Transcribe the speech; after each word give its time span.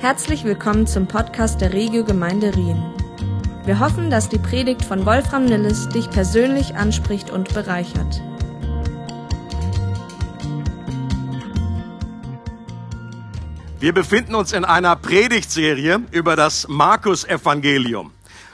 Herzlich 0.00 0.44
willkommen 0.44 0.86
zum 0.86 1.08
Podcast 1.08 1.60
der 1.60 1.72
Regio 1.72 2.04
Gemeinde 2.04 2.54
Rien. 2.54 2.80
Wir 3.64 3.80
hoffen, 3.80 4.10
dass 4.10 4.28
die 4.28 4.38
Predigt 4.38 4.84
von 4.84 5.04
Wolfram 5.04 5.44
Nilles 5.44 5.88
dich 5.88 6.08
persönlich 6.08 6.76
anspricht 6.76 7.30
und 7.30 7.52
bereichert. 7.52 8.22
Wir 13.80 13.92
befinden 13.92 14.36
uns 14.36 14.52
in 14.52 14.64
einer 14.64 14.94
Predigtserie 14.94 16.00
über 16.12 16.36
das 16.36 16.68
Markus-Evangelium. 16.68 18.12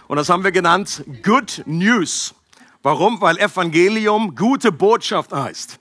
Und 0.09 0.17
das 0.17 0.31
haben 0.31 0.45
wir 0.45 0.53
genannt 0.53 1.05
Good 1.23 1.65
News. 1.67 2.35
Warum? 2.83 3.21
Weil 3.21 3.37
Evangelium 3.37 4.35
gute 4.35 4.73
Botschaft 4.73 5.35
heißt. 5.35 5.79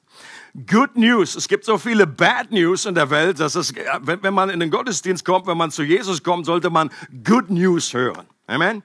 Good 0.68 0.96
News. 0.96 1.36
Es 1.36 1.48
gibt 1.48 1.66
so 1.66 1.80
viele 1.80 2.06
Bad 2.06 2.52
News 2.52 2.86
in 2.86 2.94
der 2.94 3.10
Welt, 3.10 3.40
dass 3.40 3.56
es, 3.56 3.74
wenn, 4.02 4.34
man 4.34 4.52
in 4.52 4.60
den 4.60 4.70
Gottesdienst 4.70 5.26
kommt, 5.26 5.48
wenn 5.48 5.58
man 5.58 5.72
zu 5.72 5.82
Jesus 5.82 6.22
kommt, 6.22 6.46
sollte 6.46 6.70
man 6.70 6.92
Good 7.24 7.50
News 7.50 7.94
hören. 7.94 8.28
Amen. 8.46 8.84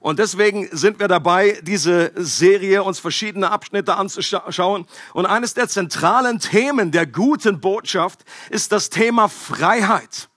Und 0.00 0.18
deswegen 0.18 0.68
sind 0.72 0.98
wir 0.98 1.08
dabei, 1.08 1.58
diese 1.62 2.12
Serie 2.14 2.82
uns 2.82 3.00
verschiedene 3.00 3.50
Abschnitte 3.50 3.96
anzuschauen. 3.96 4.86
Und 5.12 5.26
eines 5.26 5.52
der 5.52 5.68
zentralen 5.68 6.38
Themen 6.38 6.90
der 6.90 7.06
guten 7.06 7.60
Botschaft 7.60 8.24
ist 8.48 8.72
das 8.72 8.88
Thema 8.88 9.28
Freiheit 9.28 10.30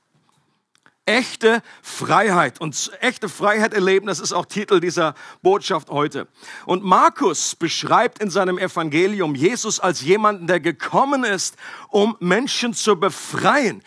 echte 1.05 1.61
Freiheit. 1.81 2.61
Und 2.61 2.91
echte 3.01 3.27
Freiheit 3.27 3.73
erleben, 3.73 4.07
das 4.07 4.19
ist 4.19 4.33
auch 4.33 4.45
Titel 4.45 4.79
dieser 4.79 5.15
Botschaft 5.41 5.89
heute. 5.89 6.27
Und 6.65 6.83
Markus 6.83 7.55
beschreibt 7.55 8.21
in 8.21 8.29
seinem 8.29 8.57
Evangelium 8.57 9.35
Jesus 9.35 9.79
als 9.79 10.01
jemanden, 10.01 10.47
der 10.47 10.59
gekommen 10.59 11.23
ist, 11.23 11.55
um 11.89 12.15
Menschen 12.19 12.73
zu 12.73 12.99
befreien. 12.99 13.83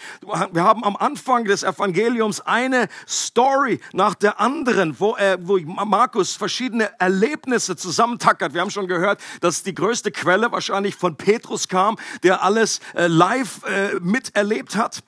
Wir 0.52 0.64
haben 0.64 0.84
am 0.84 0.96
Anfang 0.96 1.44
des 1.44 1.62
Evangeliums 1.62 2.40
eine 2.40 2.88
Story 3.08 3.80
nach 3.92 4.14
der 4.14 4.40
anderen, 4.40 4.98
wo, 4.98 5.14
er, 5.14 5.46
wo 5.46 5.58
Markus 5.58 6.34
verschiedene 6.34 6.90
Erlebnisse 6.98 7.76
zusammentackert. 7.76 8.54
Wir 8.54 8.60
haben 8.60 8.70
schon 8.70 8.88
gehört, 8.88 9.20
dass 9.40 9.62
die 9.62 9.74
größte 9.74 10.10
Quelle 10.10 10.50
wahrscheinlich 10.50 10.96
von 10.96 11.16
Petrus 11.16 11.68
kam, 11.68 11.96
der 12.22 12.42
alles 12.42 12.80
äh, 12.94 13.06
live 13.06 13.62
äh, 13.64 13.94
miterlebt 14.00 14.76
hat 14.76 15.02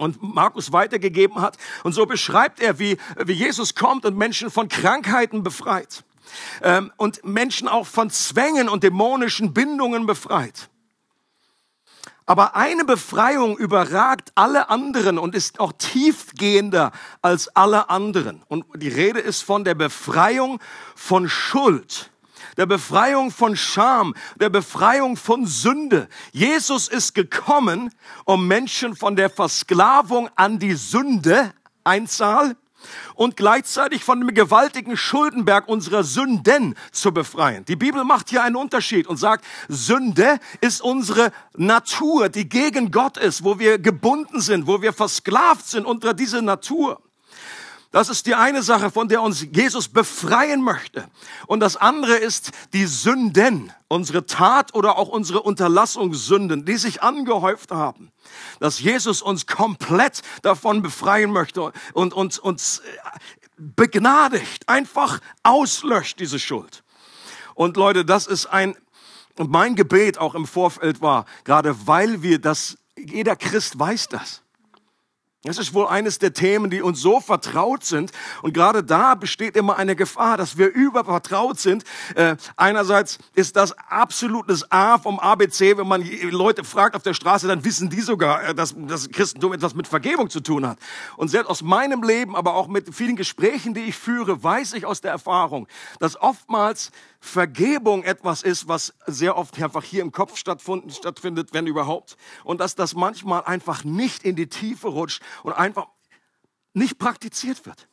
und 0.00 0.22
Markus 0.22 0.72
weitergegeben 0.72 1.40
hat. 1.40 1.58
Und 1.84 1.92
so 1.92 2.06
beschreibt 2.06 2.60
er, 2.60 2.78
wie, 2.78 2.96
wie 3.18 3.32
Jesus 3.32 3.74
kommt 3.74 4.06
und 4.06 4.16
Menschen 4.16 4.50
von 4.50 4.68
Krankheiten 4.68 5.42
befreit. 5.42 6.04
Ähm, 6.62 6.92
und 6.96 7.24
Menschen 7.24 7.68
auch 7.68 7.86
von 7.86 8.08
Zwängen 8.08 8.68
und 8.68 8.82
dämonischen 8.82 9.52
Bindungen 9.52 10.06
befreit. 10.06 10.70
Aber 12.24 12.54
eine 12.54 12.84
Befreiung 12.84 13.58
überragt 13.58 14.30
alle 14.36 14.70
anderen 14.70 15.18
und 15.18 15.34
ist 15.34 15.58
auch 15.58 15.72
tiefgehender 15.76 16.92
als 17.22 17.48
alle 17.56 17.90
anderen. 17.90 18.42
Und 18.46 18.64
die 18.76 18.88
Rede 18.88 19.18
ist 19.18 19.42
von 19.42 19.64
der 19.64 19.74
Befreiung 19.74 20.60
von 20.94 21.28
Schuld 21.28 22.10
der 22.60 22.66
Befreiung 22.66 23.30
von 23.30 23.56
Scham, 23.56 24.14
der 24.38 24.50
Befreiung 24.50 25.16
von 25.16 25.46
Sünde. 25.46 26.08
Jesus 26.30 26.88
ist 26.88 27.14
gekommen, 27.14 27.90
um 28.26 28.46
Menschen 28.46 28.94
von 28.94 29.16
der 29.16 29.30
Versklavung 29.30 30.28
an 30.36 30.58
die 30.58 30.74
Sünde, 30.74 31.54
Einzahl, 31.84 32.56
und 33.14 33.38
gleichzeitig 33.38 34.04
von 34.04 34.20
dem 34.20 34.34
gewaltigen 34.34 34.98
Schuldenberg 34.98 35.68
unserer 35.68 36.04
Sünden 36.04 36.74
zu 36.92 37.14
befreien. 37.14 37.64
Die 37.64 37.76
Bibel 37.76 38.04
macht 38.04 38.28
hier 38.28 38.42
einen 38.42 38.56
Unterschied 38.56 39.06
und 39.06 39.16
sagt, 39.16 39.46
Sünde 39.68 40.38
ist 40.60 40.82
unsere 40.82 41.32
Natur, 41.56 42.28
die 42.28 42.46
gegen 42.46 42.90
Gott 42.90 43.16
ist, 43.16 43.42
wo 43.42 43.58
wir 43.58 43.78
gebunden 43.78 44.42
sind, 44.42 44.66
wo 44.66 44.82
wir 44.82 44.92
versklavt 44.92 45.66
sind 45.66 45.86
unter 45.86 46.12
diese 46.12 46.42
Natur. 46.42 47.00
Das 47.92 48.08
ist 48.08 48.26
die 48.26 48.36
eine 48.36 48.62
Sache, 48.62 48.90
von 48.90 49.08
der 49.08 49.20
uns 49.20 49.44
Jesus 49.50 49.88
befreien 49.88 50.62
möchte. 50.62 51.08
Und 51.48 51.58
das 51.58 51.76
andere 51.76 52.14
ist 52.14 52.52
die 52.72 52.86
Sünden, 52.86 53.72
unsere 53.88 54.26
Tat 54.26 54.74
oder 54.74 54.96
auch 54.96 55.08
unsere 55.08 55.42
Unterlassungssünden, 55.42 56.64
die 56.64 56.76
sich 56.76 57.02
angehäuft 57.02 57.72
haben. 57.72 58.12
Dass 58.60 58.78
Jesus 58.78 59.22
uns 59.22 59.48
komplett 59.48 60.22
davon 60.42 60.82
befreien 60.82 61.32
möchte 61.32 61.72
und 61.92 62.14
uns, 62.14 62.38
uns 62.38 62.80
begnadigt, 63.56 64.68
einfach 64.68 65.20
auslöscht 65.42 66.20
diese 66.20 66.38
Schuld. 66.38 66.84
Und 67.54 67.76
Leute, 67.76 68.04
das 68.04 68.28
ist 68.28 68.46
ein, 68.46 68.76
mein 69.36 69.74
Gebet 69.74 70.16
auch 70.16 70.36
im 70.36 70.46
Vorfeld 70.46 71.00
war, 71.00 71.26
gerade 71.42 71.86
weil 71.88 72.22
wir 72.22 72.38
das, 72.38 72.78
jeder 72.96 73.34
Christ 73.34 73.76
weiß 73.78 74.08
das. 74.08 74.42
Das 75.42 75.56
ist 75.56 75.72
wohl 75.72 75.86
eines 75.86 76.18
der 76.18 76.34
Themen, 76.34 76.68
die 76.68 76.82
uns 76.82 77.00
so 77.00 77.18
vertraut 77.18 77.82
sind. 77.82 78.12
Und 78.42 78.52
gerade 78.52 78.84
da 78.84 79.14
besteht 79.14 79.56
immer 79.56 79.78
eine 79.78 79.96
Gefahr, 79.96 80.36
dass 80.36 80.58
wir 80.58 80.68
übervertraut 80.68 81.58
sind. 81.58 81.82
Äh, 82.14 82.36
einerseits 82.56 83.16
ist 83.32 83.56
das 83.56 83.72
absolutes 83.88 84.70
A 84.70 84.98
vom 84.98 85.18
ABC. 85.18 85.78
Wenn 85.78 85.88
man 85.88 86.06
Leute 86.30 86.62
fragt 86.62 86.94
auf 86.94 87.02
der 87.02 87.14
Straße, 87.14 87.48
dann 87.48 87.64
wissen 87.64 87.88
die 87.88 88.02
sogar, 88.02 88.50
äh, 88.50 88.54
dass 88.54 88.74
das 88.76 89.08
Christentum 89.08 89.54
etwas 89.54 89.74
mit 89.74 89.88
Vergebung 89.88 90.28
zu 90.28 90.40
tun 90.40 90.68
hat. 90.68 90.78
Und 91.16 91.28
selbst 91.28 91.48
aus 91.48 91.62
meinem 91.62 92.02
Leben, 92.02 92.36
aber 92.36 92.54
auch 92.54 92.68
mit 92.68 92.94
vielen 92.94 93.16
Gesprächen, 93.16 93.72
die 93.72 93.84
ich 93.84 93.96
führe, 93.96 94.44
weiß 94.44 94.74
ich 94.74 94.84
aus 94.84 95.00
der 95.00 95.10
Erfahrung, 95.10 95.68
dass 96.00 96.20
oftmals 96.20 96.90
Vergebung 97.22 98.02
etwas 98.02 98.42
ist, 98.42 98.66
was 98.66 98.94
sehr 99.06 99.36
oft 99.36 99.60
einfach 99.62 99.84
hier 99.84 100.00
im 100.00 100.10
Kopf 100.10 100.38
stattfindet, 100.38 101.50
wenn 101.52 101.66
überhaupt. 101.66 102.16
Und 102.44 102.60
dass 102.60 102.74
das 102.74 102.94
manchmal 102.94 103.44
einfach 103.44 103.84
nicht 103.84 104.24
in 104.24 104.36
die 104.36 104.46
Tiefe 104.46 104.88
rutscht 104.88 105.22
und 105.42 105.52
einfach 105.52 105.88
nicht 106.72 106.98
praktiziert 106.98 107.66
wird. 107.66 107.88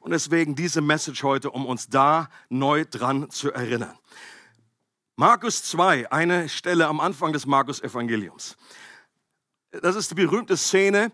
Und 0.00 0.10
deswegen 0.10 0.56
diese 0.56 0.80
Message 0.80 1.22
heute, 1.22 1.50
um 1.50 1.64
uns 1.64 1.88
da 1.88 2.28
neu 2.48 2.84
dran 2.84 3.30
zu 3.30 3.52
erinnern. 3.52 3.96
Markus 5.14 5.62
2, 5.64 6.10
eine 6.10 6.48
Stelle 6.48 6.88
am 6.88 6.98
Anfang 6.98 7.32
des 7.32 7.46
Markus-Evangeliums. 7.46 8.56
Das 9.70 9.94
ist 9.94 10.10
die 10.10 10.14
berühmte 10.16 10.56
Szene, 10.56 11.12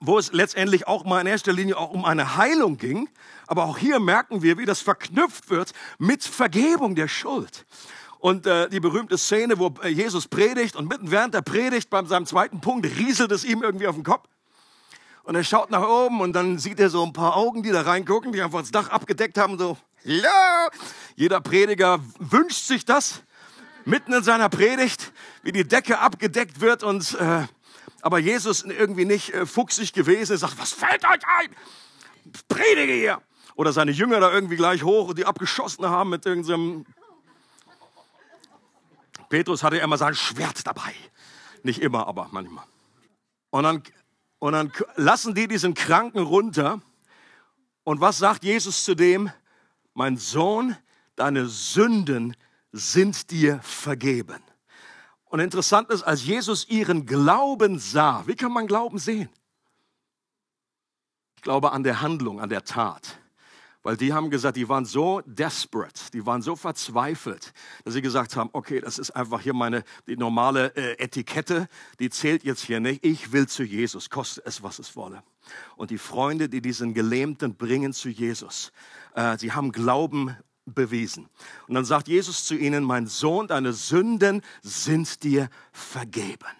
wo 0.00 0.18
es 0.18 0.32
letztendlich 0.32 0.86
auch 0.88 1.04
mal 1.04 1.20
in 1.20 1.26
erster 1.26 1.52
Linie 1.52 1.76
auch 1.76 1.90
um 1.90 2.04
eine 2.04 2.36
Heilung 2.36 2.78
ging. 2.78 3.10
Aber 3.46 3.64
auch 3.64 3.76
hier 3.76 4.00
merken 4.00 4.42
wir, 4.42 4.56
wie 4.56 4.64
das 4.64 4.80
verknüpft 4.80 5.50
wird 5.50 5.72
mit 5.98 6.24
Vergebung 6.24 6.94
der 6.94 7.08
Schuld. 7.08 7.66
Und 8.20 8.46
äh, 8.46 8.68
die 8.68 8.80
berühmte 8.80 9.16
Szene, 9.16 9.58
wo 9.58 9.74
äh, 9.82 9.88
Jesus 9.88 10.28
predigt 10.28 10.76
und 10.76 10.88
mitten 10.88 11.10
während 11.10 11.34
der 11.34 11.40
Predigt, 11.40 11.88
bei 11.88 12.04
seinem 12.04 12.26
zweiten 12.26 12.60
Punkt, 12.60 12.86
rieselt 12.86 13.32
es 13.32 13.44
ihm 13.44 13.62
irgendwie 13.62 13.86
auf 13.86 13.94
den 13.94 14.04
Kopf. 14.04 14.28
Und 15.24 15.34
er 15.34 15.44
schaut 15.44 15.70
nach 15.70 15.86
oben 15.86 16.20
und 16.20 16.34
dann 16.34 16.58
sieht 16.58 16.80
er 16.80 16.90
so 16.90 17.02
ein 17.02 17.12
paar 17.12 17.36
Augen, 17.36 17.62
die 17.62 17.70
da 17.70 17.82
reingucken, 17.82 18.32
die 18.32 18.42
einfach 18.42 18.60
das 18.60 18.70
Dach 18.70 18.90
abgedeckt 18.90 19.38
haben, 19.38 19.58
so, 19.58 19.78
ja. 20.04 20.68
Jeder 21.16 21.40
Prediger 21.40 22.00
wünscht 22.18 22.66
sich 22.66 22.84
das, 22.84 23.22
mitten 23.84 24.12
in 24.12 24.22
seiner 24.22 24.48
Predigt, 24.48 25.12
wie 25.42 25.52
die 25.52 25.66
Decke 25.66 25.98
abgedeckt 25.98 26.60
wird 26.60 26.82
und 26.82 27.14
äh, 27.14 27.46
aber 28.02 28.18
Jesus 28.18 28.62
irgendwie 28.62 29.04
nicht 29.04 29.32
äh, 29.34 29.46
fuchsig 29.46 29.92
gewesen, 29.92 30.36
sagt, 30.36 30.58
was 30.58 30.72
fällt 30.72 31.04
euch 31.04 31.20
ein? 31.38 31.54
Predige 32.48 32.92
hier. 32.92 33.20
Oder 33.56 33.72
seine 33.72 33.90
Jünger 33.90 34.20
da 34.20 34.32
irgendwie 34.32 34.56
gleich 34.56 34.82
hoch 34.82 35.08
und 35.08 35.18
die 35.18 35.26
abgeschossen 35.26 35.88
haben 35.88 36.10
mit 36.10 36.24
irgendeinem... 36.24 36.86
Petrus 39.30 39.62
hatte 39.62 39.78
immer 39.78 39.96
sein 39.96 40.14
Schwert 40.14 40.66
dabei. 40.66 40.92
Nicht 41.62 41.80
immer, 41.80 42.06
aber 42.06 42.28
manchmal. 42.32 42.64
Und 43.50 43.62
dann, 43.62 43.82
und 44.40 44.52
dann 44.52 44.72
lassen 44.96 45.34
die 45.34 45.48
diesen 45.48 45.72
Kranken 45.72 46.18
runter. 46.18 46.82
Und 47.84 48.00
was 48.00 48.18
sagt 48.18 48.44
Jesus 48.44 48.84
zu 48.84 48.94
dem? 48.94 49.30
Mein 49.94 50.16
Sohn, 50.16 50.76
deine 51.16 51.46
Sünden 51.46 52.36
sind 52.72 53.30
dir 53.30 53.60
vergeben. 53.62 54.42
Und 55.24 55.38
interessant 55.38 55.90
ist, 55.90 56.02
als 56.02 56.24
Jesus 56.24 56.68
ihren 56.68 57.06
Glauben 57.06 57.78
sah, 57.78 58.26
wie 58.26 58.34
kann 58.34 58.52
man 58.52 58.66
Glauben 58.66 58.98
sehen? 58.98 59.28
Ich 61.36 61.42
glaube 61.42 61.70
an 61.70 61.84
der 61.84 62.00
Handlung, 62.00 62.40
an 62.40 62.48
der 62.48 62.64
Tat. 62.64 63.19
Weil 63.82 63.96
die 63.96 64.12
haben 64.12 64.28
gesagt, 64.28 64.56
die 64.56 64.68
waren 64.68 64.84
so 64.84 65.22
desperate, 65.24 66.10
die 66.12 66.26
waren 66.26 66.42
so 66.42 66.54
verzweifelt, 66.54 67.54
dass 67.84 67.94
sie 67.94 68.02
gesagt 68.02 68.36
haben, 68.36 68.50
okay, 68.52 68.80
das 68.80 68.98
ist 68.98 69.10
einfach 69.12 69.40
hier 69.40 69.54
meine 69.54 69.84
die 70.06 70.16
normale 70.16 70.76
äh, 70.76 71.02
Etikette, 71.02 71.66
die 71.98 72.10
zählt 72.10 72.44
jetzt 72.44 72.62
hier 72.62 72.80
nicht. 72.80 73.04
Ich 73.04 73.32
will 73.32 73.48
zu 73.48 73.62
Jesus, 73.62 74.10
koste 74.10 74.42
es, 74.44 74.62
was 74.62 74.78
es 74.78 74.96
wolle. 74.96 75.22
Und 75.76 75.90
die 75.90 75.98
Freunde, 75.98 76.50
die 76.50 76.60
diesen 76.60 76.92
Gelähmten 76.92 77.56
bringen 77.56 77.94
zu 77.94 78.10
Jesus, 78.10 78.72
äh, 79.14 79.38
sie 79.38 79.52
haben 79.52 79.72
Glauben 79.72 80.36
bewiesen. 80.66 81.28
Und 81.66 81.74
dann 81.74 81.86
sagt 81.86 82.06
Jesus 82.06 82.44
zu 82.44 82.54
ihnen, 82.54 82.84
mein 82.84 83.06
Sohn, 83.06 83.48
deine 83.48 83.72
Sünden 83.72 84.42
sind 84.62 85.22
dir 85.22 85.48
vergeben. 85.72 86.59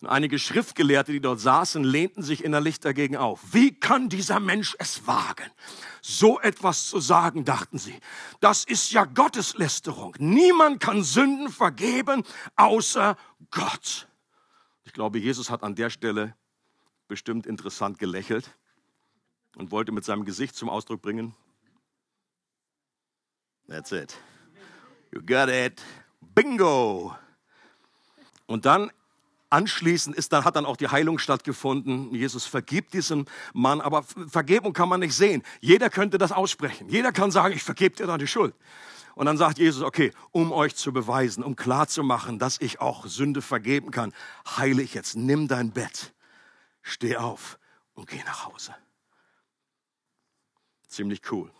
Und 0.00 0.06
einige 0.08 0.38
Schriftgelehrte, 0.38 1.10
die 1.12 1.20
dort 1.20 1.40
saßen, 1.40 1.82
lehnten 1.82 2.22
sich 2.22 2.44
innerlich 2.44 2.78
dagegen 2.78 3.16
auf. 3.16 3.40
Wie 3.52 3.74
kann 3.74 4.08
dieser 4.08 4.38
Mensch 4.38 4.76
es 4.78 5.06
wagen, 5.08 5.50
so 6.02 6.38
etwas 6.40 6.88
zu 6.88 7.00
sagen, 7.00 7.44
dachten 7.44 7.78
sie. 7.78 7.98
Das 8.40 8.64
ist 8.64 8.92
ja 8.92 9.04
Gotteslästerung. 9.04 10.14
Niemand 10.18 10.80
kann 10.80 11.02
Sünden 11.02 11.48
vergeben, 11.48 12.22
außer 12.54 13.16
Gott. 13.50 14.06
Ich 14.84 14.92
glaube, 14.92 15.18
Jesus 15.18 15.50
hat 15.50 15.64
an 15.64 15.74
der 15.74 15.90
Stelle 15.90 16.36
bestimmt 17.08 17.46
interessant 17.46 17.98
gelächelt 17.98 18.56
und 19.56 19.72
wollte 19.72 19.90
mit 19.90 20.04
seinem 20.04 20.24
Gesicht 20.24 20.54
zum 20.54 20.68
Ausdruck 20.68 21.02
bringen, 21.02 21.34
That's 23.68 23.92
it. 23.92 24.16
You 25.12 25.20
got 25.20 25.50
it. 25.50 25.82
Bingo. 26.34 27.14
Und 28.46 28.64
dann 28.64 28.90
anschließend 29.50 30.16
ist 30.16 30.32
dann, 30.32 30.44
hat 30.44 30.56
dann 30.56 30.66
auch 30.66 30.76
die 30.76 30.88
Heilung 30.88 31.18
stattgefunden. 31.18 32.14
Jesus 32.14 32.44
vergibt 32.44 32.94
diesem 32.94 33.26
Mann, 33.52 33.80
aber 33.80 34.02
Vergebung 34.02 34.72
kann 34.72 34.88
man 34.88 35.00
nicht 35.00 35.14
sehen. 35.14 35.42
Jeder 35.60 35.90
könnte 35.90 36.18
das 36.18 36.32
aussprechen. 36.32 36.88
Jeder 36.88 37.12
kann 37.12 37.30
sagen, 37.30 37.54
ich 37.54 37.62
vergebe 37.62 37.96
dir 37.96 38.06
deine 38.06 38.26
Schuld. 38.26 38.54
Und 39.14 39.26
dann 39.26 39.36
sagt 39.36 39.58
Jesus, 39.58 39.82
okay, 39.82 40.12
um 40.30 40.52
euch 40.52 40.76
zu 40.76 40.92
beweisen, 40.92 41.42
um 41.42 41.56
klarzumachen, 41.56 42.38
dass 42.38 42.60
ich 42.60 42.80
auch 42.80 43.06
Sünde 43.06 43.42
vergeben 43.42 43.90
kann, 43.90 44.12
heile 44.56 44.82
ich 44.82 44.94
jetzt. 44.94 45.16
Nimm 45.16 45.48
dein 45.48 45.72
Bett, 45.72 46.14
steh 46.82 47.16
auf 47.16 47.58
und 47.94 48.08
geh 48.08 48.22
nach 48.24 48.46
Hause. 48.46 48.76
Ziemlich 50.86 51.20
cool. 51.32 51.50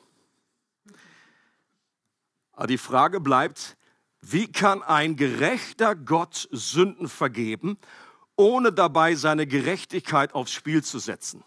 Aber 2.53 2.67
die 2.67 2.79
Frage 2.79 3.21
bleibt, 3.21 3.77
wie 4.21 4.51
kann 4.51 4.83
ein 4.83 5.17
gerechter 5.17 5.95
Gott 5.95 6.49
Sünden 6.51 7.09
vergeben, 7.09 7.79
ohne 8.37 8.73
dabei 8.73 9.15
seine 9.15 9.47
Gerechtigkeit 9.47 10.35
aufs 10.35 10.53
Spiel 10.53 10.83
zu 10.83 10.99
setzen? 10.99 11.45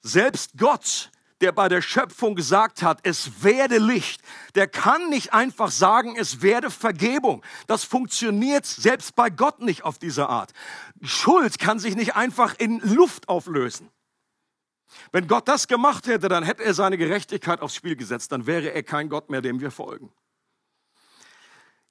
Selbst 0.00 0.52
Gott, 0.56 1.10
der 1.40 1.52
bei 1.52 1.68
der 1.68 1.82
Schöpfung 1.82 2.34
gesagt 2.34 2.82
hat, 2.82 3.00
es 3.04 3.42
werde 3.42 3.78
Licht, 3.78 4.22
der 4.54 4.66
kann 4.66 5.08
nicht 5.08 5.32
einfach 5.32 5.70
sagen, 5.70 6.16
es 6.16 6.42
werde 6.42 6.70
Vergebung. 6.70 7.44
Das 7.66 7.84
funktioniert 7.84 8.66
selbst 8.66 9.14
bei 9.14 9.30
Gott 9.30 9.60
nicht 9.60 9.84
auf 9.84 9.98
diese 9.98 10.28
Art. 10.28 10.52
Schuld 11.02 11.58
kann 11.58 11.78
sich 11.78 11.94
nicht 11.94 12.16
einfach 12.16 12.54
in 12.58 12.80
Luft 12.80 13.28
auflösen. 13.28 13.88
Wenn 15.12 15.28
Gott 15.28 15.46
das 15.48 15.68
gemacht 15.68 16.06
hätte, 16.06 16.28
dann 16.28 16.42
hätte 16.42 16.64
er 16.64 16.74
seine 16.74 16.98
Gerechtigkeit 16.98 17.60
aufs 17.60 17.74
Spiel 17.74 17.94
gesetzt, 17.94 18.32
dann 18.32 18.46
wäre 18.46 18.72
er 18.72 18.82
kein 18.82 19.08
Gott 19.08 19.30
mehr, 19.30 19.42
dem 19.42 19.60
wir 19.60 19.70
folgen. 19.70 20.12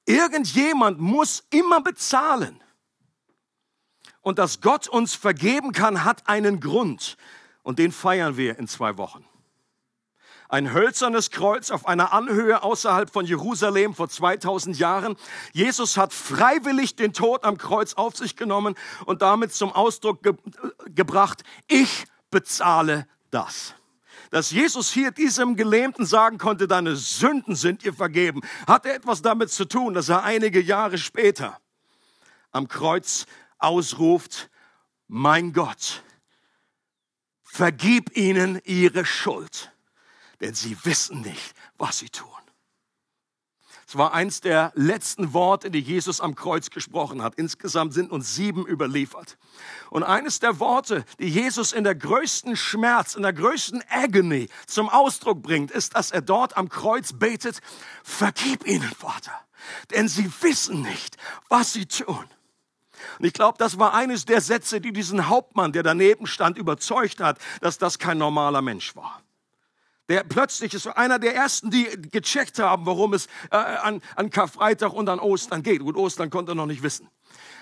Irgendjemand 0.07 1.00
muss 1.00 1.44
immer 1.50 1.81
bezahlen. 1.81 2.63
Und 4.21 4.39
dass 4.39 4.62
Gott 4.62 4.88
uns 4.88 5.13
vergeben 5.13 5.74
kann, 5.74 6.06
hat 6.06 6.27
einen 6.27 6.62
Grund. 6.62 7.18
Und 7.62 7.77
den 7.77 7.92
feiern 7.92 8.38
wir 8.38 8.57
in 8.57 8.69
zwei 8.69 8.98
Wochen. 8.98 9.25
Ein 10.48 10.71
hölzernes 10.71 11.30
Kreuz 11.30 11.71
auf 11.71 11.86
einer 11.86 12.13
Anhöhe 12.13 12.63
außerhalb 12.63 13.12
von 13.12 13.25
Jerusalem 13.25 13.94
vor 13.94 14.07
2000 14.07 14.80
Jahren. 14.80 15.18
Jesus 15.51 15.98
hat 15.98 16.13
freiwillig 16.13 16.95
den 16.95 17.12
Tod 17.12 17.44
am 17.44 17.57
Kreuz 17.57 17.95
auf 17.95 18.15
sich 18.15 18.38
genommen 18.38 18.75
und 19.06 19.21
damit 19.21 19.54
zum 19.54 19.74
Ausdruck 19.74 20.24
ge 20.24 20.33
gebracht, 20.95 21.44
ich 21.68 22.06
bezahle 22.31 23.07
das. 23.30 23.76
Dass 24.37 24.51
Jesus 24.51 24.91
hier 24.91 25.09
diesem 25.09 25.55
Gelähmten 25.55 26.05
sagen 26.05 26.37
konnte, 26.37 26.67
deine 26.67 26.95
Sünden 26.95 27.55
sind 27.55 27.83
dir 27.83 27.91
vergeben, 27.91 28.41
hatte 28.67 28.93
etwas 28.93 29.23
damit 29.23 29.49
zu 29.49 29.65
tun, 29.65 29.95
dass 29.95 30.09
er 30.09 30.21
einige 30.21 30.61
Jahre 30.61 30.99
später 30.99 31.59
am 32.51 32.67
Kreuz 32.67 33.25
ausruft, 33.57 34.51
mein 35.07 35.53
Gott, 35.53 36.03
vergib 37.41 38.15
ihnen 38.15 38.61
ihre 38.63 39.05
Schuld, 39.05 39.71
denn 40.39 40.53
sie 40.53 40.77
wissen 40.83 41.21
nicht, 41.21 41.55
was 41.79 41.97
sie 41.97 42.09
tun. 42.09 42.36
Es 43.87 43.97
war 43.97 44.13
eins 44.13 44.41
der 44.41 44.73
letzten 44.75 45.31
Worte, 45.31 45.71
die 45.71 45.79
Jesus 45.79 46.19
am 46.19 46.35
Kreuz 46.35 46.71
gesprochen 46.71 47.23
hat. 47.23 47.35
Insgesamt 47.35 47.93
sind 47.93 48.11
uns 48.11 48.35
sieben 48.35 48.67
überliefert. 48.67 49.37
Und 49.89 50.03
eines 50.03 50.41
der 50.41 50.59
Worte, 50.59 51.05
die 51.19 51.29
Jesus 51.29 51.71
in 51.71 51.85
der 51.85 51.95
größten 51.95 52.57
Schmerz, 52.57 53.15
in 53.15 53.23
der 53.23 53.31
größten 53.31 53.81
Agony 53.89 54.49
zum 54.65 54.89
Ausdruck 54.89 55.41
bringt, 55.41 55.71
ist, 55.71 55.95
dass 55.95 56.11
er 56.11 56.19
dort 56.21 56.57
am 56.57 56.67
Kreuz 56.67 57.13
betet, 57.13 57.61
vergib 58.03 58.67
ihnen, 58.67 58.91
Vater, 58.91 59.31
denn 59.91 60.09
sie 60.09 60.29
wissen 60.41 60.81
nicht, 60.81 61.15
was 61.47 61.71
sie 61.71 61.85
tun. 61.85 62.25
Und 63.19 63.25
ich 63.25 63.31
glaube, 63.31 63.57
das 63.57 63.79
war 63.79 63.93
eines 63.93 64.25
der 64.25 64.41
Sätze, 64.41 64.81
die 64.81 64.91
diesen 64.91 65.29
Hauptmann, 65.29 65.71
der 65.71 65.83
daneben 65.83 66.27
stand, 66.27 66.57
überzeugt 66.57 67.21
hat, 67.21 67.39
dass 67.61 67.77
das 67.77 67.99
kein 67.99 68.17
normaler 68.17 68.61
Mensch 68.61 68.97
war. 68.97 69.21
Der 70.09 70.24
plötzlich 70.24 70.74
ist 70.74 70.88
einer 70.88 71.19
der 71.19 71.36
ersten, 71.36 71.69
die 71.69 71.86
gecheckt 72.12 72.59
haben, 72.59 72.86
warum 72.86 73.13
es 73.13 73.27
äh, 73.51 73.57
an, 73.57 74.01
an 74.15 74.30
Karfreitag 74.30 74.94
und 74.94 75.09
an 75.09 75.19
Ostern 75.19 75.63
geht. 75.63 75.81
Gut, 75.81 75.98
Ostern 75.98 76.30
konnte 76.30 76.54
er 76.54 76.56
noch 76.56 76.65
nicht 76.65 76.83
wissen. 76.83 77.09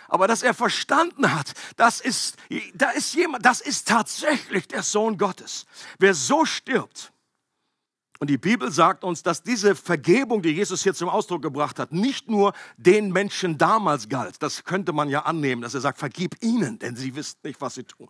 Aber 0.07 0.27
dass 0.27 0.43
er 0.43 0.53
verstanden 0.53 1.33
hat, 1.33 1.53
das 1.77 1.99
ist, 1.99 2.37
da 2.75 2.91
ist 2.91 3.15
jemand, 3.15 3.45
das 3.45 3.61
ist 3.61 3.87
tatsächlich 3.87 4.67
der 4.67 4.83
Sohn 4.83 5.17
Gottes. 5.17 5.65
Wer 5.97 6.13
so 6.13 6.45
stirbt, 6.45 7.11
und 8.19 8.29
die 8.29 8.37
Bibel 8.37 8.71
sagt 8.71 9.03
uns, 9.03 9.23
dass 9.23 9.43
diese 9.43 9.75
Vergebung, 9.75 10.41
die 10.41 10.51
Jesus 10.51 10.83
hier 10.83 10.93
zum 10.93 11.09
Ausdruck 11.09 11.41
gebracht 11.41 11.79
hat, 11.79 11.91
nicht 11.91 12.29
nur 12.29 12.53
den 12.77 13.11
Menschen 13.11 13.57
damals 13.57 14.07
galt. 14.07 14.41
Das 14.41 14.63
könnte 14.63 14.93
man 14.93 15.09
ja 15.09 15.23
annehmen, 15.23 15.61
dass 15.61 15.73
er 15.73 15.81
sagt, 15.81 15.99
vergib 15.99 16.41
ihnen, 16.41 16.79
denn 16.79 16.95
sie 16.95 17.13
wissen 17.15 17.39
nicht, 17.43 17.59
was 17.59 17.75
sie 17.75 17.83
tun. 17.83 18.07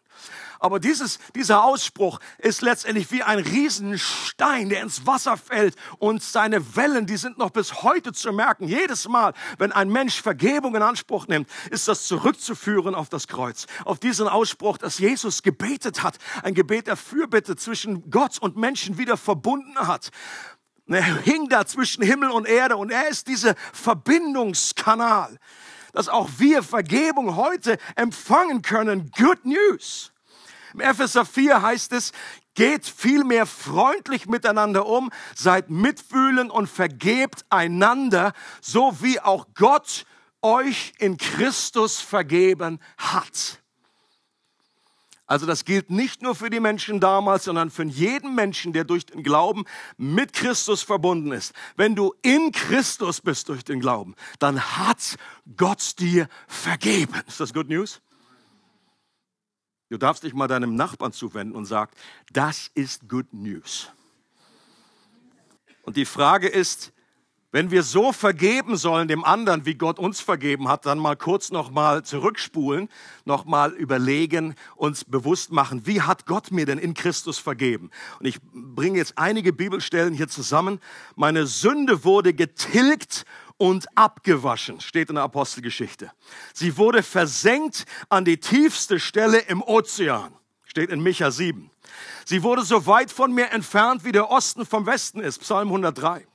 Aber 0.59 0.79
dieses, 0.79 1.17
dieser 1.33 1.63
Ausspruch 1.63 2.19
ist 2.37 2.61
letztendlich 2.61 3.11
wie 3.11 3.23
ein 3.23 3.39
Riesenstein, 3.39 4.69
der 4.69 4.83
ins 4.83 5.07
Wasser 5.07 5.37
fällt 5.37 5.75
und 5.97 6.21
seine 6.21 6.75
Wellen, 6.75 7.07
die 7.07 7.17
sind 7.17 7.39
noch 7.39 7.49
bis 7.49 7.81
heute 7.81 8.13
zu 8.13 8.31
merken. 8.31 8.67
Jedes 8.67 9.07
Mal, 9.07 9.33
wenn 9.57 9.71
ein 9.71 9.89
Mensch 9.89 10.21
Vergebung 10.21 10.75
in 10.75 10.83
Anspruch 10.83 11.27
nimmt, 11.27 11.49
ist 11.71 11.87
das 11.87 12.05
zurückzuführen 12.05 12.93
auf 12.93 13.09
das 13.09 13.27
Kreuz. 13.27 13.65
Auf 13.85 13.99
diesen 13.99 14.27
Ausspruch, 14.27 14.77
dass 14.77 14.99
Jesus 14.99 15.41
gebetet 15.41 16.03
hat. 16.03 16.19
Ein 16.43 16.53
Gebet 16.53 16.85
der 16.85 16.95
Fürbitte 16.95 17.55
zwischen 17.55 18.11
Gott 18.11 18.37
und 18.37 18.55
Menschen 18.55 18.99
wieder 18.99 19.17
verbunden 19.17 19.79
hat 19.79 19.94
hat. 19.95 20.09
Er 20.87 21.21
hing 21.21 21.49
da 21.49 21.65
zwischen 21.65 22.03
Himmel 22.03 22.29
und 22.29 22.47
Erde 22.47 22.77
und 22.77 22.91
er 22.91 23.07
ist 23.07 23.27
dieser 23.27 23.55
Verbindungskanal, 23.73 25.39
dass 25.93 26.09
auch 26.09 26.29
wir 26.37 26.61
Vergebung 26.61 27.35
heute 27.35 27.77
empfangen 27.95 28.61
können. 28.61 29.11
Good 29.17 29.45
News. 29.45 30.11
Im 30.73 30.81
Epheser 30.81 31.25
4 31.25 31.61
heißt 31.61 31.93
es, 31.93 32.11
geht 32.53 32.85
vielmehr 32.85 33.45
freundlich 33.45 34.27
miteinander 34.27 34.85
um, 34.85 35.11
seid 35.33 35.69
mitfühlend 35.69 36.51
und 36.51 36.67
vergebt 36.67 37.45
einander, 37.49 38.33
so 38.61 39.01
wie 39.01 39.19
auch 39.19 39.47
Gott 39.55 40.05
euch 40.41 40.93
in 40.99 41.17
Christus 41.17 41.99
vergeben 41.99 42.79
hat. 42.97 43.61
Also 45.27 45.47
das 45.47 45.65
gilt 45.65 45.89
nicht 45.89 46.21
nur 46.21 46.35
für 46.35 46.51
die 46.51 46.59
Menschen 46.59 46.99
damals, 46.99 47.45
sondern 47.45 47.71
für 47.71 47.83
jeden 47.83 48.35
Menschen, 48.35 48.73
der 48.73 48.83
durch 48.83 49.07
den 49.07 49.23
Glauben 49.23 49.65
mit 49.97 50.33
Christus 50.33 50.83
verbunden 50.83 51.31
ist. 51.31 51.53
Wenn 51.75 51.95
du 51.95 52.13
in 52.21 52.51
Christus 52.51 53.21
bist 53.21 53.49
durch 53.49 53.63
den 53.63 53.79
Glauben, 53.79 54.15
dann 54.37 54.61
hat 54.61 55.17
Gott 55.57 55.99
dir 55.99 56.27
vergeben. 56.47 57.13
Ist 57.27 57.39
das 57.39 57.53
Good 57.53 57.69
News? 57.69 58.01
Du 59.89 59.97
darfst 59.97 60.23
dich 60.23 60.33
mal 60.33 60.47
deinem 60.47 60.75
Nachbarn 60.75 61.11
zuwenden 61.11 61.55
und 61.55 61.65
sagen, 61.65 61.91
das 62.31 62.69
ist 62.75 63.07
Good 63.09 63.33
News. 63.33 63.91
Und 65.83 65.97
die 65.97 66.05
Frage 66.05 66.47
ist, 66.47 66.91
wenn 67.55 67.71
wir 67.71 67.83
so 67.83 68.11
vergeben 68.11 68.75
sollen 68.75 69.07
dem 69.07 69.23
anderen, 69.23 69.65
wie 69.65 69.75
Gott 69.75 69.97
uns 69.97 70.19
vergeben 70.19 70.67
hat, 70.67 70.85
dann 70.85 70.99
mal 70.99 71.15
kurz 71.15 71.51
noch 71.51 71.71
mal 71.71 72.03
zurückspulen, 72.03 72.89
noch 73.23 73.45
mal 73.45 73.71
überlegen, 73.71 74.55
uns 74.75 75.05
bewusst 75.05 75.53
machen, 75.53 75.87
wie 75.87 76.01
hat 76.01 76.25
Gott 76.25 76.51
mir 76.51 76.65
denn 76.65 76.79
in 76.79 76.93
Christus 76.93 77.37
vergeben? 77.37 77.91
Und 78.19 78.25
ich 78.25 78.39
bringe 78.51 78.97
jetzt 78.97 79.17
einige 79.17 79.53
Bibelstellen 79.53 80.13
hier 80.13 80.27
zusammen. 80.27 80.81
Meine 81.15 81.47
Sünde 81.47 82.03
wurde 82.03 82.33
getilgt 82.33 83.23
und 83.55 83.85
abgewaschen, 83.97 84.81
steht 84.81 85.07
in 85.07 85.15
der 85.15 85.23
Apostelgeschichte. 85.23 86.11
Sie 86.53 86.75
wurde 86.75 87.03
versenkt 87.03 87.85
an 88.09 88.25
die 88.25 88.37
tiefste 88.37 88.99
Stelle 88.99 89.37
im 89.37 89.63
Ozean, 89.63 90.33
steht 90.65 90.89
in 90.89 91.01
Micha 91.01 91.31
7. 91.31 91.71
Sie 92.25 92.43
wurde 92.43 92.63
so 92.63 92.85
weit 92.85 93.11
von 93.11 93.31
mir 93.33 93.51
entfernt, 93.51 94.03
wie 94.03 94.11
der 94.11 94.29
Osten 94.29 94.65
vom 94.65 94.85
Westen 94.85 95.21
ist, 95.21 95.39
Psalm 95.39 95.69
103. 95.69 96.27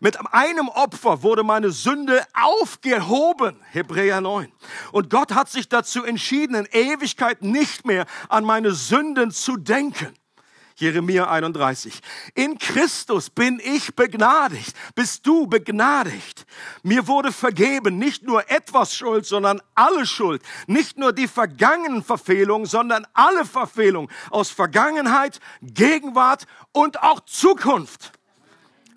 Mit 0.00 0.18
einem 0.32 0.68
Opfer 0.68 1.22
wurde 1.22 1.42
meine 1.42 1.70
Sünde 1.70 2.24
aufgehoben, 2.34 3.56
Hebräer 3.70 4.20
9. 4.20 4.52
Und 4.92 5.10
Gott 5.10 5.32
hat 5.32 5.50
sich 5.50 5.68
dazu 5.68 6.04
entschieden, 6.04 6.54
in 6.54 6.66
Ewigkeit 6.66 7.42
nicht 7.42 7.86
mehr 7.86 8.06
an 8.28 8.44
meine 8.44 8.72
Sünden 8.72 9.30
zu 9.30 9.56
denken. 9.56 10.14
Jeremia 10.78 11.28
31. 11.28 12.00
In 12.34 12.56
Christus 12.56 13.30
bin 13.30 13.60
ich 13.62 13.96
begnadigt. 13.96 14.76
Bist 14.94 15.26
du 15.26 15.48
begnadigt? 15.48 16.46
Mir 16.84 17.08
wurde 17.08 17.32
vergeben 17.32 17.98
nicht 17.98 18.22
nur 18.22 18.48
etwas 18.48 18.94
Schuld, 18.94 19.26
sondern 19.26 19.60
alle 19.74 20.06
Schuld. 20.06 20.40
Nicht 20.68 20.96
nur 20.96 21.12
die 21.12 21.26
vergangenen 21.26 22.04
Verfehlungen, 22.04 22.66
sondern 22.66 23.08
alle 23.12 23.44
Verfehlungen 23.44 24.08
aus 24.30 24.50
Vergangenheit, 24.50 25.40
Gegenwart 25.62 26.46
und 26.70 27.02
auch 27.02 27.20
Zukunft. 27.20 28.12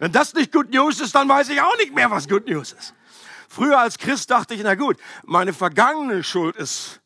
Wenn 0.02 0.12
das 0.12 0.34
nicht 0.34 0.52
Good 0.52 0.72
News 0.72 1.00
ist, 1.00 1.14
dann 1.14 1.30
weiß 1.30 1.50
ich 1.50 1.62
auch 1.62 1.78
nicht 1.78 1.94
mehr, 1.94 2.10
was 2.10 2.28
Good 2.28 2.48
News 2.48 2.72
ist. 2.72 2.96
Früher 3.48 3.80
als 3.80 4.00
Christ 4.00 4.32
dachte 4.32 4.56
ich, 4.56 4.64
na 4.64 4.74
gut, 4.74 4.98
meine 5.26 5.54
vergangene 5.54 6.24
Schuld 6.24 6.56
ist 6.56 7.02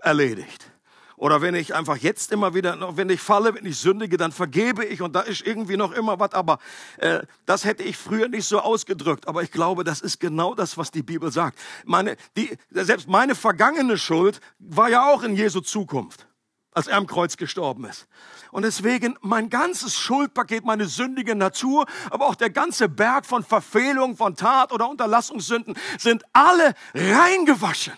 erledigt. 0.00 0.68
Oder 1.16 1.40
wenn 1.40 1.54
ich 1.54 1.72
einfach 1.72 1.96
jetzt 1.98 2.32
immer 2.32 2.52
wieder, 2.52 2.96
wenn 2.96 3.10
ich 3.10 3.20
falle, 3.20 3.54
wenn 3.54 3.64
ich 3.64 3.78
sündige, 3.78 4.16
dann 4.16 4.32
vergebe 4.32 4.84
ich 4.84 5.02
und 5.02 5.14
da 5.14 5.20
ist 5.20 5.46
irgendwie 5.46 5.76
noch 5.76 5.92
immer 5.92 6.18
was. 6.18 6.32
Aber 6.32 6.58
äh, 6.96 7.20
das 7.46 7.64
hätte 7.64 7.84
ich 7.84 7.96
früher 7.96 8.26
nicht 8.26 8.48
so 8.48 8.58
ausgedrückt. 8.58 9.28
Aber 9.28 9.44
ich 9.44 9.52
glaube, 9.52 9.84
das 9.84 10.00
ist 10.00 10.18
genau 10.18 10.56
das, 10.56 10.76
was 10.76 10.90
die 10.90 11.04
Bibel 11.04 11.30
sagt. 11.30 11.56
Meine, 11.84 12.16
die, 12.36 12.58
selbst 12.72 13.06
meine 13.06 13.36
vergangene 13.36 13.98
Schuld 13.98 14.40
war 14.58 14.88
ja 14.88 15.08
auch 15.08 15.22
in 15.22 15.36
Jesu 15.36 15.60
Zukunft, 15.60 16.26
als 16.72 16.86
er 16.86 16.96
am 16.96 17.06
Kreuz 17.06 17.36
gestorben 17.36 17.84
ist. 17.84 18.06
Und 18.50 18.62
deswegen 18.62 19.16
mein 19.20 19.50
ganzes 19.50 19.98
Schuldpaket, 19.98 20.64
meine 20.64 20.86
sündige 20.86 21.34
Natur, 21.34 21.86
aber 22.10 22.26
auch 22.26 22.34
der 22.34 22.50
ganze 22.50 22.88
Berg 22.88 23.26
von 23.26 23.44
Verfehlung, 23.44 24.16
von 24.16 24.36
Tat 24.36 24.72
oder 24.72 24.88
Unterlassungssünden 24.88 25.74
sind 25.98 26.24
alle 26.32 26.74
reingewaschen, 26.94 27.96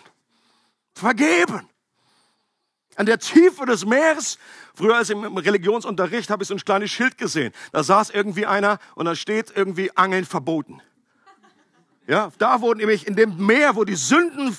vergeben. 0.93 1.67
An 2.97 3.05
der 3.05 3.19
Tiefe 3.19 3.65
des 3.65 3.85
Meeres, 3.85 4.37
früher 4.73 4.95
als 4.95 5.09
im 5.09 5.37
Religionsunterricht, 5.37 6.29
habe 6.29 6.43
ich 6.43 6.47
so 6.47 6.55
ein 6.55 6.59
kleines 6.59 6.91
Schild 6.91 7.17
gesehen. 7.17 7.51
Da 7.73 7.83
saß 7.83 8.09
irgendwie 8.09 8.45
einer 8.45 8.79
und 8.95 9.05
da 9.05 9.15
steht 9.15 9.51
irgendwie 9.53 9.95
Angeln 9.97 10.25
verboten. 10.25 10.81
Ja, 12.07 12.31
da 12.37 12.61
wo 12.61 12.73
nämlich 12.73 13.07
in 13.07 13.15
dem 13.15 13.45
Meer, 13.45 13.75
wo 13.75 13.83
die 13.83 13.95
Sünden 13.95 14.55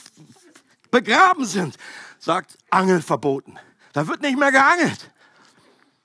begraben 0.91 1.47
sind, 1.47 1.77
sagt 2.19 2.59
Angeln 2.71 3.03
verboten. 3.03 3.59
Da 3.97 4.07
wird 4.07 4.21
nicht 4.21 4.39
mehr 4.39 4.53
geangelt. 4.53 5.11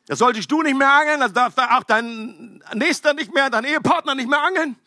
Da 0.06 0.16
solltest 0.16 0.50
du 0.50 0.62
nicht 0.62 0.78
mehr 0.78 0.90
angeln, 0.90 1.20
da 1.20 1.28
darf 1.28 1.58
auch 1.58 1.84
dein 1.84 2.64
Nächster 2.74 3.14
nicht 3.14 3.34
mehr, 3.34 3.50
dein 3.50 3.66
Ehepartner 3.66 4.16
nicht 4.16 4.30
mehr 4.30 4.42
angeln. 4.42 4.78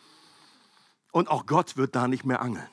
Und 1.12 1.28
auch 1.28 1.44
Gott 1.44 1.76
wird 1.76 1.94
da 1.94 2.08
nicht 2.08 2.24
mehr 2.24 2.40
angeln. 2.40 2.66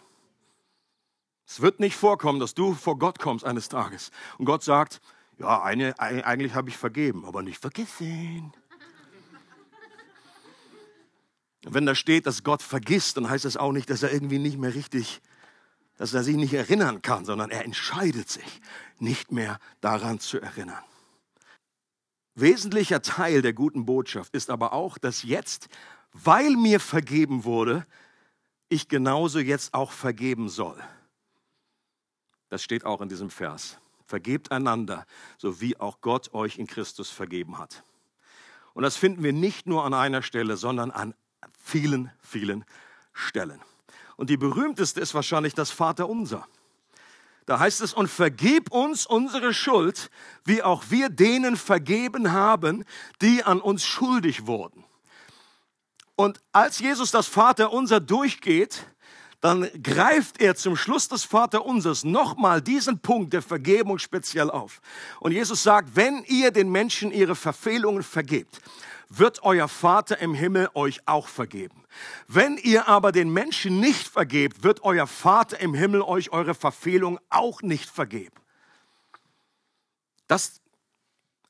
Es 1.46 1.60
wird 1.60 1.82
nicht 1.82 1.98
vorkommen, 1.98 2.40
dass 2.40 2.54
du 2.54 2.74
vor 2.76 2.98
Gott 2.98 3.20
kommst 3.20 3.44
eines 3.44 3.68
Tages 3.68 4.10
und 4.38 4.46
Gott 4.46 4.64
sagt, 4.64 5.02
ja, 5.38 5.64
eine, 5.64 6.00
eigentlich 6.00 6.56
habe 6.56 6.70
ich 6.70 6.78
vergeben, 6.78 7.26
aber 7.26 7.42
nicht 7.42 7.60
vergessen. 7.60 8.54
Wenn 11.64 11.86
da 11.86 11.94
steht, 11.94 12.26
dass 12.26 12.46
Gott 12.46 12.62
vergisst, 12.62 13.18
dann 13.18 13.30
heißt 13.30 13.44
das 13.44 13.58
auch 13.58 13.74
nicht, 13.74 13.90
dass 13.90 14.02
er 14.02 14.14
irgendwie 14.14 14.40
nicht 14.40 14.58
mehr 14.58 14.74
richtig, 14.76 15.22
dass 16.02 16.16
er 16.16 16.24
sich 16.24 16.36
nicht 16.36 16.56
erinnern 16.56 17.04
kann, 17.04 17.26
sondern 17.26 17.52
er 17.52 17.64
entscheidet 17.64 18.28
sich, 18.28 18.60
nicht 18.98 19.32
mehr 19.32 19.60
daran 19.82 20.20
zu 20.20 20.42
erinnern. 20.42 20.84
Wesentlicher 22.34 23.04
Teil 23.04 23.44
der 23.44 23.54
guten 23.54 23.86
Botschaft 23.86 24.34
ist 24.34 24.50
aber 24.50 24.74
auch, 24.74 24.98
dass 24.98 25.22
jetzt, 25.22 25.70
weil 26.12 26.56
mir 26.56 26.80
vergeben 26.80 27.44
wurde, 27.44 27.86
ich 28.68 28.88
genauso 28.88 29.38
jetzt 29.38 29.76
auch 29.76 29.92
vergeben 29.92 30.50
soll. 30.50 30.82
Das 32.50 32.64
steht 32.64 32.84
auch 32.84 33.02
in 33.02 33.10
diesem 33.10 33.30
Vers. 33.30 33.78
Vergebt 34.08 34.52
einander, 34.52 35.06
so 35.38 35.62
wie 35.62 35.80
auch 35.80 36.02
Gott 36.02 36.34
euch 36.34 36.58
in 36.58 36.66
Christus 36.66 37.12
vergeben 37.12 37.60
hat. 37.60 37.84
Und 38.74 38.82
das 38.82 38.98
finden 38.98 39.22
wir 39.22 39.34
nicht 39.34 39.68
nur 39.68 39.86
an 39.86 39.94
einer 39.94 40.24
Stelle, 40.24 40.58
sondern 40.58 40.90
an 40.90 41.14
vielen, 41.60 42.12
vielen 42.24 42.66
Stellen. 43.14 43.62
Und 44.22 44.30
die 44.30 44.38
berühmteste 44.38 45.02
ist 45.02 45.16
wahrscheinlich 45.16 45.56
das 45.56 45.72
Vaterunser. 45.72 46.48
Da 47.48 47.58
heißt 47.58 47.82
es, 47.82 47.92
und 47.92 48.08
vergib 48.08 48.72
uns 48.72 49.08
unsere 49.08 49.52
Schuld, 49.52 50.12
wie 50.46 50.62
auch 50.62 50.84
wir 50.90 51.10
denen 51.10 51.58
vergeben 51.58 52.32
haben, 52.32 52.86
die 53.24 53.44
an 53.44 53.60
uns 53.60 53.84
schuldig 53.84 54.46
wurden. 54.46 54.84
Und 56.16 56.40
als 56.52 56.78
Jesus 56.78 57.10
das 57.10 57.26
Vaterunser 57.26 58.00
durchgeht, 58.00 58.86
dann 59.42 59.68
greift 59.82 60.40
er 60.40 60.56
zum 60.56 60.76
Schluss 60.78 61.08
des 61.08 61.24
Vaterunsers 61.24 62.04
nochmal 62.04 62.62
diesen 62.62 63.00
Punkt 63.00 63.34
der 63.34 63.42
Vergebung 63.42 63.98
speziell 63.98 64.52
auf. 64.52 64.82
Und 65.20 65.32
Jesus 65.32 65.64
sagt, 65.64 65.96
wenn 65.96 66.24
ihr 66.26 66.52
den 66.52 66.72
Menschen 66.72 67.12
ihre 67.12 67.36
Verfehlungen 67.36 68.04
vergebt, 68.04 68.62
wird 69.10 69.44
euer 69.44 69.68
Vater 69.68 70.20
im 70.20 70.36
Himmel 70.36 70.70
euch 70.76 71.06
auch 71.08 71.28
vergeben. 71.28 71.84
Wenn 72.28 72.58
ihr 72.58 72.88
aber 72.88 73.12
den 73.12 73.34
Menschen 73.34 73.80
nicht 73.80 74.08
vergebt, 74.08 74.64
wird 74.64 74.84
euer 74.84 75.08
Vater 75.08 75.60
im 75.60 75.74
Himmel 75.74 76.04
euch 76.04 76.32
eure 76.32 76.54
Verfehlung 76.54 77.20
auch 77.30 77.64
nicht 77.64 77.90
vergeben. 77.90 78.36
Das, 80.28 80.62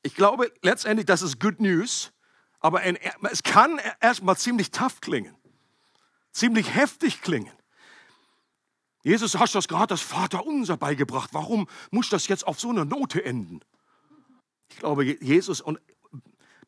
ich 0.02 0.16
glaube 0.16 0.50
letztendlich, 0.62 1.06
das 1.06 1.20
ist 1.22 1.38
Good 1.38 1.60
News, 1.60 2.10
aber 2.58 2.82
es 3.30 3.42
kann 3.42 3.78
erstmal 4.00 4.36
ziemlich 4.38 4.70
tough 4.70 5.00
klingen, 5.00 5.36
ziemlich 6.32 6.74
heftig 6.74 7.20
klingen. 7.20 7.52
Jesus, 9.02 9.36
hast 9.38 9.54
das 9.54 9.68
gerade 9.68 9.88
das 9.88 10.00
Vaterunser 10.00 10.76
beigebracht. 10.76 11.30
Warum 11.32 11.68
muss 11.90 12.08
das 12.08 12.28
jetzt 12.28 12.46
auf 12.46 12.60
so 12.60 12.70
einer 12.70 12.84
Note 12.84 13.24
enden? 13.24 13.60
Ich 14.70 14.78
glaube, 14.78 15.04
Jesus, 15.04 15.60
und 15.60 15.80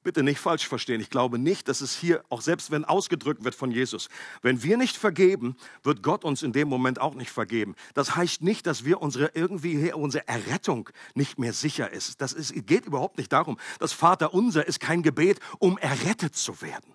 bitte 0.05 0.23
nicht 0.23 0.39
falsch 0.39 0.69
verstehen, 0.69 1.01
ich 1.01 1.11
glaube 1.11 1.39
nicht, 1.39 1.69
dass 1.69 1.81
es 1.81 1.97
hier, 1.97 2.23
auch 2.29 2.43
selbst 2.43 2.71
wenn 2.71 2.85
ausgedrückt 2.85 3.43
wird 3.43 3.55
von 3.55 3.71
Jesus, 3.71 4.09
wenn 4.43 4.63
wir 4.63 4.77
nicht 4.77 4.97
vergeben, 4.97 5.57
wird 5.83 6.03
Gott 6.03 6.25
uns 6.25 6.43
in 6.43 6.53
dem 6.53 6.69
Moment 6.69 7.01
auch 7.01 7.15
nicht 7.15 7.31
vergeben. 7.31 7.75
Das 7.95 8.15
heißt 8.15 8.43
nicht, 8.43 8.67
dass 8.67 8.85
wir 8.85 9.01
unsere 9.01 9.31
irgendwie, 9.35 9.93
unsere 9.93 10.29
Errettung 10.29 10.91
nicht 11.15 11.39
mehr 11.39 11.53
sicher 11.53 11.91
ist. 11.91 12.21
Das 12.21 12.33
ist, 12.33 12.53
geht 12.67 12.85
überhaupt 12.85 13.17
nicht 13.17 13.33
darum. 13.33 13.59
Das 13.79 13.93
Vaterunser 13.93 14.67
ist 14.67 14.79
kein 14.79 15.03
Gebet, 15.03 15.41
um 15.59 15.79
errettet 15.79 16.37
zu 16.37 16.61
werden. 16.61 16.95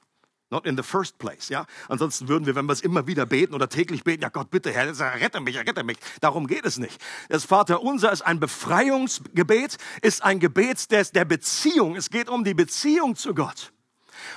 Not 0.51 0.65
in 0.65 0.75
the 0.75 0.84
first 0.84 1.20
place, 1.20 1.50
ja. 1.50 1.65
Ansonsten 1.89 2.27
würden 2.27 2.48
wir, 2.48 2.56
wenn 2.56 2.65
wir 2.65 2.74
es 2.74 2.82
immer 2.82 3.06
wieder 3.06 3.27
beten 3.27 3.53
oder 3.53 3.70
täglich 3.70 4.03
beten, 4.03 4.24
ja 4.24 4.29
Gott, 4.29 4.50
bitte, 4.50 4.72
Herr, 4.72 4.88
rette 5.22 5.39
mich, 5.41 5.58
rette 5.58 5.84
mich. 5.84 5.98
Darum 6.22 6.48
geht 6.48 6.65
es 6.65 6.77
nicht. 6.77 7.00
Das 7.29 7.46
Vaterunser 7.46 8.12
ist 8.12 8.24
ein 8.24 8.39
Befreiungsgebet, 8.39 9.77
ist 10.01 10.24
ein 10.24 10.39
Gebet 10.39 10.91
des, 10.91 11.12
der 11.12 11.25
Beziehung. 11.25 11.96
Es 11.96 12.10
geht 12.10 12.29
um 12.29 12.44
die 12.44 12.56
Beziehung 12.56 13.15
zu 13.15 13.36
Gott. 13.36 13.72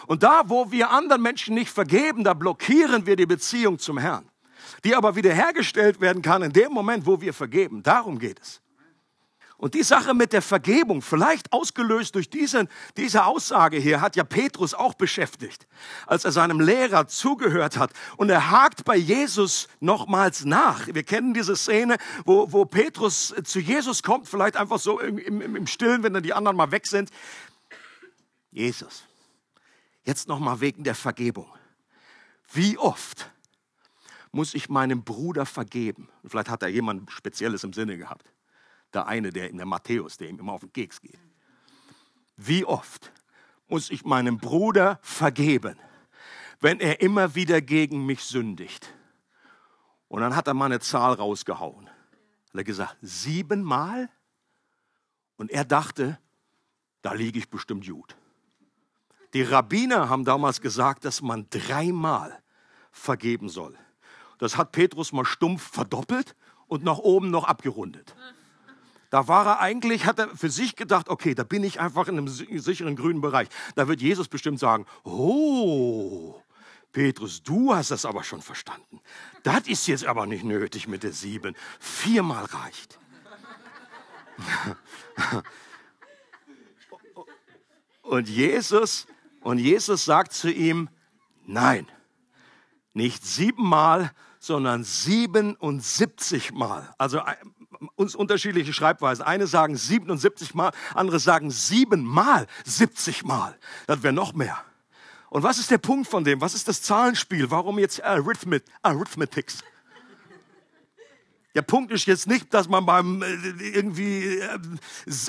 Und 0.06 0.22
da, 0.22 0.44
wo 0.46 0.70
wir 0.70 0.90
anderen 0.90 1.22
Menschen 1.22 1.54
nicht 1.54 1.70
vergeben, 1.70 2.24
da 2.24 2.34
blockieren 2.34 3.06
wir 3.06 3.16
die 3.16 3.26
Beziehung 3.26 3.78
zum 3.78 3.98
Herrn. 3.98 4.28
Die 4.84 4.94
aber 4.94 5.16
wiederhergestellt 5.16 6.00
werden 6.00 6.22
kann 6.22 6.42
in 6.42 6.52
dem 6.52 6.72
Moment, 6.72 7.06
wo 7.06 7.20
wir 7.20 7.34
vergeben. 7.34 7.82
Darum 7.82 8.18
geht 8.18 8.40
es. 8.40 8.61
Und 9.62 9.74
die 9.74 9.84
Sache 9.84 10.12
mit 10.12 10.32
der 10.32 10.42
Vergebung, 10.42 11.02
vielleicht 11.02 11.52
ausgelöst 11.52 12.16
durch 12.16 12.28
diese, 12.28 12.66
diese 12.96 13.26
Aussage 13.26 13.76
hier, 13.76 14.00
hat 14.00 14.16
ja 14.16 14.24
Petrus 14.24 14.74
auch 14.74 14.94
beschäftigt, 14.94 15.68
als 16.08 16.24
er 16.24 16.32
seinem 16.32 16.58
Lehrer 16.58 17.06
zugehört 17.06 17.76
hat. 17.76 17.92
Und 18.16 18.28
er 18.28 18.50
hakt 18.50 18.84
bei 18.84 18.96
Jesus 18.96 19.68
nochmals 19.78 20.44
nach. 20.44 20.88
Wir 20.88 21.04
kennen 21.04 21.32
diese 21.32 21.54
Szene, 21.54 21.98
wo, 22.24 22.50
wo 22.50 22.64
Petrus 22.64 23.32
zu 23.44 23.60
Jesus 23.60 24.02
kommt, 24.02 24.26
vielleicht 24.26 24.56
einfach 24.56 24.80
so 24.80 24.98
im, 24.98 25.16
im, 25.16 25.54
im 25.54 25.66
Stillen, 25.68 26.02
wenn 26.02 26.12
dann 26.12 26.24
die 26.24 26.34
anderen 26.34 26.56
mal 26.56 26.72
weg 26.72 26.88
sind. 26.88 27.10
Jesus, 28.50 29.04
jetzt 30.02 30.26
nochmal 30.26 30.60
wegen 30.60 30.82
der 30.82 30.96
Vergebung. 30.96 31.46
Wie 32.52 32.78
oft 32.78 33.30
muss 34.32 34.54
ich 34.54 34.68
meinem 34.68 35.04
Bruder 35.04 35.46
vergeben? 35.46 36.08
Vielleicht 36.26 36.48
hat 36.48 36.64
er 36.64 36.68
jemand 36.68 37.12
Spezielles 37.12 37.62
im 37.62 37.72
Sinne 37.72 37.96
gehabt 37.96 38.26
der 38.94 39.06
eine, 39.06 39.30
der 39.30 39.50
in 39.50 39.56
der 39.56 39.66
Matthäus, 39.66 40.16
der 40.16 40.28
ihm 40.28 40.38
immer 40.38 40.52
auf 40.52 40.60
den 40.60 40.72
Keks 40.72 41.00
geht. 41.00 41.18
Wie 42.36 42.64
oft 42.64 43.12
muss 43.68 43.90
ich 43.90 44.04
meinem 44.04 44.38
Bruder 44.38 44.98
vergeben, 45.02 45.78
wenn 46.60 46.80
er 46.80 47.00
immer 47.00 47.34
wieder 47.34 47.60
gegen 47.60 48.06
mich 48.06 48.22
sündigt? 48.24 48.92
Und 50.08 50.20
dann 50.20 50.36
hat 50.36 50.46
er 50.46 50.54
mal 50.54 50.66
eine 50.66 50.80
Zahl 50.80 51.14
rausgehauen. 51.14 51.86
Hat 51.88 52.54
er 52.54 52.64
gesagt, 52.64 52.96
siebenmal? 53.00 54.10
Und 55.36 55.50
er 55.50 55.64
dachte, 55.64 56.18
da 57.00 57.14
liege 57.14 57.38
ich 57.38 57.48
bestimmt 57.48 57.88
gut. 57.88 58.16
Die 59.34 59.42
Rabbiner 59.42 60.08
haben 60.10 60.24
damals 60.24 60.60
gesagt, 60.60 61.04
dass 61.04 61.22
man 61.22 61.48
dreimal 61.48 62.42
vergeben 62.90 63.48
soll. 63.48 63.76
Das 64.38 64.56
hat 64.56 64.72
Petrus 64.72 65.12
mal 65.12 65.24
stumpf 65.24 65.62
verdoppelt 65.62 66.36
und 66.66 66.84
nach 66.84 66.98
oben 66.98 67.30
noch 67.30 67.44
abgerundet. 67.44 68.14
Da 69.12 69.28
war 69.28 69.46
er 69.46 69.60
eigentlich, 69.60 70.06
hat 70.06 70.18
er 70.18 70.34
für 70.34 70.48
sich 70.48 70.74
gedacht, 70.74 71.10
okay, 71.10 71.34
da 71.34 71.44
bin 71.44 71.62
ich 71.64 71.78
einfach 71.78 72.08
in 72.08 72.16
einem 72.16 72.28
sicheren 72.28 72.96
grünen 72.96 73.20
Bereich. 73.20 73.46
Da 73.74 73.86
wird 73.86 74.00
Jesus 74.00 74.26
bestimmt 74.26 74.58
sagen, 74.58 74.86
oh, 75.04 76.40
Petrus, 76.92 77.42
du 77.42 77.74
hast 77.74 77.90
das 77.90 78.06
aber 78.06 78.24
schon 78.24 78.40
verstanden. 78.40 79.02
Das 79.42 79.68
ist 79.68 79.86
jetzt 79.86 80.06
aber 80.06 80.24
nicht 80.24 80.44
nötig 80.44 80.88
mit 80.88 81.02
der 81.02 81.12
sieben. 81.12 81.54
Viermal 81.78 82.46
reicht. 82.46 82.98
Und 88.00 88.30
Jesus, 88.30 89.06
und 89.42 89.58
Jesus 89.58 90.06
sagt 90.06 90.32
zu 90.32 90.50
ihm, 90.50 90.88
nein, 91.44 91.86
nicht 92.94 93.24
siebenmal, 93.24 94.10
sondern 94.38 94.84
77 94.84 96.52
Mal. 96.52 96.94
Also 96.98 97.20
uns 97.94 98.14
unterschiedliche 98.14 98.72
Schreibweisen. 98.72 99.24
Eine 99.24 99.46
sagen 99.46 99.76
77 99.76 100.54
Mal, 100.54 100.72
andere 100.94 101.18
sagen 101.18 101.50
7 101.50 102.02
Mal 102.04 102.46
70 102.64 103.24
Mal. 103.24 103.56
Das 103.86 104.02
wäre 104.02 104.12
noch 104.12 104.32
mehr. 104.34 104.58
Und 105.30 105.42
was 105.42 105.58
ist 105.58 105.70
der 105.70 105.78
Punkt 105.78 106.08
von 106.08 106.24
dem? 106.24 106.40
Was 106.40 106.54
ist 106.54 106.68
das 106.68 106.82
Zahlenspiel? 106.82 107.50
Warum 107.50 107.78
jetzt 107.78 108.02
Arithmet 108.04 108.64
Arithmetics? 108.82 109.64
Der 111.54 111.62
Punkt 111.62 111.92
ist 111.92 112.06
jetzt 112.06 112.26
nicht, 112.26 112.52
dass 112.54 112.68
man 112.68 112.86
beim 112.86 113.22
äh, 113.22 113.26
irgendwie 113.74 114.42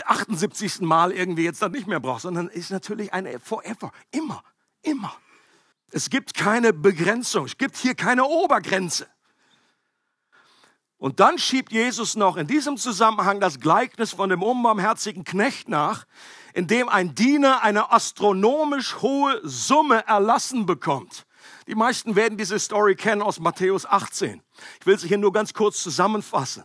78. 0.05 0.81
Äh, 0.81 0.83
Mal 0.85 1.11
irgendwie 1.11 1.43
jetzt 1.43 1.61
dann 1.61 1.71
nicht 1.71 1.87
mehr 1.87 1.99
braucht, 1.99 2.21
sondern 2.21 2.47
ist 2.47 2.71
natürlich 2.71 3.13
eine 3.13 3.39
Forever. 3.39 3.91
Immer, 4.11 4.43
immer. 4.81 5.13
Es 5.91 6.09
gibt 6.09 6.33
keine 6.33 6.73
Begrenzung. 6.73 7.45
Es 7.45 7.57
gibt 7.57 7.77
hier 7.77 7.93
keine 7.93 8.25
Obergrenze. 8.25 9.07
Und 11.03 11.19
dann 11.19 11.37
schiebt 11.37 11.73
Jesus 11.73 12.15
noch 12.15 12.37
in 12.37 12.47
diesem 12.47 12.77
Zusammenhang 12.77 13.41
das 13.41 13.59
Gleichnis 13.59 14.13
von 14.13 14.29
dem 14.29 14.41
unbarmherzigen 14.41 15.25
Knecht 15.25 15.67
nach, 15.67 16.05
in 16.53 16.65
dem 16.65 16.87
ein 16.87 17.13
Diener 17.13 17.61
eine 17.61 17.91
astronomisch 17.91 19.01
hohe 19.01 19.41
Summe 19.43 20.07
erlassen 20.07 20.65
bekommt. 20.65 21.25
Die 21.67 21.75
meisten 21.75 22.15
werden 22.15 22.37
diese 22.37 22.57
Story 22.57 22.95
kennen 22.95 23.21
aus 23.21 23.41
Matthäus 23.41 23.85
18. 23.85 24.41
Ich 24.79 24.85
will 24.85 24.97
sie 24.97 25.09
hier 25.09 25.17
nur 25.17 25.33
ganz 25.33 25.53
kurz 25.53 25.83
zusammenfassen. 25.83 26.63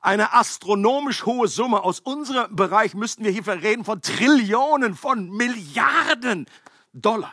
Eine 0.00 0.34
astronomisch 0.34 1.24
hohe 1.24 1.46
Summe. 1.46 1.84
Aus 1.84 2.00
unserem 2.00 2.56
Bereich 2.56 2.94
müssten 2.94 3.22
wir 3.22 3.30
hier 3.30 3.46
reden 3.46 3.84
von 3.84 4.02
Trillionen, 4.02 4.96
von 4.96 5.30
Milliarden 5.30 6.46
Dollar. 6.92 7.32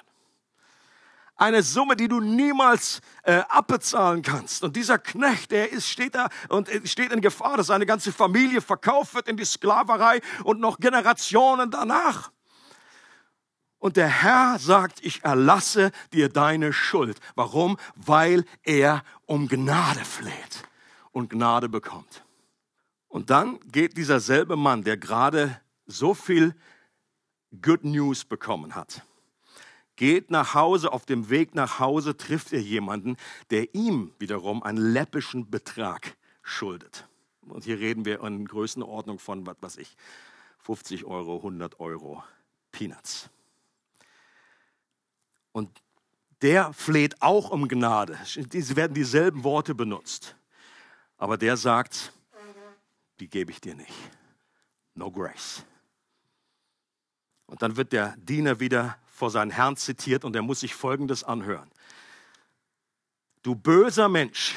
Eine 1.38 1.62
Summe, 1.62 1.96
die 1.96 2.08
du 2.08 2.20
niemals 2.20 3.02
äh, 3.24 3.42
abbezahlen 3.50 4.24
kannst. 4.24 4.64
Und 4.64 4.76
dieser 4.76 4.98
Knecht, 4.98 5.52
der 5.52 5.72
ist, 5.72 5.88
steht 5.88 6.16
da 6.16 6.30
und 6.50 6.68
äh, 6.68 6.86
steht 6.86 7.12
in 7.12 7.22
Gefahr, 7.22 7.58
dass 7.58 7.68
seine 7.68 7.86
ganze 7.86 8.12
Familie 8.12 8.60
verkauft 8.60 9.14
wird 9.14 9.28
in 9.28 9.38
die 9.38 9.46
Sklaverei 9.46 10.22
und 10.44 10.60
noch 10.60 10.80
Generationen 10.80 11.70
danach. 11.70 12.32
Und 13.80 13.96
der 13.98 14.08
Herr 14.08 14.58
sagt, 14.58 15.04
ich 15.04 15.24
erlasse 15.24 15.92
dir 16.12 16.30
deine 16.30 16.74
Schuld. 16.74 17.20
Warum? 17.36 17.78
Weil 17.96 18.44
er 18.64 19.04
um 19.26 19.48
Gnade 19.48 20.04
fleht 20.04 20.64
und 21.12 21.30
Gnade 21.30 21.70
bekommt. 21.70 22.24
Und 23.08 23.30
dann 23.30 23.60
geht 23.72 23.98
dieser 23.98 24.20
selbe 24.20 24.56
Mann, 24.56 24.84
der 24.84 24.98
gerade 24.98 25.62
so 25.86 26.14
viel 26.14 26.56
Good 27.62 27.84
News 27.86 28.26
bekommen 28.26 28.76
hat, 28.76 29.04
geht 29.98 30.32
nach 30.32 30.54
Hause, 30.54 30.94
auf 30.94 31.06
dem 31.06 31.30
Weg 31.30 31.54
nach 31.54 31.80
Hause 31.80 32.16
trifft 32.16 32.54
er 32.54 32.62
jemanden, 32.62 33.18
der 33.50 33.76
ihm 33.76 34.14
wiederum 34.20 34.64
einen 34.64 34.78
läppischen 34.78 35.50
Betrag 35.50 36.16
schuldet. 36.42 37.08
Und 37.42 37.66
hier 37.66 37.80
reden 37.80 38.06
wir 38.06 38.24
in 38.24 38.48
Größenordnung 38.48 39.20
von, 39.20 39.46
was 39.46 39.58
weiß 39.60 39.78
ich, 39.78 39.98
50 40.60 41.06
Euro, 41.06 41.38
100 41.38 41.80
Euro 41.80 42.24
Peanuts. 42.72 43.30
Und 45.52 45.82
der 46.42 46.72
fleht 46.74 47.22
auch 47.22 47.50
um 47.50 47.68
Gnade. 47.68 48.18
Es 48.22 48.76
werden 48.76 48.94
dieselben 48.94 49.44
Worte 49.44 49.74
benutzt. 49.74 50.36
Aber 51.18 51.38
der 51.38 51.58
sagt, 51.58 52.14
die 53.20 53.28
gebe 53.28 53.52
ich 53.52 53.60
dir 53.60 53.74
nicht. 53.74 53.94
No 54.94 55.10
grace. 55.10 55.64
Und 57.48 57.62
dann 57.62 57.76
wird 57.78 57.94
der 57.94 58.16
Diener 58.18 58.60
wieder 58.60 58.98
vor 59.18 59.32
seinen 59.32 59.50
Herrn 59.50 59.76
zitiert 59.76 60.24
und 60.24 60.36
er 60.36 60.44
muss 60.44 60.60
sich 60.60 60.76
Folgendes 60.76 61.24
anhören. 61.24 61.72
Du 63.42 63.56
böser 63.56 64.10
Mensch, 64.10 64.54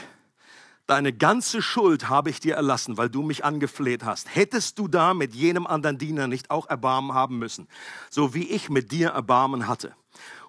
deine 0.87 1.15
ganze 1.15 1.63
Schuld 1.63 2.11
habe 2.11 2.29
ich 2.29 2.41
dir 2.41 2.57
erlassen, 2.57 2.99
weil 2.99 3.09
du 3.09 3.23
mich 3.23 3.43
angefleht 3.43 4.05
hast. 4.05 4.35
Hättest 4.35 4.79
du 4.79 4.87
da 4.87 5.15
mit 5.15 5.35
jenem 5.35 5.67
anderen 5.67 5.97
Diener 5.97 6.27
nicht 6.27 6.51
auch 6.51 6.67
Erbarmen 6.67 7.15
haben 7.15 7.39
müssen, 7.39 7.69
so 8.11 8.35
wie 8.35 8.51
ich 8.51 8.69
mit 8.69 8.93
dir 8.93 9.09
Erbarmen 9.09 9.67
hatte? 9.67 9.97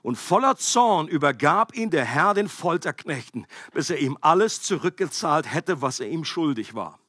Und 0.01 0.17
voller 0.17 0.57
Zorn 0.57 1.07
übergab 1.07 1.73
ihn 1.73 1.89
der 1.89 2.03
Herr 2.03 2.33
den 2.33 2.49
Folterknechten, 2.49 3.47
bis 3.71 3.89
er 3.89 3.99
ihm 3.99 4.17
alles 4.19 4.61
zurückgezahlt 4.61 5.49
hätte, 5.53 5.81
was 5.81 6.01
er 6.01 6.09
ihm 6.09 6.25
schuldig 6.25 6.75
war. 6.75 6.99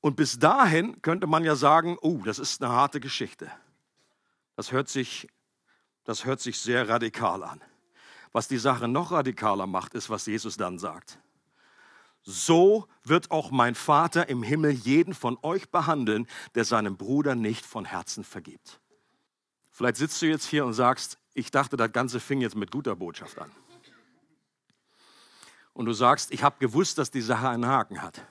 Und 0.00 0.16
bis 0.16 0.40
dahin 0.40 1.00
könnte 1.02 1.28
man 1.28 1.44
ja 1.44 1.54
sagen, 1.54 1.98
oh, 2.00 2.22
das 2.24 2.40
ist 2.40 2.60
eine 2.64 2.72
harte 2.72 2.98
Geschichte. 2.98 3.48
Das 4.56 4.72
hört 4.72 4.88
sich, 4.88 5.28
das 6.06 6.24
hört 6.24 6.40
sich 6.40 6.58
sehr 6.58 6.88
radikal 6.88 7.42
an. 7.44 7.60
Was 8.32 8.48
die 8.48 8.58
Sache 8.58 8.88
noch 8.88 9.12
radikaler 9.12 9.66
macht, 9.66 9.94
ist, 9.94 10.08
was 10.08 10.26
Jesus 10.26 10.56
dann 10.56 10.78
sagt. 10.78 11.18
So 12.22 12.88
wird 13.04 13.30
auch 13.30 13.50
mein 13.50 13.74
Vater 13.74 14.28
im 14.28 14.42
Himmel 14.42 14.72
jeden 14.72 15.14
von 15.14 15.38
euch 15.42 15.68
behandeln, 15.70 16.26
der 16.54 16.64
seinem 16.64 16.96
Bruder 16.96 17.34
nicht 17.34 17.66
von 17.66 17.84
Herzen 17.84 18.24
vergibt. 18.24 18.80
Vielleicht 19.70 19.96
sitzt 19.96 20.22
du 20.22 20.26
jetzt 20.26 20.46
hier 20.46 20.64
und 20.64 20.72
sagst, 20.72 21.18
ich 21.34 21.50
dachte, 21.50 21.76
das 21.76 21.92
Ganze 21.92 22.18
fing 22.18 22.40
jetzt 22.40 22.56
mit 22.56 22.70
guter 22.70 22.96
Botschaft 22.96 23.38
an. 23.38 23.50
Und 25.72 25.86
du 25.86 25.92
sagst, 25.92 26.32
ich 26.32 26.42
habe 26.42 26.56
gewusst, 26.58 26.98
dass 26.98 27.10
die 27.10 27.20
Sache 27.20 27.48
einen 27.48 27.66
Haken 27.66 28.00
hat. 28.00 28.26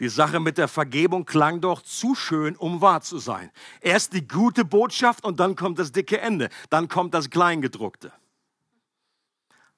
Die 0.00 0.08
Sache 0.08 0.40
mit 0.40 0.56
der 0.58 0.66
Vergebung 0.66 1.26
klang 1.26 1.60
doch 1.60 1.82
zu 1.82 2.14
schön, 2.14 2.56
um 2.56 2.80
wahr 2.80 3.02
zu 3.02 3.18
sein. 3.18 3.50
Erst 3.82 4.14
die 4.14 4.26
gute 4.26 4.64
Botschaft 4.64 5.24
und 5.24 5.38
dann 5.38 5.56
kommt 5.56 5.78
das 5.78 5.92
dicke 5.92 6.18
Ende. 6.18 6.48
Dann 6.70 6.88
kommt 6.88 7.12
das 7.12 7.28
Kleingedruckte. 7.28 8.10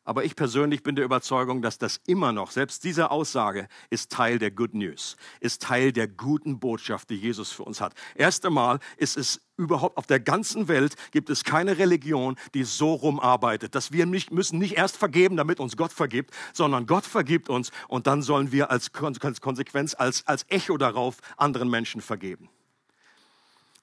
Aber 0.05 0.25
ich 0.25 0.35
persönlich 0.35 0.83
bin 0.83 0.97
der 0.97 1.05
Überzeugung, 1.05 1.63
dass 1.63 1.79
das 1.79 2.01
immer 2.07 2.33
noch, 2.33 2.51
selbst 2.51 2.83
diese 2.83 3.13
Aussage 3.13 3.69
ist 3.89 4.11
Teil 4.11 4.41
der 4.41 4.51
Good 4.51 4.75
News, 4.75 5.17
ist 5.39 5.63
Teil 5.63 5.93
der 5.93 6.09
guten 6.09 6.59
Botschaft, 6.59 7.11
die 7.11 7.15
Jesus 7.15 7.53
für 7.53 7.63
uns 7.63 7.81
hat. 7.81 7.95
Erst 8.17 8.45
einmal 8.45 8.81
ist 8.97 9.17
es 9.17 9.41
überhaupt 9.57 9.97
auf 9.97 10.07
der 10.07 10.19
ganzen 10.19 10.67
Welt 10.67 10.97
gibt 11.13 11.31
es 11.31 11.45
keine 11.45 11.79
Religion, 11.79 12.37
die 12.55 12.65
so 12.65 12.95
rumarbeitet, 12.95 13.77
dass 13.77 13.93
wir 13.93 14.07
nicht, 14.07 14.33
müssen 14.33 14.59
nicht 14.59 14.77
erst 14.77 14.97
vergeben, 14.97 15.37
damit 15.37 15.61
uns 15.61 15.77
Gott 15.77 15.93
vergibt, 15.93 16.35
sondern 16.53 16.87
Gott 16.87 17.05
vergibt 17.05 17.49
uns 17.49 17.71
und 17.87 18.09
dann 18.09 18.23
sollen 18.23 18.51
wir 18.51 18.73
als 18.73 18.93
Konsequenz, 18.93 19.95
als, 19.95 20.27
als 20.27 20.47
Echo 20.49 20.79
darauf 20.79 21.19
anderen 21.37 21.71
Menschen 21.71 22.01
vergeben. 22.01 22.49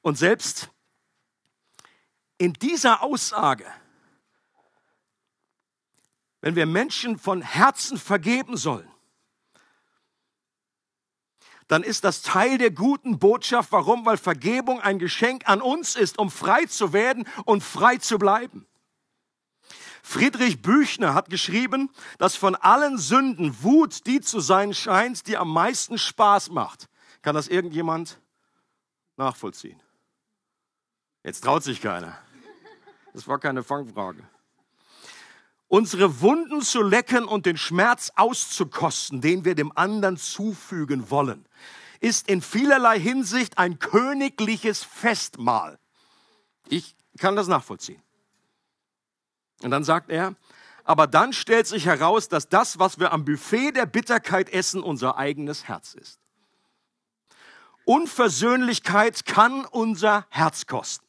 Und 0.01 0.17
selbst 0.17 0.69
in 2.37 2.53
dieser 2.53 3.03
Aussage, 3.03 3.65
wenn 6.41 6.55
wir 6.55 6.65
Menschen 6.65 7.17
von 7.17 7.41
Herzen 7.41 7.97
vergeben 7.97 8.57
sollen, 8.57 8.89
dann 11.67 11.83
ist 11.83 12.03
das 12.03 12.23
Teil 12.23 12.57
der 12.57 12.71
guten 12.71 13.19
Botschaft. 13.19 13.71
Warum? 13.71 14.05
Weil 14.05 14.17
Vergebung 14.17 14.81
ein 14.81 14.97
Geschenk 14.97 15.47
an 15.47 15.61
uns 15.61 15.95
ist, 15.95 16.17
um 16.17 16.31
frei 16.31 16.65
zu 16.65 16.93
werden 16.93 17.27
und 17.45 17.63
frei 17.63 17.97
zu 17.97 18.17
bleiben. 18.17 18.65
Friedrich 20.01 20.63
Büchner 20.63 21.13
hat 21.13 21.29
geschrieben, 21.29 21.91
dass 22.17 22.35
von 22.35 22.55
allen 22.55 22.97
Sünden 22.97 23.61
Wut 23.61 24.07
die 24.07 24.21
zu 24.21 24.39
sein 24.39 24.73
scheint, 24.73 25.27
die 25.27 25.37
am 25.37 25.53
meisten 25.53 25.99
Spaß 25.99 26.49
macht. 26.49 26.89
Kann 27.21 27.35
das 27.35 27.47
irgendjemand 27.47 28.19
nachvollziehen? 29.17 29.79
Jetzt 31.23 31.43
traut 31.43 31.63
sich 31.63 31.81
keiner. 31.81 32.17
Das 33.13 33.27
war 33.27 33.37
keine 33.37 33.61
Fangfrage 33.61 34.23
unsere 35.69 36.19
Wunden 36.19 36.61
zu 36.61 36.81
lecken 36.81 37.23
und 37.23 37.45
den 37.45 37.55
Schmerz 37.55 38.11
auszukosten, 38.15 39.21
den 39.21 39.45
wir 39.45 39.55
dem 39.55 39.71
anderen 39.77 40.17
zufügen 40.17 41.09
wollen, 41.09 41.45
ist 42.01 42.27
in 42.27 42.41
vielerlei 42.41 42.99
Hinsicht 42.99 43.57
ein 43.57 43.79
königliches 43.79 44.83
Festmahl. 44.83 45.79
Ich 46.67 46.95
kann 47.19 47.35
das 47.35 47.47
nachvollziehen. 47.47 48.01
Und 49.61 49.71
dann 49.71 49.83
sagt 49.83 50.09
er, 50.09 50.35
aber 50.83 51.05
dann 51.05 51.33
stellt 51.33 51.67
sich 51.67 51.85
heraus, 51.85 52.29
dass 52.29 52.49
das, 52.49 52.79
was 52.79 52.99
wir 52.99 53.11
am 53.11 53.25
Buffet 53.25 53.73
der 53.73 53.85
Bitterkeit 53.85 54.49
essen, 54.49 54.81
unser 54.81 55.17
eigenes 55.17 55.67
Herz 55.67 55.93
ist. 55.93 56.19
Unversöhnlichkeit 57.85 59.25
kann 59.25 59.65
unser 59.65 60.25
Herz 60.29 60.65
kosten. 60.65 61.05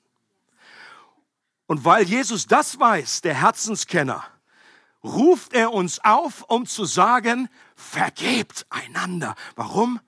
Und 1.66 1.84
weil 1.84 2.02
Jesus 2.02 2.46
das 2.46 2.80
weiß, 2.80 3.20
der 3.20 3.34
Herzenskenner, 3.34 4.24
ruft 5.02 5.52
er 5.52 5.72
uns 5.72 5.98
auf, 6.04 6.42
um 6.48 6.66
zu 6.66 6.84
sagen, 6.84 7.48
vergebt 7.74 8.66
einander. 8.70 9.34
Warum? 9.56 10.00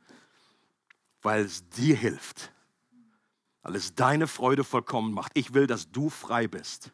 Weil 1.23 1.45
es 1.45 1.69
dir 1.71 1.97
hilft. 1.97 2.53
Weil 3.63 3.77
es 3.77 3.95
deine 3.95 4.27
Freude 4.27 4.65
vollkommen 4.65 5.13
macht. 5.13 5.33
Ich 5.35 5.55
will, 5.55 5.67
dass 5.67 5.91
du 5.91 6.11
frei 6.11 6.49
bist. 6.49 6.93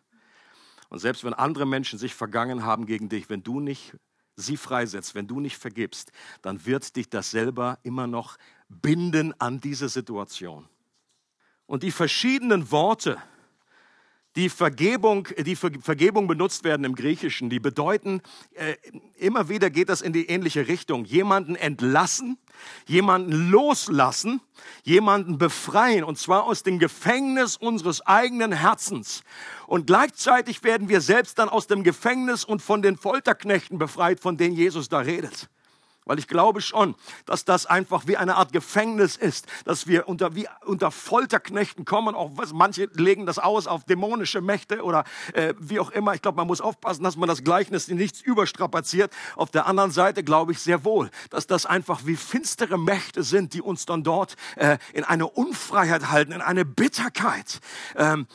Und 0.91 0.99
selbst 1.01 1.25
wenn 1.25 1.35
andere 1.35 1.67
Menschen 1.67 1.99
sich 1.99 2.15
vergangen 2.15 2.65
haben 2.65 2.87
gegen 2.87 3.09
dich, 3.09 3.29
wenn 3.29 3.43
du 3.43 3.61
nicht 3.61 3.95
sie 4.37 4.57
freisetzt, 4.57 5.15
wenn 5.15 5.27
du 5.27 5.41
nicht 5.41 5.59
vergibst, 5.59 6.13
dann 6.43 6.65
wird 6.65 6.97
dich 6.97 7.11
das 7.11 7.31
selber 7.31 7.79
immer 7.83 8.07
noch 8.07 8.37
binden 8.69 9.39
an 9.41 9.61
diese 9.61 9.89
Situation. 9.89 10.69
Und 11.67 11.83
die 11.83 11.91
verschiedenen 11.91 12.71
Worte, 12.71 13.21
die 14.39 14.49
Vergebung, 14.49 15.27
die 15.37 15.57
Vergebung 15.57 16.29
benutzt 16.29 16.63
werden 16.63 16.85
im 16.85 16.95
Griechischen, 16.95 17.51
die 17.51 17.59
bedeuten, 17.59 18.23
äh, 18.55 18.77
immer 19.17 19.49
wieder 19.49 19.69
geht 19.69 19.89
das 19.89 20.01
in 20.01 20.13
die 20.13 20.27
ähnliche 20.29 20.69
Richtung. 20.69 21.05
Jemanden 21.05 21.57
entlassen, 21.57 22.39
jemanden 22.87 23.51
loslassen, 23.51 24.41
jemanden 24.85 25.39
befreien, 25.39 26.05
und 26.05 26.19
zwar 26.19 26.45
aus 26.45 26.63
dem 26.63 26.79
Gefängnis 26.79 27.57
unseres 27.57 28.01
eigenen 28.07 28.53
Herzens. 28.53 29.25
Und 29.67 29.89
gleichzeitig 29.89 30.63
werden 30.63 30.89
wir 30.89 31.01
selbst 31.01 31.41
dann 31.41 31.49
aus 31.49 31.67
dem 31.67 31.83
Gefängnis 31.83 32.45
und 32.45 32.63
von 32.63 32.81
den 32.81 32.97
Folterknechten 32.97 33.77
befreit, 33.77 34.21
von 34.21 34.37
denen 34.37 34.55
Jesus 34.55 34.89
da 34.89 35.01
redet. 35.01 35.49
Weil 36.09 36.19
ich 36.19 36.27
glaube 36.27 36.63
schon, 36.63 36.95
dass 37.27 37.45
das 37.45 37.67
einfach 37.67 38.07
wie 38.07 38.17
eine 38.17 38.37
Art 38.37 38.53
Gefängnis 38.53 39.15
ist, 39.15 39.47
dass 39.67 39.87
wir 39.87 40.09
unter, 40.09 40.35
wie 40.35 40.49
unter 40.65 40.91
Folterknechten 40.91 41.85
kommen. 41.85 42.15
Auch 42.15 42.31
was, 42.35 42.55
manche 42.55 42.89
legen 42.95 43.27
das 43.27 43.39
aus 43.39 43.67
auf 43.67 43.85
dämonische 43.85 44.41
Mächte 44.41 44.83
oder 44.83 45.05
äh, 45.35 45.53
wie 45.59 45.79
auch 45.79 45.91
immer. 45.91 46.15
Ich 46.15 46.23
glaube, 46.23 46.37
man 46.37 46.47
muss 46.47 46.63
aufpassen, 46.63 47.05
dass 47.05 47.17
man 47.17 47.29
das 47.29 47.45
Gleichnis 47.45 47.89
nichts 47.89 48.23
überstrapaziert. 48.23 49.13
Auf 49.37 49.51
der 49.51 49.67
anderen 49.67 49.91
Seite 49.91 50.25
glaube 50.25 50.53
ich 50.53 50.61
sehr 50.61 50.83
wohl, 50.83 51.11
dass 51.29 51.47
das 51.47 51.67
einfach 51.67 52.07
wie 52.07 52.17
finstere 52.17 52.79
Mächte 52.79 53.23
sind, 53.23 53.53
die 53.53 53.61
uns 53.61 53.85
dann 53.85 54.03
dort 54.03 54.37
äh, 54.57 54.79
in 54.95 55.05
eine 55.05 55.27
Unfreiheit 55.27 56.11
halten, 56.11 56.33
in 56.33 56.41
eine 56.41 56.65
Bitterkeit. 56.65 57.61
Ähm, 57.97 58.27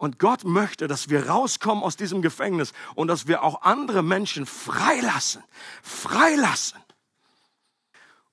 und 0.00 0.18
Gott 0.18 0.44
möchte, 0.44 0.88
dass 0.88 1.10
wir 1.10 1.28
rauskommen 1.28 1.84
aus 1.84 1.94
diesem 1.94 2.22
Gefängnis 2.22 2.72
und 2.94 3.08
dass 3.08 3.26
wir 3.26 3.42
auch 3.42 3.60
andere 3.60 4.02
Menschen 4.02 4.46
freilassen. 4.46 5.44
Freilassen. 5.82 6.78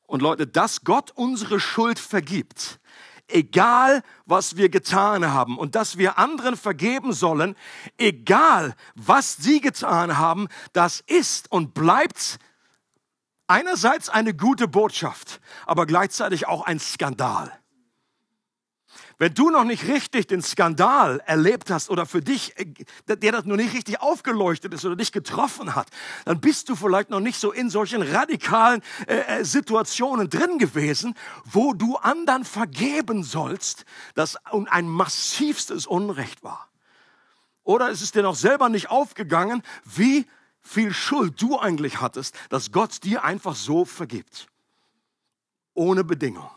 Und 0.08 0.22
Leute, 0.22 0.48
dass 0.48 0.84
Gott 0.84 1.12
unsere 1.12 1.60
Schuld 1.60 2.00
vergibt, 2.00 2.80
egal 3.28 4.02
was 4.26 4.56
wir 4.56 4.70
getan 4.70 5.28
haben 5.28 5.58
und 5.58 5.76
dass 5.76 5.98
wir 5.98 6.17
anderen 6.17 6.56
vergeben 6.56 7.13
sollen, 7.13 7.56
egal 7.98 8.74
was 8.96 9.36
sie 9.36 9.60
getan 9.60 10.17
haben, 10.17 10.48
das 10.74 11.02
ist 11.02 11.52
und 11.52 11.74
bleibt 11.74 12.39
einerseits 13.48 14.10
eine 14.10 14.34
gute 14.34 14.67
Botschaft, 14.67 15.41
aber 15.65 15.86
gleichzeitig 15.86 16.48
auch 16.48 16.65
ein 16.65 16.80
Skandal. 16.80 17.52
Wenn 19.19 19.34
du 19.34 19.49
noch 19.49 19.63
nicht 19.63 19.88
richtig 19.88 20.27
den 20.27 20.43
Skandal 20.43 21.21
erlebt 21.25 21.71
hast 21.71 21.89
oder 21.89 22.06
für 22.06 22.21
dich, 22.21 22.53
äh, 22.60 23.15
der 23.15 23.32
das 23.32 23.45
nur 23.45 23.58
nicht 23.58 23.73
richtig 23.73 23.99
aufgeleuchtet 23.99 24.73
ist 24.75 24.86
oder 24.86 24.95
dich 24.95 25.12
getroffen 25.12 25.73
hat, 25.73 25.89
dann 26.25 26.39
bist 26.39 26.69
du 26.69 26.75
vielleicht 26.75 27.10
noch 27.10 27.19
nicht 27.19 27.39
so 27.39 27.51
in 27.51 27.71
solchen 27.71 28.03
radikalen 28.03 28.84
äh, 29.08 29.39
äh 29.39 29.43
Situationen 29.43 30.30
drin 30.30 30.60
gewesen, 30.60 31.15
wo 31.45 31.73
du 31.73 31.95
anderen 31.95 32.45
vergeben 32.45 33.23
sollst, 33.23 33.86
dass 34.13 34.38
ein 34.45 34.88
massivstes 34.88 35.88
Unrecht 35.88 36.43
war. 36.43 36.69
Oder 37.63 37.89
ist 37.89 38.01
es 38.01 38.12
dir 38.12 38.21
noch 38.21 38.36
selber 38.36 38.69
nicht 38.69 38.91
aufgegangen, 38.91 39.63
wie 39.84 40.27
viel 40.62 40.93
Schuld 40.93 41.41
du 41.41 41.58
eigentlich 41.58 42.01
hattest, 42.01 42.36
dass 42.49 42.71
Gott 42.71 43.03
dir 43.03 43.23
einfach 43.23 43.56
so 43.56 43.84
vergibt. 43.84 44.47
Ohne 45.73 46.03
Bedingung 46.03 46.49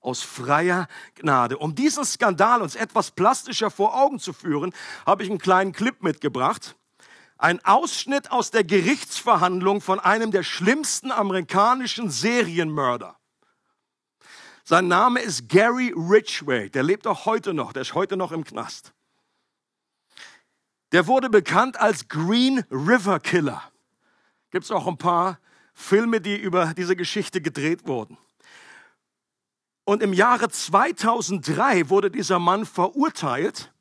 aus 0.00 0.22
freier 0.22 0.88
Gnade. 1.14 1.58
Um 1.58 1.74
diesen 1.74 2.04
Skandal 2.04 2.62
uns 2.62 2.74
etwas 2.74 3.10
plastischer 3.10 3.70
vor 3.70 3.94
Augen 3.94 4.18
zu 4.18 4.32
führen, 4.32 4.72
habe 5.06 5.22
ich 5.22 5.30
einen 5.30 5.38
kleinen 5.38 5.72
Clip 5.72 6.02
mitgebracht. 6.02 6.76
Ein 7.38 7.64
Ausschnitt 7.64 8.30
aus 8.30 8.50
der 8.50 8.64
Gerichtsverhandlung 8.64 9.80
von 9.80 9.98
einem 9.98 10.30
der 10.30 10.42
schlimmsten 10.42 11.10
amerikanischen 11.10 12.10
Serienmörder. 12.10 13.16
Sein 14.64 14.88
Name 14.88 15.20
ist 15.20 15.48
Gary 15.48 15.92
Ridgway. 15.96 16.68
Der 16.68 16.82
lebt 16.82 17.06
auch 17.06 17.26
heute 17.26 17.54
noch. 17.54 17.72
Der 17.72 17.82
ist 17.82 17.94
heute 17.94 18.16
noch 18.16 18.30
im 18.30 18.44
Knast. 18.44 18.92
Der 20.92 21.06
wurde 21.06 21.30
bekannt 21.30 21.80
als 21.80 22.08
Green 22.08 22.64
River 22.70 23.20
Killer. 23.20 23.62
Gibt 24.50 24.64
es 24.64 24.70
auch 24.70 24.86
ein 24.86 24.98
paar 24.98 25.38
Filme, 25.72 26.20
die 26.20 26.36
über 26.36 26.74
diese 26.74 26.94
Geschichte 26.96 27.40
gedreht 27.40 27.86
wurden. 27.86 28.18
Und 29.90 30.04
im 30.04 30.12
Jahre 30.12 30.48
2003 30.48 31.88
wurde 31.88 32.12
dieser 32.12 32.38
Mann 32.38 32.64
verurteilt 32.64 33.72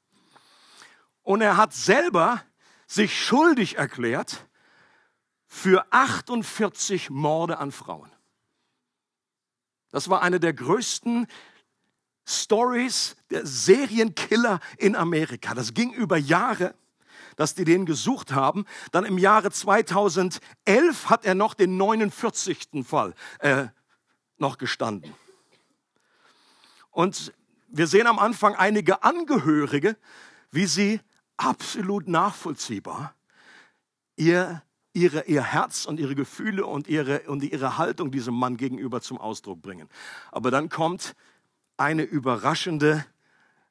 und 1.21 1.39
er 1.41 1.55
hat 1.55 1.71
selber 1.71 2.43
sich 2.87 3.23
schuldig 3.23 3.77
erklärt 3.77 4.47
für 5.45 5.85
48 5.91 7.11
Morde 7.11 7.59
an 7.59 7.71
Frauen. 7.71 8.11
Das 9.91 10.09
war 10.09 10.23
eine 10.23 10.39
der 10.39 10.53
größten 10.53 11.27
Stories 12.27 13.15
der 13.29 13.45
Serienkiller 13.45 14.61
in 14.79 14.95
Amerika. 14.95 15.53
Das 15.53 15.75
ging 15.75 15.93
über 15.93 16.17
Jahre, 16.17 16.73
dass 17.35 17.53
die 17.53 17.65
den 17.65 17.85
gesucht 17.85 18.31
haben. 18.31 18.65
Dann 18.91 19.05
im 19.05 19.19
Jahre 19.19 19.51
2011 19.51 20.41
hat 21.05 21.23
er 21.23 21.35
noch 21.35 21.53
den 21.53 21.77
49. 21.77 22.83
Fall 22.83 23.13
äh, 23.41 23.67
noch 24.39 24.57
gestanden. 24.57 25.13
Und 26.99 27.31
wir 27.69 27.87
sehen 27.87 28.07
am 28.07 28.19
Anfang 28.19 28.55
einige 28.55 29.03
Angehörige, 29.03 29.95
wie 30.51 30.65
sie 30.65 30.99
absolut 31.37 32.09
nachvollziehbar 32.09 33.15
ihr, 34.17 34.61
ihre, 34.91 35.23
ihr 35.23 35.41
Herz 35.41 35.85
und 35.85 35.97
ihre 35.97 36.13
Gefühle 36.13 36.65
und 36.65 36.89
ihre, 36.89 37.21
und 37.21 37.41
ihre 37.41 37.77
Haltung 37.77 38.11
diesem 38.11 38.33
Mann 38.33 38.57
gegenüber 38.57 38.99
zum 38.99 39.17
Ausdruck 39.17 39.61
bringen. 39.61 39.87
Aber 40.29 40.51
dann 40.51 40.67
kommt 40.67 41.15
eine 41.77 42.03
überraschende 42.03 43.05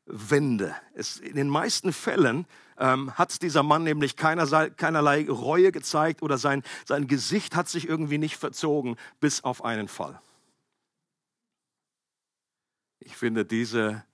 Wende. 0.07 0.75
Es, 0.95 1.19
in 1.19 1.37
den 1.37 1.51
meisten 1.51 1.93
Fällen 1.93 2.47
ähm, 2.79 3.13
hat 3.19 3.43
dieser 3.43 3.63
Mann 3.63 3.83
nämlich 3.83 4.17
keinerlei, 4.17 4.71
keinerlei 4.71 5.29
Reue 5.29 5.71
gezeigt 5.71 6.23
oder 6.23 6.39
sein, 6.39 6.63
sein 6.87 7.07
Gesicht 7.07 7.55
hat 7.57 7.69
sich 7.69 7.91
irgendwie 7.91 8.17
nicht 8.17 8.39
verzogen, 8.39 8.97
bis 9.21 9.45
auf 9.45 9.67
einen 9.67 9.89
Fall. 9.89 10.19
Ich 13.01 13.17
finde 13.17 13.45
diese, 13.45 14.05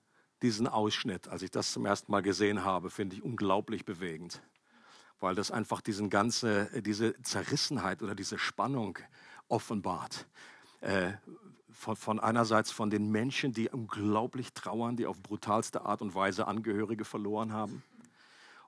diesen 0.41 0.67
Ausschnitt, 0.67 1.27
als 1.27 1.41
ich 1.41 1.51
das 1.51 1.71
zum 1.71 1.85
ersten 1.85 2.11
Mal 2.11 2.21
gesehen 2.21 2.63
habe, 2.63 2.89
finde 2.89 3.15
ich 3.15 3.23
unglaublich 3.23 3.85
bewegend, 3.85 4.41
weil 5.19 5.35
das 5.35 5.51
einfach 5.51 5.81
diesen 5.81 6.09
ganze, 6.09 6.69
diese 6.81 7.19
Zerrissenheit 7.21 8.03
oder 8.03 8.15
diese 8.15 8.37
Spannung 8.37 8.99
offenbart. 9.47 10.27
Äh, 10.81 11.13
von, 11.71 11.95
von, 11.95 12.19
einerseits 12.19 12.71
von 12.71 12.89
den 12.89 13.11
Menschen, 13.11 13.51
die 13.51 13.69
unglaublich 13.69 14.53
trauern, 14.53 14.95
die 14.95 15.05
auf 15.05 15.21
brutalste 15.21 15.81
Art 15.81 16.01
und 16.01 16.15
Weise 16.15 16.47
Angehörige 16.47 17.05
verloren 17.05 17.51
haben. 17.51 17.83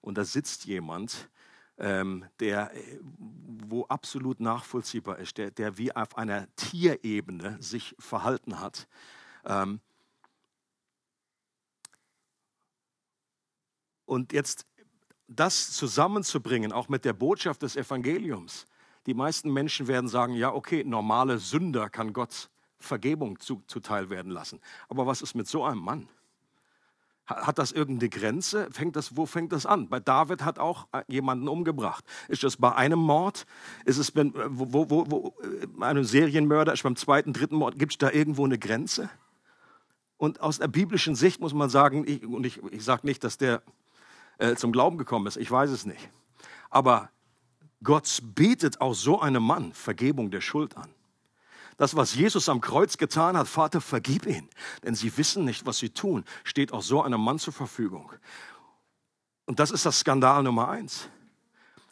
Und 0.01 0.17
da 0.17 0.25
sitzt 0.25 0.65
jemand, 0.65 1.29
ähm, 1.77 2.25
der, 2.39 2.71
wo 3.19 3.85
absolut 3.85 4.39
nachvollziehbar 4.39 5.19
ist, 5.19 5.37
der, 5.37 5.51
der 5.51 5.77
wie 5.77 5.95
auf 5.95 6.17
einer 6.17 6.47
Tierebene 6.55 7.57
sich 7.61 7.95
verhalten 7.99 8.59
hat. 8.59 8.87
Ähm, 9.45 9.79
Und 14.07 14.33
jetzt 14.33 14.65
das 15.27 15.71
zusammenzubringen, 15.73 16.71
auch 16.71 16.89
mit 16.89 17.05
der 17.05 17.13
Botschaft 17.13 17.61
des 17.61 17.75
Evangeliums. 17.75 18.65
Die 19.05 19.13
meisten 19.13 19.51
Menschen 19.53 19.87
werden 19.87 20.07
sagen, 20.07 20.33
ja, 20.33 20.51
okay, 20.51 20.83
normale 20.83 21.37
Sünder 21.37 21.89
kann 21.89 22.13
Gott 22.13 22.49
Vergebung 22.79 23.39
zu, 23.39 23.61
zuteil 23.67 24.09
werden 24.09 24.31
lassen. 24.31 24.59
Aber 24.87 25.05
was 25.05 25.21
ist 25.21 25.35
mit 25.35 25.47
so 25.47 25.63
einem 25.63 25.81
Mann? 25.81 26.07
Hat 27.25 27.57
das 27.57 27.73
irgendeine 27.73 28.09
Grenze? 28.09 28.69
Fängt 28.71 28.95
das, 28.95 29.17
wo 29.17 29.25
fängt 29.25 29.51
das 29.51 29.65
an? 29.65 29.89
Bei 29.89 29.99
David 29.99 30.45
hat 30.45 30.59
auch 30.59 30.87
jemanden 31.07 31.49
umgebracht. 31.49 32.05
Ist 32.29 32.43
das 32.43 32.55
bei 32.55 32.73
einem 32.73 32.99
Mord? 32.99 33.45
Ist 33.83 33.97
es 33.97 34.11
bei 34.11 34.31
wo, 34.33 34.89
wo, 34.89 35.11
wo, 35.11 35.33
äh, 35.41 35.83
einem 35.83 36.05
Serienmörder? 36.05 36.71
Ist 36.71 36.83
beim 36.83 36.95
zweiten, 36.95 37.33
dritten 37.33 37.55
Mord? 37.55 37.77
Gibt 37.77 37.93
es 37.93 37.97
da 37.97 38.11
irgendwo 38.11 38.45
eine 38.45 38.57
Grenze? 38.57 39.09
Und 40.15 40.39
aus 40.39 40.59
der 40.59 40.69
biblischen 40.69 41.15
Sicht 41.15 41.41
muss 41.41 41.53
man 41.53 41.69
sagen, 41.69 42.05
ich, 42.07 42.25
und 42.25 42.45
ich, 42.45 42.63
ich 42.71 42.83
sage 42.83 43.05
nicht, 43.05 43.23
dass 43.25 43.37
der 43.37 43.61
äh, 44.37 44.55
zum 44.55 44.71
Glauben 44.71 44.97
gekommen 44.97 45.27
ist. 45.27 45.37
Ich 45.37 45.49
weiß 45.49 45.69
es 45.69 45.85
nicht. 45.85 46.09
Aber 46.69 47.09
Gott 47.83 48.21
bietet 48.23 48.81
auch 48.81 48.93
so 48.93 49.21
einem 49.21 49.43
Mann 49.43 49.73
Vergebung 49.73 50.31
der 50.31 50.41
Schuld 50.41 50.75
an. 50.77 50.89
Das, 51.77 51.95
was 51.95 52.15
Jesus 52.15 52.49
am 52.49 52.59
Kreuz 52.59 52.97
getan 52.97 53.37
hat, 53.37 53.47
Vater, 53.47 53.81
vergib 53.81 54.25
ihn, 54.25 54.49
denn 54.83 54.95
sie 54.95 55.15
wissen 55.15 55.45
nicht, 55.45 55.67
was 55.67 55.77
sie 55.77 55.91
tun, 55.91 56.25
steht 56.43 56.73
auch 56.73 56.81
so 56.81 57.03
einem 57.03 57.21
Mann 57.21 57.37
zur 57.37 57.53
Verfügung. 57.53 58.11
Und 59.45 59.59
das 59.59 59.69
ist 59.69 59.85
das 59.85 59.99
Skandal 59.99 60.41
Nummer 60.41 60.69
eins. 60.69 61.07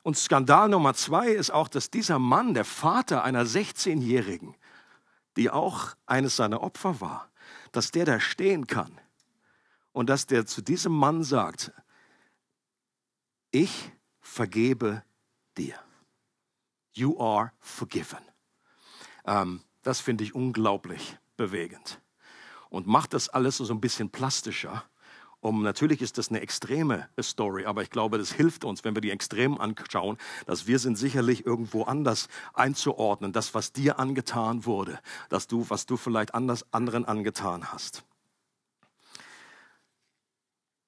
Und 0.01 0.17
Skandal 0.17 0.69
Nummer 0.69 0.95
zwei 0.95 1.29
ist 1.29 1.51
auch, 1.51 1.67
dass 1.67 1.91
dieser 1.91 2.19
Mann, 2.19 2.55
der 2.55 2.65
Vater 2.65 3.23
einer 3.23 3.45
16-Jährigen, 3.45 4.55
die 5.37 5.51
auch 5.51 5.95
eines 6.05 6.35
seiner 6.35 6.61
Opfer 6.61 6.99
war, 6.99 7.29
dass 7.71 7.91
der 7.91 8.05
da 8.05 8.19
stehen 8.19 8.67
kann 8.67 8.99
und 9.91 10.09
dass 10.09 10.25
der 10.25 10.45
zu 10.45 10.61
diesem 10.61 10.93
Mann 10.93 11.23
sagt, 11.23 11.71
ich 13.55 13.93
vergebe 14.19 15.01
dir. 15.57 15.75
You 16.91 17.17
are 17.19 17.53
forgiven. 17.59 18.19
Ähm, 19.25 19.61
das 19.81 20.01
finde 20.01 20.25
ich 20.25 20.35
unglaublich 20.35 21.17
bewegend 21.37 22.01
und 22.69 22.85
macht 22.85 23.13
das 23.13 23.29
alles 23.29 23.57
so 23.57 23.73
ein 23.73 23.79
bisschen 23.79 24.09
plastischer. 24.09 24.83
Um, 25.39 25.61
natürlich 25.61 26.01
ist 26.01 26.17
das 26.17 26.29
eine 26.29 26.41
extreme 26.41 27.07
Story, 27.21 27.65
aber 27.65 27.81
ich 27.83 27.91
glaube, 27.91 28.17
das 28.17 28.33
hilft 28.33 28.65
uns, 28.65 28.83
wenn 28.83 28.95
wir 28.95 29.01
die 29.01 29.11
Extremen 29.11 29.59
anschauen, 29.59 30.17
dass 30.47 30.67
wir 30.67 30.79
sind 30.79 30.97
sicherlich 30.97 31.45
irgendwo 31.45 31.83
anders 31.83 32.27
einzuordnen, 32.53 33.31
das, 33.31 33.53
was 33.53 33.71
dir 33.71 33.99
angetan 33.99 34.65
wurde, 34.65 34.99
dass 35.29 35.47
du, 35.47 35.69
was 35.69 35.85
du 35.85 35.95
vielleicht 35.97 36.33
anders 36.33 36.65
anderen 36.73 37.05
angetan 37.05 37.71
hast 37.71 38.03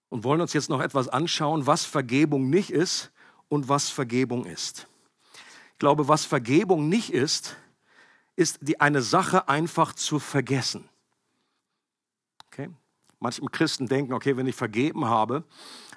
und 0.10 0.24
wollen 0.24 0.42
uns 0.42 0.54
jetzt 0.54 0.70
noch 0.70 0.82
etwas 0.82 1.08
anschauen, 1.08 1.68
was 1.68 1.86
Vergebung 1.86 2.50
nicht 2.50 2.70
ist 2.70 3.12
und 3.50 3.70
was 3.70 3.90
Vergebung 3.90 4.46
ist. 4.46 4.88
Ich 5.74 5.80
glaube, 5.80 6.08
was 6.08 6.26
Vergebung 6.26 6.90
nicht 6.90 7.14
ist, 7.14 7.56
ist 8.36 8.60
die 8.62 8.80
eine 8.80 9.02
Sache 9.02 9.48
einfach 9.50 9.94
zu 9.94 10.20
vergessen. 10.20 10.88
Okay? 12.48 12.70
Manche 13.20 13.42
Christen 13.42 13.88
denken, 13.88 14.14
okay, 14.14 14.38
wenn 14.38 14.48
ich 14.48 14.56
vergeben 14.56 15.06
habe, 15.06 15.44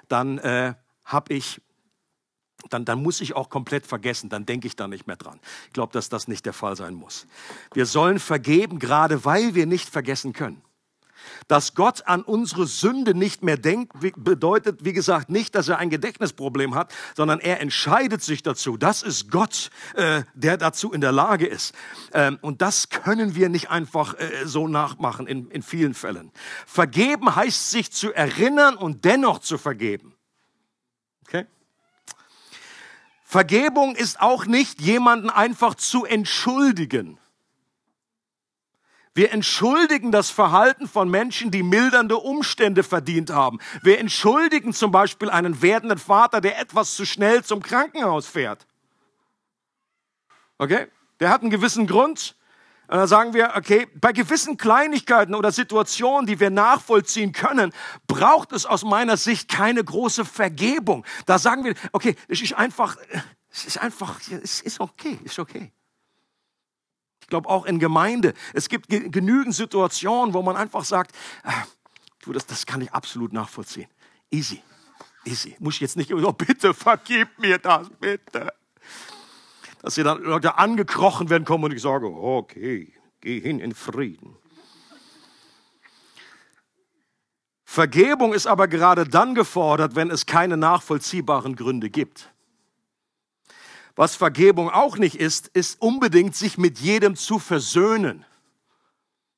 dann 0.07 0.37
äh, 0.39 0.73
habe 1.05 1.33
ich 1.33 1.61
dann, 2.69 2.85
dann 2.85 3.01
muss 3.01 3.21
ich 3.21 3.35
auch 3.35 3.49
komplett 3.49 3.87
vergessen, 3.87 4.29
dann 4.29 4.45
denke 4.45 4.67
ich 4.67 4.75
da 4.75 4.87
nicht 4.87 5.07
mehr 5.07 5.15
dran. 5.15 5.39
Ich 5.67 5.73
glaube, 5.73 5.93
dass 5.93 6.09
das 6.09 6.27
nicht 6.27 6.45
der 6.45 6.53
Fall 6.53 6.75
sein 6.75 6.93
muss. 6.93 7.25
Wir 7.73 7.87
sollen 7.87 8.19
vergeben, 8.19 8.77
gerade 8.77 9.25
weil 9.25 9.55
wir 9.55 9.65
nicht 9.65 9.89
vergessen 9.89 10.33
können. 10.33 10.61
Dass 11.47 11.75
Gott 11.75 12.07
an 12.07 12.21
unsere 12.21 12.67
Sünde 12.67 13.13
nicht 13.13 13.43
mehr 13.43 13.57
denkt, 13.57 13.93
bedeutet, 14.17 14.85
wie 14.85 14.93
gesagt, 14.93 15.29
nicht, 15.29 15.55
dass 15.55 15.67
er 15.67 15.77
ein 15.77 15.89
Gedächtnisproblem 15.89 16.75
hat, 16.75 16.93
sondern 17.15 17.39
er 17.39 17.59
entscheidet 17.61 18.21
sich 18.23 18.43
dazu. 18.43 18.77
Das 18.77 19.03
ist 19.03 19.31
Gott, 19.31 19.69
äh, 19.95 20.23
der 20.33 20.57
dazu 20.57 20.91
in 20.91 21.01
der 21.01 21.11
Lage 21.11 21.47
ist. 21.47 21.73
Ähm, 22.13 22.37
und 22.41 22.61
das 22.61 22.89
können 22.89 23.35
wir 23.35 23.49
nicht 23.49 23.69
einfach 23.69 24.15
äh, 24.15 24.45
so 24.45 24.67
nachmachen 24.67 25.27
in, 25.27 25.49
in 25.51 25.61
vielen 25.61 25.93
Fällen. 25.93 26.31
Vergeben 26.65 27.35
heißt, 27.35 27.71
sich 27.71 27.91
zu 27.91 28.13
erinnern 28.13 28.75
und 28.75 29.05
dennoch 29.05 29.39
zu 29.39 29.57
vergeben. 29.57 30.15
Okay? 31.27 31.45
Vergebung 33.23 33.95
ist 33.95 34.19
auch 34.19 34.45
nicht, 34.45 34.81
jemanden 34.81 35.29
einfach 35.29 35.75
zu 35.75 36.05
entschuldigen. 36.05 37.17
Wir 39.13 39.33
entschuldigen 39.33 40.11
das 40.11 40.29
Verhalten 40.29 40.87
von 40.87 41.09
Menschen, 41.09 41.51
die 41.51 41.63
mildernde 41.63 42.17
Umstände 42.17 42.81
verdient 42.83 43.29
haben. 43.29 43.59
Wir 43.81 43.99
entschuldigen 43.99 44.73
zum 44.73 44.91
Beispiel 44.91 45.29
einen 45.29 45.61
werdenden 45.61 45.99
Vater, 45.99 46.39
der 46.39 46.59
etwas 46.59 46.95
zu 46.95 47.05
schnell 47.05 47.43
zum 47.43 47.61
Krankenhaus 47.61 48.25
fährt. 48.27 48.65
Okay? 50.57 50.87
Der 51.19 51.29
hat 51.29 51.41
einen 51.41 51.49
gewissen 51.49 51.87
Grund. 51.87 52.37
Und 52.87 52.97
dann 52.97 53.07
sagen 53.07 53.33
wir, 53.33 53.53
okay, 53.55 53.87
bei 53.95 54.13
gewissen 54.13 54.57
Kleinigkeiten 54.57 55.35
oder 55.35 55.51
Situationen, 55.51 56.25
die 56.25 56.39
wir 56.39 56.49
nachvollziehen 56.49 57.31
können, 57.33 57.73
braucht 58.07 58.53
es 58.53 58.65
aus 58.65 58.83
meiner 58.83 59.17
Sicht 59.17 59.49
keine 59.49 59.83
große 59.83 60.23
Vergebung. 60.23 61.05
Da 61.25 61.37
sagen 61.37 61.65
wir, 61.65 61.73
okay, 61.91 62.15
es 62.27 62.41
ist 62.41 62.53
einfach, 62.53 62.97
es 63.49 63.65
ist 63.65 63.77
einfach, 63.77 64.19
es 64.29 64.61
ist 64.61 64.79
okay, 64.79 65.19
ist 65.23 65.39
okay. 65.39 65.71
Ich 67.31 67.33
glaube 67.33 67.47
auch 67.47 67.65
in 67.65 67.79
Gemeinde, 67.79 68.33
es 68.53 68.67
gibt 68.67 68.89
genügend 68.89 69.55
Situationen, 69.55 70.33
wo 70.33 70.41
man 70.41 70.57
einfach 70.57 70.83
sagt, 70.83 71.15
ah, 71.43 71.63
du, 72.23 72.33
das, 72.33 72.45
das 72.45 72.65
kann 72.65 72.81
ich 72.81 72.91
absolut 72.91 73.31
nachvollziehen. 73.31 73.87
Easy, 74.29 74.61
easy. 75.23 75.55
Muss 75.59 75.75
ich 75.75 75.79
jetzt 75.79 75.95
nicht 75.95 76.11
immer 76.11 76.19
so, 76.19 76.33
bitte 76.33 76.73
vergib 76.73 77.39
mir 77.39 77.57
das, 77.57 77.89
bitte 78.01 78.51
dass 79.81 79.95
sie 79.95 80.03
dann 80.03 80.21
Leute 80.21 80.57
angekrochen 80.57 81.29
werden 81.29 81.45
kommen 81.45 81.63
und 81.63 81.73
ich 81.73 81.81
sage, 81.81 82.05
okay, 82.05 82.93
geh 83.21 83.39
hin 83.39 83.59
in 83.59 83.73
Frieden. 83.73 84.35
Vergebung 87.63 88.33
ist 88.33 88.47
aber 88.47 88.67
gerade 88.67 89.05
dann 89.05 89.35
gefordert, 89.35 89.95
wenn 89.95 90.11
es 90.11 90.25
keine 90.25 90.57
nachvollziehbaren 90.57 91.55
Gründe 91.55 91.89
gibt. 91.89 92.30
Was 94.01 94.15
Vergebung 94.15 94.71
auch 94.71 94.97
nicht 94.97 95.13
ist, 95.13 95.49
ist 95.49 95.79
unbedingt 95.79 96.35
sich 96.35 96.57
mit 96.57 96.79
jedem 96.79 97.15
zu 97.15 97.37
versöhnen. 97.37 98.25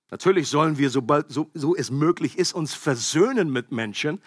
Natürlich 0.10 0.48
sollen 0.48 0.78
wir, 0.78 0.90
sobald 0.90 1.30
so, 1.30 1.52
so 1.54 1.76
es 1.76 1.92
möglich 1.92 2.38
ist, 2.38 2.54
uns 2.54 2.74
versöhnen 2.74 3.52
mit 3.52 3.74
Menschen, 3.74 4.22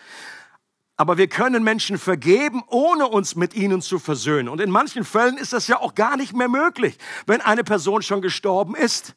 aber 0.99 1.17
wir 1.17 1.29
können 1.29 1.65
Menschen 1.65 1.97
vergeben, 1.97 2.63
ohne 2.69 3.09
uns 3.09 3.35
mit 3.35 3.55
ihnen 3.55 3.81
zu 3.81 3.99
versöhnen. 3.99 4.51
Und 4.51 4.61
in 4.61 4.71
manchen 4.71 5.07
Fällen 5.07 5.39
ist 5.39 5.55
das 5.55 5.69
ja 5.69 5.81
auch 5.81 5.95
gar 5.95 6.19
nicht 6.19 6.35
mehr 6.35 6.49
möglich. 6.49 6.99
Wenn 7.27 7.41
eine 7.41 7.65
Person 7.65 8.03
schon 8.03 8.21
gestorben 8.21 8.75
ist, 8.75 9.15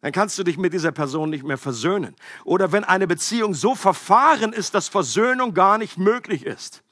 dann 0.00 0.12
kannst 0.12 0.38
du 0.38 0.42
dich 0.42 0.56
mit 0.56 0.72
dieser 0.72 0.90
Person 0.90 1.28
nicht 1.28 1.44
mehr 1.44 1.58
versöhnen. 1.58 2.16
Oder 2.46 2.72
wenn 2.72 2.84
eine 2.84 3.06
Beziehung 3.06 3.52
so 3.52 3.74
verfahren 3.74 4.54
ist, 4.54 4.74
dass 4.74 4.88
Versöhnung 4.88 5.52
gar 5.52 5.76
nicht 5.76 5.98
möglich 5.98 6.46
ist. 6.46 6.82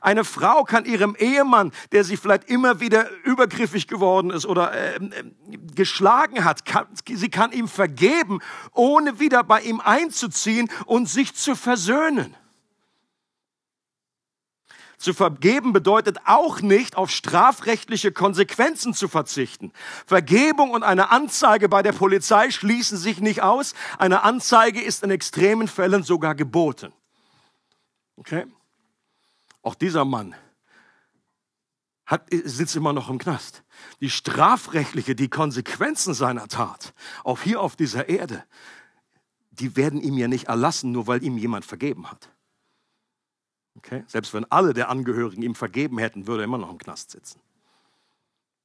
Eine 0.00 0.24
Frau 0.24 0.64
kann 0.64 0.84
ihrem 0.84 1.14
Ehemann, 1.16 1.72
der 1.92 2.04
sie 2.04 2.16
vielleicht 2.16 2.50
immer 2.50 2.80
wieder 2.80 3.08
übergriffig 3.24 3.88
geworden 3.88 4.30
ist 4.30 4.46
oder 4.46 4.72
äh, 4.72 5.00
geschlagen 5.74 6.44
hat, 6.44 6.64
kann, 6.64 6.86
sie 7.06 7.28
kann 7.28 7.52
ihm 7.52 7.68
vergeben, 7.68 8.40
ohne 8.72 9.20
wieder 9.20 9.44
bei 9.44 9.60
ihm 9.60 9.80
einzuziehen 9.80 10.70
und 10.86 11.08
sich 11.08 11.34
zu 11.34 11.54
versöhnen. 11.54 12.36
Zu 15.04 15.12
vergeben 15.12 15.74
bedeutet 15.74 16.18
auch 16.24 16.62
nicht, 16.62 16.96
auf 16.96 17.10
strafrechtliche 17.10 18.10
Konsequenzen 18.10 18.94
zu 18.94 19.06
verzichten. 19.06 19.70
Vergebung 20.06 20.70
und 20.70 20.82
eine 20.82 21.10
Anzeige 21.10 21.68
bei 21.68 21.82
der 21.82 21.92
Polizei 21.92 22.50
schließen 22.50 22.96
sich 22.96 23.20
nicht 23.20 23.42
aus. 23.42 23.74
Eine 23.98 24.22
Anzeige 24.22 24.80
ist 24.80 25.02
in 25.02 25.10
extremen 25.10 25.68
Fällen 25.68 26.04
sogar 26.04 26.34
geboten. 26.34 26.92
Okay? 28.16 28.46
Auch 29.64 29.74
dieser 29.74 30.04
Mann 30.04 30.34
hat, 32.04 32.28
sitzt 32.30 32.76
immer 32.76 32.92
noch 32.92 33.08
im 33.08 33.18
Knast. 33.18 33.64
Die 34.00 34.10
strafrechtliche, 34.10 35.14
die 35.14 35.30
Konsequenzen 35.30 36.12
seiner 36.12 36.48
Tat, 36.48 36.92
auch 37.24 37.40
hier 37.40 37.60
auf 37.60 37.74
dieser 37.74 38.08
Erde, 38.10 38.44
die 39.50 39.74
werden 39.74 40.02
ihm 40.02 40.18
ja 40.18 40.28
nicht 40.28 40.48
erlassen, 40.48 40.92
nur 40.92 41.06
weil 41.06 41.22
ihm 41.22 41.38
jemand 41.38 41.64
vergeben 41.64 42.10
hat. 42.10 42.30
Okay? 43.76 44.04
Selbst 44.06 44.34
wenn 44.34 44.44
alle 44.50 44.74
der 44.74 44.90
Angehörigen 44.90 45.42
ihm 45.42 45.54
vergeben 45.54 45.98
hätten, 45.98 46.26
würde 46.26 46.42
er 46.42 46.44
immer 46.44 46.58
noch 46.58 46.70
im 46.70 46.78
Knast 46.78 47.10
sitzen. 47.10 47.40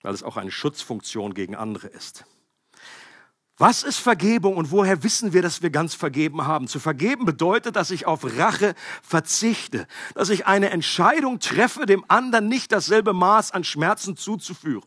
Weil 0.02 0.14
es 0.14 0.24
auch 0.24 0.36
eine 0.36 0.52
Schutzfunktion 0.52 1.34
gegen 1.34 1.56
andere 1.56 1.88
ist. 1.88 2.26
Was 3.60 3.84
ist 3.84 3.98
Vergebung 3.98 4.56
und 4.56 4.72
woher 4.72 5.04
wissen 5.04 5.34
wir, 5.34 5.42
dass 5.42 5.62
wir 5.62 5.70
ganz 5.70 5.94
vergeben 5.94 6.48
haben? 6.48 6.70
Zu 6.70 6.80
vergeben 6.80 7.26
bedeutet, 7.26 7.76
dass 7.76 7.92
ich 7.92 8.06
auf 8.06 8.22
Rache 8.38 8.74
verzichte, 9.04 9.86
dass 10.16 10.30
ich 10.30 10.48
eine 10.48 10.70
Entscheidung 10.70 11.42
treffe, 11.42 11.86
dem 11.86 12.06
anderen 12.08 12.48
nicht 12.48 12.72
dasselbe 12.72 13.12
Maß 13.12 13.52
an 13.52 13.66
Schmerzen 13.66 14.16
zuzuführen. 14.16 14.86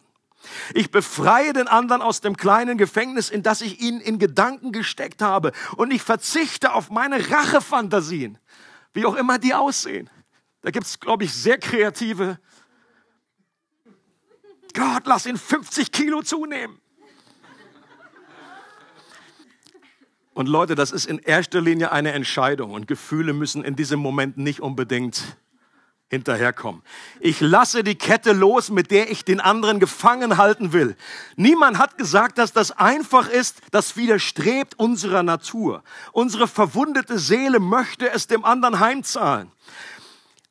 Ich 0.72 0.90
befreie 0.90 1.52
den 1.52 1.68
anderen 1.68 2.00
aus 2.00 2.22
dem 2.22 2.34
kleinen 2.34 2.78
Gefängnis, 2.78 3.28
in 3.28 3.42
das 3.42 3.60
ich 3.60 3.78
ihn 3.82 4.00
in 4.00 4.18
Gedanken 4.18 4.72
gesteckt 4.72 5.20
habe. 5.20 5.52
Und 5.76 5.92
ich 5.92 6.00
verzichte 6.00 6.72
auf 6.72 6.88
meine 6.88 7.30
Rachefantasien, 7.30 8.38
wie 8.94 9.04
auch 9.04 9.16
immer 9.16 9.38
die 9.38 9.52
aussehen. 9.52 10.08
Da 10.62 10.70
gibt 10.70 10.86
es, 10.86 10.98
glaube 10.98 11.24
ich, 11.24 11.34
sehr 11.34 11.58
kreative. 11.58 12.38
Gott, 14.72 15.02
lass 15.04 15.26
ihn 15.26 15.36
50 15.36 15.92
Kilo 15.92 16.22
zunehmen. 16.22 16.81
Und 20.34 20.48
Leute, 20.48 20.74
das 20.74 20.92
ist 20.92 21.06
in 21.06 21.18
erster 21.18 21.60
Linie 21.60 21.92
eine 21.92 22.12
Entscheidung 22.12 22.72
und 22.72 22.86
Gefühle 22.86 23.32
müssen 23.32 23.64
in 23.64 23.76
diesem 23.76 24.00
Moment 24.00 24.38
nicht 24.38 24.60
unbedingt 24.60 25.36
hinterherkommen. 26.08 26.82
Ich 27.20 27.40
lasse 27.40 27.82
die 27.82 27.94
Kette 27.94 28.32
los, 28.32 28.70
mit 28.70 28.90
der 28.90 29.10
ich 29.10 29.24
den 29.24 29.40
anderen 29.40 29.80
gefangen 29.80 30.36
halten 30.36 30.72
will. 30.72 30.94
Niemand 31.36 31.78
hat 31.78 31.96
gesagt, 31.96 32.36
dass 32.36 32.52
das 32.52 32.70
einfach 32.70 33.28
ist. 33.28 33.60
Das 33.70 33.96
widerstrebt 33.96 34.78
unserer 34.78 35.22
Natur. 35.22 35.82
Unsere 36.12 36.48
verwundete 36.48 37.18
Seele 37.18 37.60
möchte 37.60 38.10
es 38.10 38.26
dem 38.26 38.44
anderen 38.44 38.78
heimzahlen. 38.78 39.50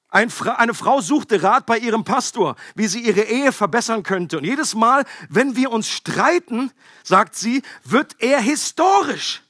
Eine 0.10 0.74
Frau 0.74 1.00
suchte 1.00 1.42
Rat 1.42 1.66
bei 1.66 1.78
ihrem 1.78 2.04
Pastor, 2.04 2.56
wie 2.76 2.88
sie 2.88 3.00
ihre 3.00 3.22
Ehe 3.22 3.52
verbessern 3.52 4.04
könnte. 4.04 4.40
Und 4.40 4.44
jedes 4.44 4.76
Mal, 4.76 5.06
wenn 5.30 5.56
wir 5.56 5.72
uns 5.72 5.88
streiten, 5.88 6.72
sagt 7.04 7.36
sie, 7.36 7.62
wird 7.84 8.16
er 8.20 8.42
historisch. 8.42 9.42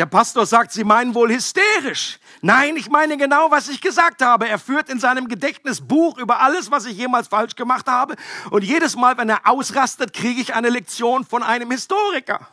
Der 0.00 0.06
Pastor 0.06 0.46
sagt, 0.46 0.72
Sie 0.72 0.82
meinen 0.82 1.14
wohl 1.14 1.30
hysterisch. 1.30 2.18
Nein, 2.40 2.74
ich 2.78 2.88
meine 2.88 3.18
genau, 3.18 3.50
was 3.50 3.68
ich 3.68 3.82
gesagt 3.82 4.22
habe. 4.22 4.48
Er 4.48 4.58
führt 4.58 4.88
in 4.88 4.98
seinem 4.98 5.28
Gedächtnis 5.28 5.82
Buch 5.82 6.16
über 6.16 6.40
alles, 6.40 6.70
was 6.70 6.86
ich 6.86 6.96
jemals 6.96 7.28
falsch 7.28 7.54
gemacht 7.54 7.86
habe. 7.86 8.16
Und 8.50 8.64
jedes 8.64 8.96
Mal, 8.96 9.18
wenn 9.18 9.28
er 9.28 9.46
ausrastet, 9.46 10.14
kriege 10.14 10.40
ich 10.40 10.54
eine 10.54 10.70
Lektion 10.70 11.26
von 11.26 11.42
einem 11.42 11.70
Historiker. 11.70 12.48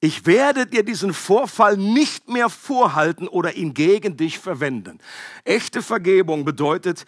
Ich 0.00 0.26
werde 0.26 0.66
dir 0.66 0.82
diesen 0.82 1.14
Vorfall 1.14 1.78
nicht 1.78 2.28
mehr 2.28 2.50
vorhalten 2.50 3.26
oder 3.26 3.54
ihn 3.54 3.72
gegen 3.72 4.18
dich 4.18 4.38
verwenden. 4.38 4.98
Echte 5.44 5.80
Vergebung 5.80 6.44
bedeutet, 6.44 7.06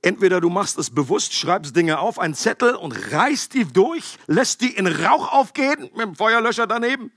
entweder 0.00 0.40
du 0.40 0.48
machst 0.48 0.78
es 0.78 0.90
bewusst, 0.94 1.34
schreibst 1.34 1.74
Dinge 1.74 1.98
auf, 1.98 2.20
einen 2.20 2.34
Zettel 2.34 2.76
und 2.76 2.92
reißt 3.10 3.52
die 3.52 3.64
durch, 3.64 4.16
lässt 4.28 4.60
die 4.60 4.76
in 4.76 4.86
Rauch 4.86 5.32
aufgehen 5.32 5.90
mit 5.96 6.02
dem 6.02 6.14
Feuerlöscher 6.14 6.68
daneben. 6.68 7.10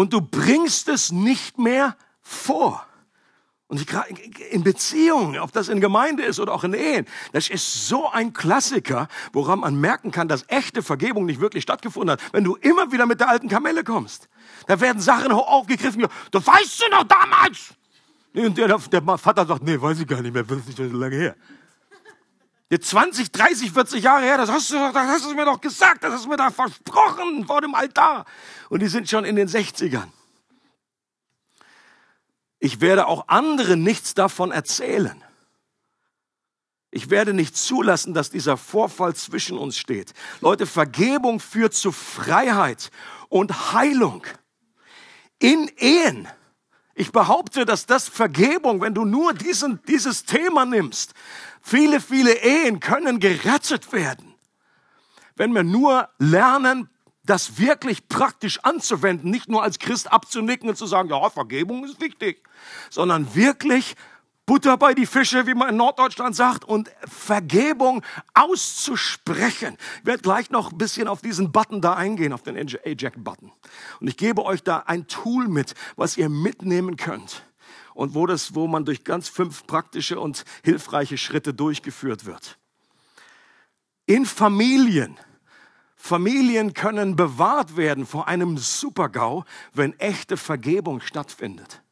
Und 0.00 0.14
du 0.14 0.22
bringst 0.22 0.88
es 0.88 1.12
nicht 1.12 1.58
mehr 1.58 1.94
vor. 2.22 2.86
Und 3.66 3.84
in 4.50 4.64
Beziehungen, 4.64 5.38
ob 5.38 5.52
das 5.52 5.68
in 5.68 5.78
Gemeinde 5.78 6.22
ist 6.22 6.40
oder 6.40 6.54
auch 6.54 6.64
in 6.64 6.72
Ehen, 6.72 7.06
das 7.32 7.50
ist 7.50 7.86
so 7.86 8.08
ein 8.08 8.32
Klassiker, 8.32 9.08
woran 9.34 9.60
man 9.60 9.78
merken 9.78 10.10
kann, 10.10 10.26
dass 10.26 10.46
echte 10.48 10.82
Vergebung 10.82 11.26
nicht 11.26 11.42
wirklich 11.42 11.64
stattgefunden 11.64 12.12
hat. 12.12 12.20
Wenn 12.32 12.44
du 12.44 12.56
immer 12.56 12.90
wieder 12.92 13.04
mit 13.04 13.20
der 13.20 13.28
alten 13.28 13.50
Kamelle 13.50 13.84
kommst, 13.84 14.30
da 14.66 14.80
werden 14.80 15.02
Sachen 15.02 15.32
aufgegriffen. 15.32 16.06
Du 16.30 16.38
weißt 16.38 16.80
du 16.80 16.90
noch 16.96 17.04
damals? 17.04 17.74
Und 18.32 18.56
der, 18.56 18.78
der 18.78 19.18
Vater 19.18 19.44
sagt, 19.44 19.62
nee, 19.64 19.78
weiß 19.78 20.00
ich 20.00 20.06
gar 20.06 20.22
nicht 20.22 20.32
mehr, 20.32 20.44
das 20.44 20.60
ist 20.60 20.66
nicht 20.68 20.78
so 20.78 20.84
lange 20.84 21.16
her. 21.16 21.36
Jetzt 22.70 22.88
20, 22.90 23.32
30, 23.32 23.72
40 23.72 24.04
Jahre 24.04 24.22
her, 24.22 24.36
das 24.36 24.48
hast, 24.48 24.70
du, 24.70 24.74
das 24.76 24.94
hast 24.94 25.24
du 25.24 25.34
mir 25.34 25.44
doch 25.44 25.60
gesagt, 25.60 26.04
das 26.04 26.14
hast 26.14 26.24
du 26.24 26.28
mir 26.28 26.36
da 26.36 26.50
versprochen 26.50 27.44
vor 27.44 27.60
dem 27.60 27.74
Altar. 27.74 28.24
Und 28.68 28.80
die 28.80 28.86
sind 28.86 29.10
schon 29.10 29.24
in 29.24 29.34
den 29.34 29.48
60ern. 29.48 30.06
Ich 32.60 32.80
werde 32.80 33.08
auch 33.08 33.26
anderen 33.26 33.82
nichts 33.82 34.14
davon 34.14 34.52
erzählen. 34.52 35.20
Ich 36.92 37.10
werde 37.10 37.34
nicht 37.34 37.56
zulassen, 37.56 38.14
dass 38.14 38.30
dieser 38.30 38.56
Vorfall 38.56 39.16
zwischen 39.16 39.58
uns 39.58 39.76
steht. 39.76 40.12
Leute, 40.40 40.66
Vergebung 40.66 41.40
führt 41.40 41.74
zu 41.74 41.90
Freiheit 41.90 42.92
und 43.28 43.72
Heilung 43.72 44.24
in 45.40 45.68
Ehen. 45.76 46.28
Ich 46.94 47.12
behaupte, 47.12 47.64
dass 47.64 47.86
das 47.86 48.08
Vergebung, 48.08 48.80
wenn 48.80 48.94
du 48.94 49.04
nur 49.04 49.32
diesen, 49.32 49.80
dieses 49.88 50.24
Thema 50.24 50.66
nimmst, 50.66 51.14
viele, 51.60 52.00
viele 52.00 52.34
Ehen 52.42 52.80
können 52.80 53.20
gerettet 53.20 53.92
werden. 53.92 54.34
Wenn 55.36 55.54
wir 55.54 55.62
nur 55.62 56.08
lernen, 56.18 56.88
das 57.24 57.58
wirklich 57.58 58.08
praktisch 58.08 58.58
anzuwenden, 58.60 59.30
nicht 59.30 59.48
nur 59.48 59.62
als 59.62 59.78
Christ 59.78 60.12
abzunicken 60.12 60.68
und 60.68 60.76
zu 60.76 60.86
sagen, 60.86 61.10
ja, 61.10 61.30
Vergebung 61.30 61.84
ist 61.84 62.00
wichtig, 62.00 62.42
sondern 62.90 63.34
wirklich 63.34 63.94
Butter 64.46 64.76
bei 64.76 64.94
die 64.94 65.06
Fische, 65.06 65.46
wie 65.46 65.54
man 65.54 65.68
in 65.68 65.76
Norddeutschland 65.76 66.34
sagt, 66.34 66.64
und 66.64 66.90
Vergebung 67.06 68.02
auszusprechen. 68.34 69.76
Ich 70.00 70.06
werde 70.06 70.22
gleich 70.22 70.50
noch 70.50 70.72
ein 70.72 70.78
bisschen 70.78 71.06
auf 71.06 71.20
diesen 71.20 71.52
Button 71.52 71.80
da 71.80 71.94
eingehen, 71.94 72.32
auf 72.32 72.42
den 72.42 72.56
Eject-Button. 72.56 73.52
Und 74.00 74.08
ich 74.08 74.16
gebe 74.16 74.44
euch 74.44 74.64
da 74.64 74.78
ein 74.86 75.06
Tool 75.06 75.46
mit, 75.46 75.74
was 75.94 76.16
ihr 76.16 76.28
mitnehmen 76.28 76.96
könnt 76.96 77.44
und 77.94 78.14
wo, 78.14 78.26
das, 78.26 78.54
wo 78.54 78.66
man 78.66 78.84
durch 78.84 79.04
ganz 79.04 79.28
fünf 79.28 79.66
praktische 79.66 80.18
und 80.20 80.44
hilfreiche 80.64 81.18
Schritte 81.18 81.54
durchgeführt 81.54 82.24
wird. 82.24 82.58
In 84.06 84.26
Familien. 84.26 85.16
Familien 85.96 86.72
können 86.72 87.14
bewahrt 87.14 87.76
werden 87.76 88.06
vor 88.06 88.26
einem 88.26 88.56
Supergau, 88.56 89.44
wenn 89.74 89.98
echte 89.98 90.36
Vergebung 90.36 91.00
stattfindet. 91.00 91.82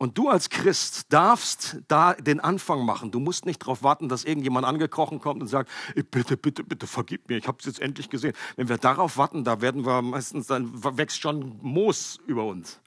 Und 0.00 0.16
du 0.16 0.28
als 0.28 0.48
Christ 0.48 1.06
darfst 1.08 1.78
da 1.88 2.14
den 2.14 2.38
Anfang 2.38 2.84
machen. 2.84 3.10
Du 3.10 3.18
musst 3.18 3.46
nicht 3.46 3.62
darauf 3.62 3.82
warten, 3.82 4.08
dass 4.08 4.24
irgendjemand 4.24 4.64
angekrochen 4.64 5.18
kommt 5.18 5.42
und 5.42 5.48
sagt, 5.48 5.70
bitte, 6.12 6.36
bitte, 6.36 6.62
bitte, 6.62 6.86
vergib 6.86 7.28
mir, 7.28 7.36
ich 7.36 7.48
habe 7.48 7.58
es 7.58 7.66
jetzt 7.66 7.80
endlich 7.80 8.08
gesehen. 8.08 8.32
Wenn 8.54 8.68
wir 8.68 8.78
darauf 8.78 9.16
warten, 9.16 9.42
da 9.42 9.60
werden 9.60 9.84
wir 9.84 10.00
meistens, 10.02 10.46
dann 10.46 10.70
wächst 10.96 11.20
schon 11.20 11.58
Moos 11.62 12.20
über 12.28 12.44
uns. 12.44 12.80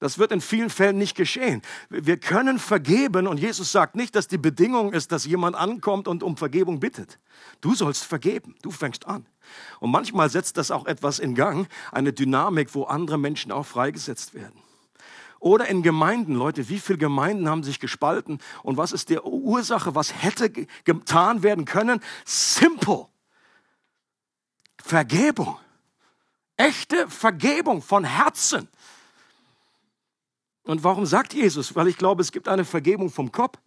Das 0.00 0.18
wird 0.18 0.32
in 0.32 0.40
vielen 0.40 0.70
Fällen 0.70 0.96
nicht 0.96 1.14
geschehen. 1.14 1.60
Wir 1.90 2.16
können 2.16 2.58
vergeben 2.58 3.26
und 3.26 3.38
Jesus 3.38 3.70
sagt 3.70 3.96
nicht, 3.96 4.16
dass 4.16 4.28
die 4.28 4.38
Bedingung 4.38 4.94
ist, 4.94 5.12
dass 5.12 5.26
jemand 5.26 5.56
ankommt 5.56 6.08
und 6.08 6.22
um 6.22 6.38
Vergebung 6.38 6.80
bittet. 6.80 7.18
Du 7.60 7.74
sollst 7.74 8.04
vergeben, 8.04 8.56
du 8.62 8.70
fängst 8.70 9.06
an. 9.06 9.26
Und 9.78 9.90
manchmal 9.90 10.30
setzt 10.30 10.56
das 10.56 10.70
auch 10.70 10.86
etwas 10.86 11.18
in 11.18 11.34
Gang, 11.34 11.68
eine 11.92 12.14
Dynamik, 12.14 12.74
wo 12.74 12.84
andere 12.84 13.18
Menschen 13.18 13.52
auch 13.52 13.66
freigesetzt 13.66 14.32
werden. 14.32 14.58
Oder 15.38 15.68
in 15.68 15.82
Gemeinden, 15.82 16.34
Leute, 16.34 16.70
wie 16.70 16.78
viele 16.78 16.98
Gemeinden 16.98 17.48
haben 17.48 17.62
sich 17.62 17.78
gespalten 17.78 18.40
und 18.62 18.78
was 18.78 18.92
ist 18.92 19.10
die 19.10 19.18
Ursache, 19.18 19.94
was 19.94 20.22
hätte 20.22 20.50
getan 20.84 21.42
werden 21.42 21.66
können? 21.66 22.00
Simple. 22.24 23.06
Vergebung. 24.82 25.58
Echte 26.56 27.08
Vergebung 27.08 27.82
von 27.82 28.04
Herzen. 28.04 28.68
Und 30.64 30.84
warum 30.84 31.06
sagt 31.06 31.34
Jesus? 31.34 31.74
Weil 31.74 31.88
ich 31.88 31.96
glaube, 31.96 32.22
es 32.22 32.32
gibt 32.32 32.48
eine 32.48 32.64
Vergebung 32.64 33.10
vom 33.10 33.32
Kopf 33.32 33.58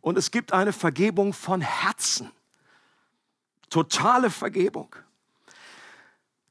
und 0.00 0.16
es 0.18 0.30
gibt 0.30 0.52
eine 0.52 0.72
Vergebung 0.72 1.32
von 1.32 1.60
Herzen. 1.60 2.30
Totale 3.68 4.30
Vergebung. 4.30 4.94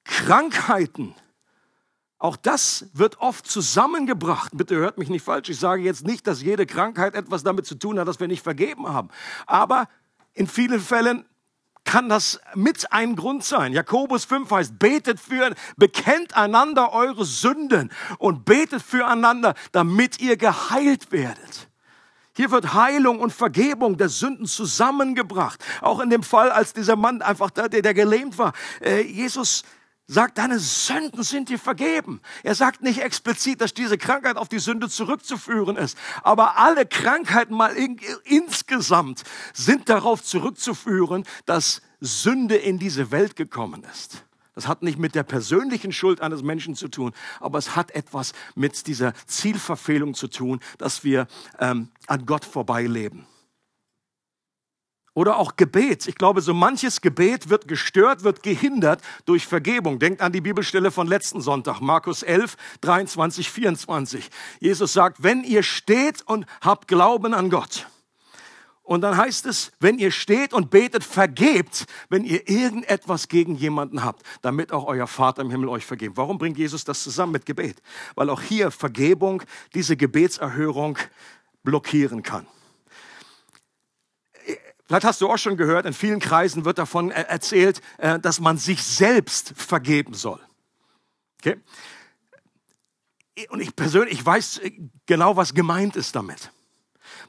Krankheiten 0.03 1.15
auch 2.21 2.36
das 2.36 2.86
wird 2.93 3.19
oft 3.19 3.47
zusammengebracht. 3.47 4.51
Bitte 4.55 4.75
hört 4.75 4.99
mich 4.99 5.10
nicht 5.10 5.23
falsch. 5.23 5.49
Ich 5.49 5.57
sage 5.57 5.81
jetzt 5.81 6.05
nicht, 6.05 6.27
dass 6.27 6.43
jede 6.43 6.67
Krankheit 6.67 7.15
etwas 7.15 7.41
damit 7.41 7.65
zu 7.65 7.73
tun 7.73 7.97
hat, 7.97 8.07
dass 8.07 8.19
wir 8.19 8.27
nicht 8.27 8.43
vergeben 8.43 8.88
haben. 8.88 9.10
Aber 9.47 9.89
in 10.34 10.45
vielen 10.45 10.79
Fällen 10.79 11.25
kann 11.84 12.10
das 12.10 12.39
mit 12.56 12.91
ein 12.91 13.15
Grund 13.15 13.44
sein. 13.44 13.74
Jakobus 13.74 14.26
5 14.26 14.50
heißt, 14.50 14.80
betet 14.80 15.20
für, 15.20 15.54
bekennt 15.78 16.36
einander 16.36 16.94
eure 16.94 17.26
Sünden 17.26 17.91
und 18.17 18.46
betet 18.46 18.82
füreinander, 18.82 19.56
damit 19.72 20.22
ihr 20.22 20.38
geheilt 20.38 21.12
werdet. 21.12 21.67
Hier 22.34 22.50
wird 22.52 22.74
Heilung 22.74 23.20
und 23.20 23.34
Vergebung 23.34 23.98
der 23.98 24.10
Sünden 24.10 24.46
zusammengebracht. 24.46 25.63
Auch 25.82 26.00
in 26.00 26.10
dem 26.10 26.24
Fall, 26.24 26.50
als 26.50 26.74
dieser 26.74 26.96
Mann 26.96 27.22
einfach 27.22 27.52
da, 27.52 27.67
der, 27.67 27.82
der 27.82 27.94
gelähmt 27.94 28.38
war. 28.38 28.54
Äh, 28.80 29.02
Jesus 29.02 29.63
sagt, 30.12 30.38
deine 30.38 30.60
Sünden 30.60 31.24
sind 31.24 31.50
dir 31.50 31.60
vergeben. 31.60 32.21
Er 32.43 32.54
sagt 32.54 32.82
nicht 32.82 33.02
explizit, 33.02 33.62
dass 33.62 33.74
diese 33.74 33.97
Krankheit 33.97 34.36
auf 34.36 34.50
die 34.50 34.60
Sünde 34.60 34.89
zurückzuführen 34.89 35.78
ist. 35.78 35.97
Aber 36.21 36.58
alle 36.58 36.86
Krankheiten 36.86 37.56
mal 37.56 37.74
in, 37.74 37.97
insgesamt 38.26 39.24
sind 39.54 39.88
darauf 39.88 40.21
zurückzuführen, 40.21 41.26
dass 41.45 41.82
Sünde 42.02 42.56
in 42.56 42.78
diese 42.78 43.12
Welt 43.12 43.36
gekommen 43.36 43.84
ist. 43.89 44.26
Das 44.54 44.67
hat 44.67 44.84
nicht 44.84 45.00
mit 45.00 45.15
der 45.15 45.24
persönlichen 45.24 45.93
Schuld 45.93 46.19
eines 46.19 46.43
Menschen 46.43 46.76
zu 46.76 46.89
tun, 46.89 47.13
aber 47.39 47.58
es 47.58 47.78
hat 47.78 47.91
etwas 47.91 48.34
mit 48.54 48.88
dieser 48.88 49.13
Zielverfehlung 49.28 50.13
zu 50.13 50.28
tun, 50.28 50.60
dass 50.78 51.06
wir 51.06 51.28
ähm, 51.58 51.88
an 52.08 52.26
Gott 52.26 52.43
vorbeileben. 52.43 53.26
Oder 55.13 55.38
auch 55.38 55.58
Gebet. 55.58 56.08
Ich 56.08 56.15
glaube, 56.15 56.41
so 56.41 56.54
manches 56.54 57.02
Gebet 57.02 57.50
wird 57.50 57.67
gestört, 57.67 58.24
wird 58.24 58.43
gehindert 58.43 59.02
durch 59.26 59.45
Vergebung. 59.45 60.00
Denkt 60.00 60.21
an 60.21 60.32
die 60.32 60.39
Bibelstelle 60.39 60.89
von 60.89 61.06
letzten 61.06 61.41
Sonntag, 61.41 61.82
Markus 61.82 62.24
11, 62.24 62.56
23, 62.80 63.52
24. 63.52 64.30
Jesus 64.62 64.93
sagt, 64.93 65.21
wenn 65.21 65.43
ihr 65.43 65.63
steht 65.63 66.21
und 66.21 66.45
habt 66.62 66.88
Glauben 66.88 67.34
an 67.34 67.50
Gott. 67.50 67.88
Und 68.84 69.02
dann 69.02 69.15
heißt 69.15 69.45
es, 69.45 69.71
wenn 69.80 70.00
ihr 70.00 70.12
steht 70.12 70.54
und 70.54 70.69
betet, 70.69 71.04
vergebt, 71.04 71.86
wenn 72.10 72.24
ihr 72.24 72.50
irgendetwas 72.50 73.28
gegen 73.28 73.56
jemanden 73.56 74.04
habt, 74.04 74.24
damit 74.41 74.71
auch 74.71 74.86
euer 74.86 75.08
Vater 75.08 75.41
im 75.41 75.52
Himmel 75.52 75.69
euch 75.69 75.86
vergebt. 75.86 76.17
Warum 76.17 76.38
bringt 76.38 76.58
Jesus 76.58 76.84
das 76.84 77.04
zusammen 77.04 77.34
mit 77.34 77.45
Gebet? 77.45 77.82
Weil 78.15 78.30
auch 78.30 78.41
hier 78.41 78.71
Vergebung 78.71 79.43
diese 79.74 79.95
Gebetserhörung 79.95 80.97
blockieren 81.63 82.24
kann. 82.24 82.47
Vielleicht 84.91 85.06
hast 85.06 85.21
du 85.21 85.30
auch 85.30 85.38
schon 85.38 85.56
gehört, 85.56 85.86
in 85.86 85.93
vielen 85.93 86.19
Kreisen 86.19 86.65
wird 86.65 86.77
davon 86.77 87.12
äh, 87.12 87.21
erzählt, 87.21 87.80
äh, 87.97 88.19
dass 88.19 88.41
man 88.41 88.58
sich 88.58 88.84
selbst 88.84 89.54
vergeben 89.56 90.13
soll. 90.13 90.41
Okay? 91.39 91.62
Und 93.51 93.62
ich 93.62 93.73
persönlich, 93.73 94.15
ich 94.15 94.25
weiß 94.25 94.58
äh, 94.58 94.73
genau, 95.06 95.38
was 95.38 95.54
gemeint 95.54 95.95
ist 95.95 96.13
damit. 96.13 96.51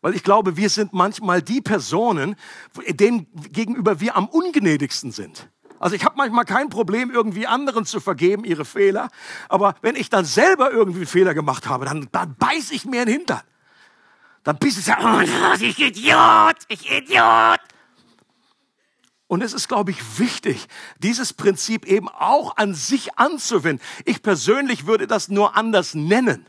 Weil 0.00 0.16
ich 0.16 0.24
glaube, 0.24 0.56
wir 0.56 0.68
sind 0.70 0.92
manchmal 0.92 1.40
die 1.40 1.60
Personen, 1.60 2.34
denen 2.88 3.28
gegenüber 3.52 4.00
wir 4.00 4.16
am 4.16 4.26
ungnädigsten 4.26 5.12
sind. 5.12 5.48
Also 5.78 5.94
ich 5.94 6.04
habe 6.04 6.16
manchmal 6.16 6.44
kein 6.44 6.68
Problem, 6.68 7.12
irgendwie 7.12 7.46
anderen 7.46 7.86
zu 7.86 8.00
vergeben, 8.00 8.42
ihre 8.44 8.64
Fehler. 8.64 9.08
Aber 9.48 9.76
wenn 9.82 9.94
ich 9.94 10.10
dann 10.10 10.24
selber 10.24 10.72
irgendwie 10.72 10.98
einen 10.98 11.06
Fehler 11.06 11.32
gemacht 11.32 11.68
habe, 11.68 11.84
dann, 11.84 12.08
dann 12.10 12.34
beiß 12.34 12.72
ich 12.72 12.86
mir 12.86 13.04
den 13.04 13.18
Hintern 13.18 13.42
dann 14.44 14.58
bist 14.58 14.78
du 14.78 14.82
so, 14.82 14.92
oh, 14.92 15.20
ich 15.60 15.78
Idiot, 15.78 16.56
ich 16.68 16.90
Idiot. 16.90 17.60
Und 19.28 19.42
es 19.42 19.54
ist, 19.54 19.68
glaube 19.68 19.92
ich, 19.92 20.18
wichtig, 20.18 20.66
dieses 20.98 21.32
Prinzip 21.32 21.86
eben 21.86 22.08
auch 22.08 22.56
an 22.56 22.74
sich 22.74 23.18
anzuwenden. 23.18 23.84
Ich 24.04 24.22
persönlich 24.22 24.86
würde 24.86 25.06
das 25.06 25.28
nur 25.28 25.56
anders 25.56 25.94
nennen. 25.94 26.46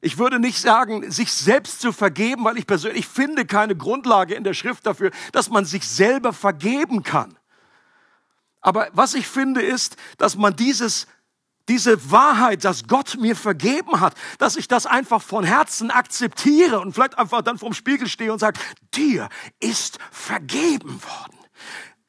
Ich 0.00 0.18
würde 0.18 0.38
nicht 0.38 0.60
sagen, 0.60 1.10
sich 1.10 1.32
selbst 1.32 1.80
zu 1.80 1.92
vergeben, 1.92 2.44
weil 2.44 2.58
ich 2.58 2.66
persönlich 2.66 3.08
finde 3.08 3.46
keine 3.46 3.74
Grundlage 3.74 4.34
in 4.34 4.44
der 4.44 4.54
Schrift 4.54 4.86
dafür, 4.86 5.10
dass 5.32 5.50
man 5.50 5.64
sich 5.64 5.88
selber 5.88 6.32
vergeben 6.32 7.02
kann. 7.02 7.36
Aber 8.60 8.88
was 8.92 9.14
ich 9.14 9.26
finde 9.26 9.62
ist, 9.62 9.96
dass 10.18 10.36
man 10.36 10.54
dieses 10.54 11.08
diese 11.68 12.10
Wahrheit, 12.10 12.64
dass 12.64 12.86
Gott 12.86 13.16
mir 13.20 13.36
vergeben 13.36 14.00
hat, 14.00 14.14
dass 14.38 14.56
ich 14.56 14.68
das 14.68 14.86
einfach 14.86 15.22
von 15.22 15.44
Herzen 15.44 15.90
akzeptiere 15.90 16.80
und 16.80 16.92
vielleicht 16.92 17.18
einfach 17.18 17.42
dann 17.42 17.58
vorm 17.58 17.74
Spiegel 17.74 18.08
stehe 18.08 18.32
und 18.32 18.38
sage, 18.38 18.60
dir 18.94 19.28
ist 19.60 19.98
vergeben 20.10 21.00
worden. 21.02 21.36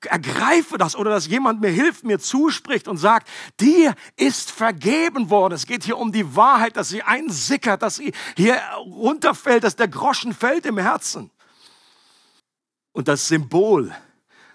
Ergreife 0.05 0.77
das 0.77 0.95
oder 0.95 1.09
dass 1.09 1.27
jemand 1.27 1.59
mir 1.59 1.71
hilft, 1.71 2.03
mir 2.03 2.19
zuspricht 2.19 2.87
und 2.87 2.97
sagt, 2.97 3.27
dir 3.59 3.95
ist 4.15 4.51
vergeben 4.51 5.29
worden. 5.29 5.53
Es 5.53 5.65
geht 5.65 5.83
hier 5.83 5.97
um 5.97 6.11
die 6.11 6.35
Wahrheit, 6.35 6.77
dass 6.77 6.89
sie 6.89 7.01
einsickert, 7.01 7.81
dass 7.81 7.95
sie 7.95 8.13
hier 8.35 8.61
runterfällt, 8.85 9.63
dass 9.63 9.75
der 9.75 9.87
Groschen 9.87 10.33
fällt 10.33 10.65
im 10.67 10.77
Herzen. 10.77 11.31
Und 12.93 13.07
das 13.07 13.27
Symbol, 13.27 13.93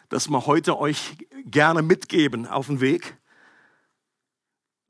das 0.08 0.28
wir 0.28 0.46
heute 0.46 0.78
euch 0.78 1.16
gerne 1.44 1.82
mitgeben 1.82 2.46
auf 2.46 2.68
den 2.68 2.80
Weg, 2.80 3.16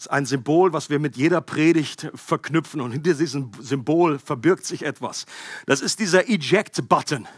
ist 0.02 0.10
ein 0.10 0.26
Symbol, 0.26 0.72
was 0.72 0.90
wir 0.90 0.98
mit 0.98 1.16
jeder 1.16 1.40
Predigt 1.40 2.10
verknüpfen. 2.16 2.80
Und 2.80 2.90
hinter 2.90 3.14
diesem 3.14 3.52
Symbol 3.60 4.18
verbirgt 4.18 4.66
sich 4.66 4.84
etwas. 4.84 5.26
Das 5.66 5.80
ist 5.80 6.00
dieser 6.00 6.28
Eject-Button. 6.28 7.28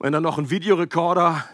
Wenn 0.00 0.12
ihr 0.12 0.20
noch 0.20 0.36
einen 0.36 0.50
Videorekorder 0.50 1.44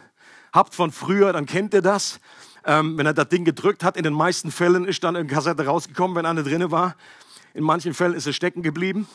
habt 0.55 0.75
von 0.75 0.91
früher, 0.91 1.35
dann 1.35 1.45
kennt 1.45 1.75
ihr 1.75 1.83
das. 1.83 2.19
Ähm, 2.65 2.97
wenn 2.97 3.05
er 3.05 3.13
das 3.13 3.29
Ding 3.29 3.45
gedrückt 3.45 3.85
hat, 3.85 3.99
in 3.99 4.05
den 4.05 4.15
meisten 4.15 4.51
Fällen 4.51 4.87
ist 4.87 5.05
dann 5.05 5.17
eine 5.17 5.29
Kassette 5.29 5.67
rausgekommen, 5.67 6.17
wenn 6.17 6.25
eine 6.25 6.43
drinne 6.43 6.71
war. 6.71 6.97
In 7.53 7.63
manchen 7.63 7.93
Fällen 7.93 8.15
ist 8.15 8.27
es 8.27 8.35
stecken 8.35 8.63
geblieben 8.63 9.07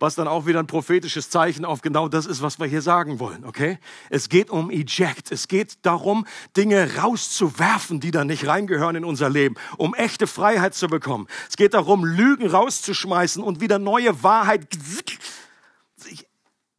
was 0.00 0.14
dann 0.14 0.26
auch 0.26 0.46
wieder 0.46 0.58
ein 0.58 0.66
prophetisches 0.66 1.28
Zeichen 1.28 1.64
auf 1.64 1.82
genau 1.82 2.08
das 2.08 2.24
ist, 2.24 2.40
was 2.42 2.58
wir 2.58 2.66
hier 2.66 2.82
sagen 2.82 3.20
wollen, 3.20 3.44
okay? 3.44 3.78
Es 4.08 4.30
geht 4.30 4.50
um 4.50 4.70
Eject. 4.70 5.30
Es 5.30 5.46
geht 5.46 5.78
darum, 5.82 6.26
Dinge 6.56 6.96
rauszuwerfen, 6.96 8.00
die 8.00 8.10
da 8.10 8.24
nicht 8.24 8.46
reingehören 8.46 8.96
in 8.96 9.04
unser 9.04 9.28
Leben, 9.28 9.56
um 9.76 9.94
echte 9.94 10.26
Freiheit 10.26 10.74
zu 10.74 10.88
bekommen. 10.88 11.28
Es 11.48 11.56
geht 11.56 11.74
darum, 11.74 12.04
Lügen 12.04 12.48
rauszuschmeißen 12.48 13.42
und 13.42 13.60
wieder 13.60 13.78
neue 13.78 14.22
Wahrheit 14.22 14.66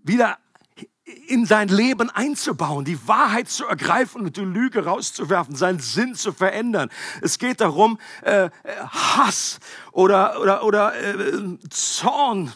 wieder 0.04 0.40
in 1.28 1.46
sein 1.46 1.68
Leben 1.68 2.10
einzubauen, 2.10 2.86
die 2.86 3.08
Wahrheit 3.08 3.50
zu 3.50 3.66
ergreifen 3.66 4.22
und 4.22 4.38
die 4.38 4.42
Lüge 4.42 4.86
rauszuwerfen, 4.86 5.56
seinen 5.56 5.80
Sinn 5.80 6.16
zu 6.16 6.32
verändern. 6.32 6.90
Es 7.22 7.38
geht 7.38 7.62
darum, 7.62 8.00
äh, 8.24 8.50
Hass 8.88 9.60
oder, 9.92 10.40
oder, 10.42 10.64
oder 10.64 10.96
äh, 10.96 11.58
Zorn 11.70 12.54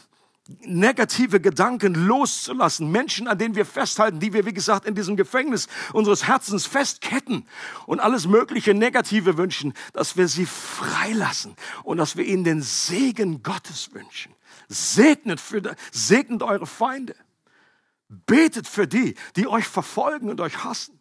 negative 0.48 1.40
Gedanken 1.40 1.96
loszulassen, 1.96 2.92
Menschen, 2.92 3.28
an 3.28 3.38
denen 3.38 3.56
wir 3.56 3.66
festhalten, 3.66 4.20
die 4.20 4.34
wir, 4.34 4.46
wie 4.46 4.54
gesagt, 4.54 4.86
in 4.86 4.94
diesem 4.94 5.16
Gefängnis 5.16 5.68
unseres 5.92 6.28
Herzens 6.28 6.66
festketten 6.66 7.48
und 7.88 8.00
alles 8.00 8.28
mögliche 8.28 8.74
Negative 8.74 9.38
wünschen, 9.38 9.74
dass 9.94 10.18
wir 10.18 10.28
sie 10.28 10.46
freilassen 10.46 11.56
und 11.84 11.98
dass 11.98 12.16
wir 12.16 12.26
ihnen 12.26 12.44
den 12.44 12.62
Segen 12.62 13.42
Gottes 13.42 13.94
wünschen. 13.94 14.34
Segnet, 14.68 15.40
für, 15.40 15.76
segnet 15.92 16.44
eure 16.44 16.68
Feinde. 16.68 17.16
Betet 18.08 18.68
für 18.68 18.88
die, 18.88 19.16
die 19.36 19.48
euch 19.48 19.66
verfolgen 19.66 20.30
und 20.30 20.40
euch 20.42 20.64
hassen. 20.64 21.00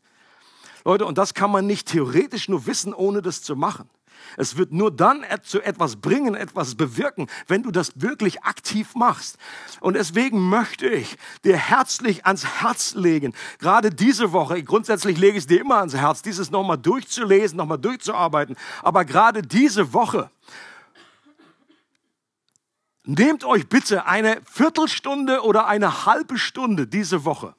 Leute, 0.86 1.04
und 1.04 1.18
das 1.18 1.34
kann 1.34 1.50
man 1.50 1.66
nicht 1.66 1.88
theoretisch 1.88 2.48
nur 2.48 2.66
wissen, 2.66 2.94
ohne 2.94 3.20
das 3.20 3.42
zu 3.42 3.56
machen. 3.56 3.88
Es 4.36 4.56
wird 4.56 4.72
nur 4.72 4.90
dann 4.90 5.24
zu 5.42 5.62
etwas 5.62 5.96
bringen, 5.96 6.34
etwas 6.34 6.74
bewirken, 6.74 7.28
wenn 7.46 7.62
du 7.62 7.70
das 7.70 8.00
wirklich 8.00 8.42
aktiv 8.42 8.94
machst. 8.94 9.38
Und 9.80 9.94
deswegen 9.94 10.48
möchte 10.48 10.88
ich 10.88 11.16
dir 11.44 11.56
herzlich 11.56 12.26
ans 12.26 12.44
Herz 12.60 12.94
legen, 12.94 13.34
gerade 13.58 13.90
diese 13.90 14.32
Woche, 14.32 14.62
grundsätzlich 14.62 15.18
lege 15.18 15.38
ich 15.38 15.44
es 15.44 15.46
dir 15.46 15.60
immer 15.60 15.76
ans 15.76 15.94
Herz, 15.94 16.22
dieses 16.22 16.50
nochmal 16.50 16.78
durchzulesen, 16.78 17.56
nochmal 17.56 17.78
durchzuarbeiten, 17.78 18.56
aber 18.82 19.04
gerade 19.04 19.42
diese 19.42 19.92
Woche, 19.92 20.30
nehmt 23.04 23.44
euch 23.44 23.68
bitte 23.68 24.06
eine 24.06 24.40
Viertelstunde 24.50 25.42
oder 25.42 25.66
eine 25.66 26.06
halbe 26.06 26.38
Stunde 26.38 26.86
diese 26.86 27.24
Woche. 27.24 27.54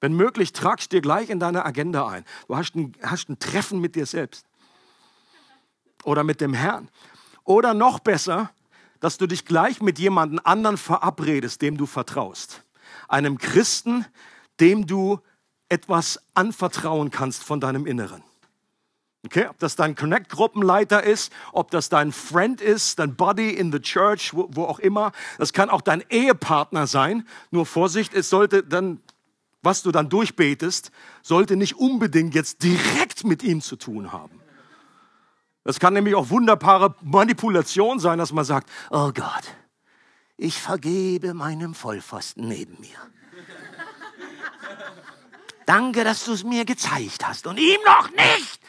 Wenn 0.00 0.12
möglich, 0.12 0.52
tragst 0.52 0.92
dir 0.92 1.00
gleich 1.00 1.28
in 1.28 1.40
deine 1.40 1.64
Agenda 1.64 2.06
ein. 2.06 2.24
Du 2.46 2.56
hast 2.56 2.76
ein, 2.76 2.92
hast 3.02 3.28
ein 3.28 3.38
Treffen 3.40 3.80
mit 3.80 3.96
dir 3.96 4.06
selbst 4.06 4.47
oder 6.08 6.24
mit 6.24 6.40
dem 6.40 6.54
Herrn. 6.54 6.88
Oder 7.44 7.74
noch 7.74 7.98
besser, 8.00 8.50
dass 8.98 9.18
du 9.18 9.26
dich 9.26 9.44
gleich 9.44 9.80
mit 9.80 9.98
jemandem 9.98 10.40
anderen 10.42 10.78
verabredest, 10.78 11.60
dem 11.62 11.76
du 11.76 11.86
vertraust. 11.86 12.64
Einem 13.08 13.38
Christen, 13.38 14.06
dem 14.58 14.86
du 14.86 15.20
etwas 15.68 16.20
anvertrauen 16.34 17.10
kannst 17.10 17.44
von 17.44 17.60
deinem 17.60 17.86
Inneren. 17.86 18.22
Okay, 19.26 19.46
ob 19.48 19.58
das 19.58 19.76
dein 19.76 19.94
Connect-Gruppenleiter 19.94 21.02
ist, 21.02 21.30
ob 21.52 21.70
das 21.70 21.90
dein 21.90 22.12
Friend 22.12 22.60
ist, 22.60 22.98
dein 22.98 23.14
Buddy 23.14 23.50
in 23.50 23.70
the 23.70 23.80
Church, 23.80 24.32
wo, 24.32 24.48
wo 24.50 24.64
auch 24.64 24.78
immer. 24.78 25.12
Das 25.36 25.52
kann 25.52 25.68
auch 25.68 25.82
dein 25.82 26.02
Ehepartner 26.08 26.86
sein. 26.86 27.26
Nur 27.50 27.66
Vorsicht, 27.66 28.14
es 28.14 28.30
sollte 28.30 28.62
dann, 28.62 29.00
was 29.62 29.82
du 29.82 29.92
dann 29.92 30.08
durchbetest, 30.08 30.90
sollte 31.22 31.56
nicht 31.56 31.76
unbedingt 31.76 32.34
jetzt 32.34 32.62
direkt 32.62 33.24
mit 33.24 33.42
ihm 33.42 33.60
zu 33.60 33.76
tun 33.76 34.12
haben. 34.12 34.37
Das 35.68 35.78
kann 35.78 35.92
nämlich 35.92 36.14
auch 36.14 36.30
wunderbare 36.30 36.94
Manipulation 37.02 38.00
sein, 38.00 38.16
dass 38.16 38.32
man 38.32 38.46
sagt, 38.46 38.70
oh 38.90 39.12
Gott, 39.12 39.44
ich 40.38 40.58
vergebe 40.58 41.34
meinem 41.34 41.74
Vollpfosten 41.74 42.48
neben 42.48 42.80
mir. 42.80 42.96
Danke, 45.66 46.04
dass 46.04 46.24
du 46.24 46.32
es 46.32 46.42
mir 46.42 46.64
gezeigt 46.64 47.28
hast 47.28 47.46
und 47.46 47.58
ihm 47.58 47.78
noch 47.84 48.08
nicht. 48.12 48.60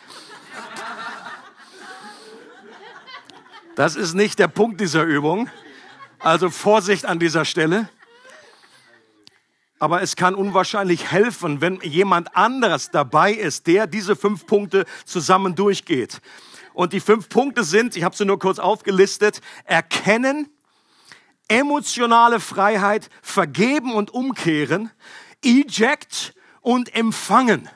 Das 3.77 3.95
ist 3.95 4.13
nicht 4.13 4.37
der 4.37 4.49
Punkt 4.49 4.81
dieser 4.81 5.03
Übung. 5.03 5.49
Also 6.19 6.49
Vorsicht 6.49 7.05
an 7.05 7.17
dieser 7.17 7.45
Stelle. 7.45 7.87
Aber 9.79 10.01
es 10.01 10.17
kann 10.17 10.35
unwahrscheinlich 10.35 11.09
helfen, 11.09 11.61
wenn 11.61 11.79
jemand 11.79 12.35
anderes 12.35 12.91
dabei 12.91 13.31
ist, 13.31 13.67
der 13.67 13.87
diese 13.87 14.17
fünf 14.17 14.45
Punkte 14.45 14.85
zusammen 15.05 15.55
durchgeht. 15.55 16.19
Und 16.73 16.93
die 16.93 16.99
fünf 16.99 17.29
Punkte 17.29 17.63
sind, 17.63 17.95
ich 17.95 18.03
habe 18.03 18.15
sie 18.15 18.25
nur 18.25 18.39
kurz 18.39 18.59
aufgelistet, 18.59 19.41
erkennen, 19.65 20.49
emotionale 21.47 22.39
Freiheit, 22.39 23.09
vergeben 23.21 23.93
und 23.93 24.11
umkehren, 24.11 24.91
eject 25.43 26.33
und 26.61 26.95
empfangen. 26.95 27.69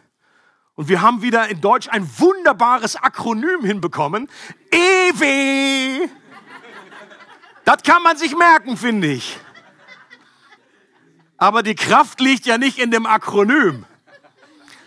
Und 0.76 0.90
wir 0.90 1.02
haben 1.02 1.22
wieder 1.22 1.48
in 1.50 1.62
Deutsch 1.62 1.88
ein 1.90 2.08
wunderbares 2.18 2.96
Akronym 2.96 3.64
hinbekommen. 3.64 4.30
EW. 4.72 6.08
Das 7.66 7.84
kann 7.84 8.02
man 8.04 8.18
sich 8.18 8.36
merken, 8.36 8.76
finde 8.76 9.12
ich. 9.12 9.38
Aber 11.38 11.64
die 11.64 11.76
Kraft 11.76 12.20
liegt 12.20 12.46
ja 12.46 12.58
nicht 12.58 12.80
in 12.80 12.92
dem 12.92 13.06
Akronym 13.06 13.86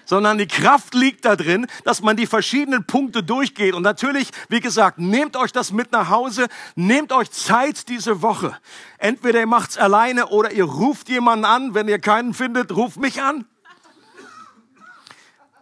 sondern 0.07 0.39
die 0.39 0.49
Kraft 0.49 0.95
liegt 0.95 1.27
da 1.27 1.37
drin, 1.37 1.67
dass 1.85 2.01
man 2.01 2.17
die 2.17 2.27
verschiedenen 2.27 2.87
Punkte 2.87 3.23
durchgeht. 3.23 3.75
Und 3.75 3.83
natürlich, 3.83 4.31
wie 4.49 4.61
gesagt, 4.61 4.99
nehmt 4.99 5.37
euch 5.37 5.53
das 5.53 5.73
mit 5.73 5.93
nach 5.93 6.09
Hause, 6.09 6.47
nehmt 6.75 7.13
euch 7.13 7.31
Zeit 7.31 7.89
diese 7.91 8.23
Woche. 8.23 8.57
Entweder 8.97 9.41
ihr 9.41 9.47
macht's 9.47 9.77
alleine 9.77 10.29
oder 10.29 10.53
ihr 10.53 10.65
ruft 10.65 11.11
jemanden 11.11 11.45
an. 11.45 11.75
Wenn 11.75 11.89
ihr 11.89 11.99
keinen 11.99 12.33
findet, 12.33 12.75
ruft 12.75 12.97
mich 12.97 13.21
an. 13.21 13.45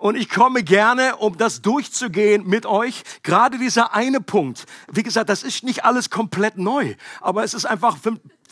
Und 0.04 0.16
ich 0.16 0.28
komme 0.28 0.62
gerne, 0.62 1.16
um 1.16 1.38
das 1.38 1.62
durchzugehen 1.62 2.46
mit 2.46 2.66
euch. 2.66 3.04
Gerade 3.22 3.58
dieser 3.58 3.94
eine 3.94 4.20
Punkt. 4.20 4.66
Wie 4.92 5.02
gesagt, 5.02 5.30
das 5.30 5.42
ist 5.42 5.64
nicht 5.64 5.86
alles 5.86 6.10
komplett 6.10 6.58
neu, 6.58 6.94
aber 7.22 7.42
es 7.42 7.54
ist 7.54 7.64
einfach 7.64 7.96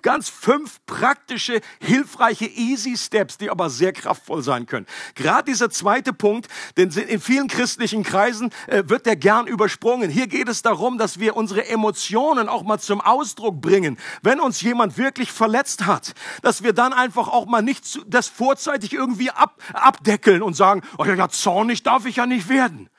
Ganz 0.03 0.29
fünf 0.29 0.85
praktische, 0.87 1.61
hilfreiche, 1.81 2.47
easy 2.47 2.97
Steps, 2.97 3.39
die 3.39 3.51
aber 3.51 3.71
sehr 3.71 3.93
kraftvoll 3.93 4.43
sein 4.43 4.67
können. 4.67 4.87
Gerade 5.15 5.45
dieser 5.45 5.71
zweite 5.71 6.13
Punkt, 6.13 6.49
denn 6.77 6.91
in 6.91 7.21
vielen 7.21 7.49
christlichen 7.49 8.03
Kreisen 8.03 8.51
äh, 8.67 8.83
wird 8.87 9.07
der 9.07 9.17
gern 9.17 9.47
übersprungen. 9.47 10.11
Hier 10.11 10.27
geht 10.27 10.49
es 10.49 10.63
darum, 10.63 10.99
dass 10.99 11.21
wir 11.21 11.37
unsere 11.37 11.69
Emotionen 11.69 12.49
auch 12.49 12.65
mal 12.65 12.79
zum 12.79 13.01
Ausdruck 13.01 13.61
bringen. 13.61 13.97
Wenn 14.23 14.41
uns 14.41 14.61
jemand 14.61 14.99
wirklich 14.99 15.31
verletzt 15.31 15.87
hat, 15.87 16.15
dass 16.43 16.63
wir 16.63 16.73
dann 16.73 16.93
einfach 16.93 17.29
auch 17.29 17.47
mal 17.47 17.63
nicht 17.63 17.85
zu, 17.85 18.03
das 18.05 18.27
vorzeitig 18.29 18.93
irgendwie 18.93 19.31
ab, 19.31 19.63
abdeckeln 19.73 20.43
und 20.43 20.55
sagen, 20.55 20.83
oh 20.99 21.05
ja, 21.05 21.15
ja, 21.15 21.29
zornig 21.29 21.83
darf 21.83 22.07
ich 22.07 22.17
ja 22.17 22.27
nicht 22.27 22.49
werden. 22.49 22.91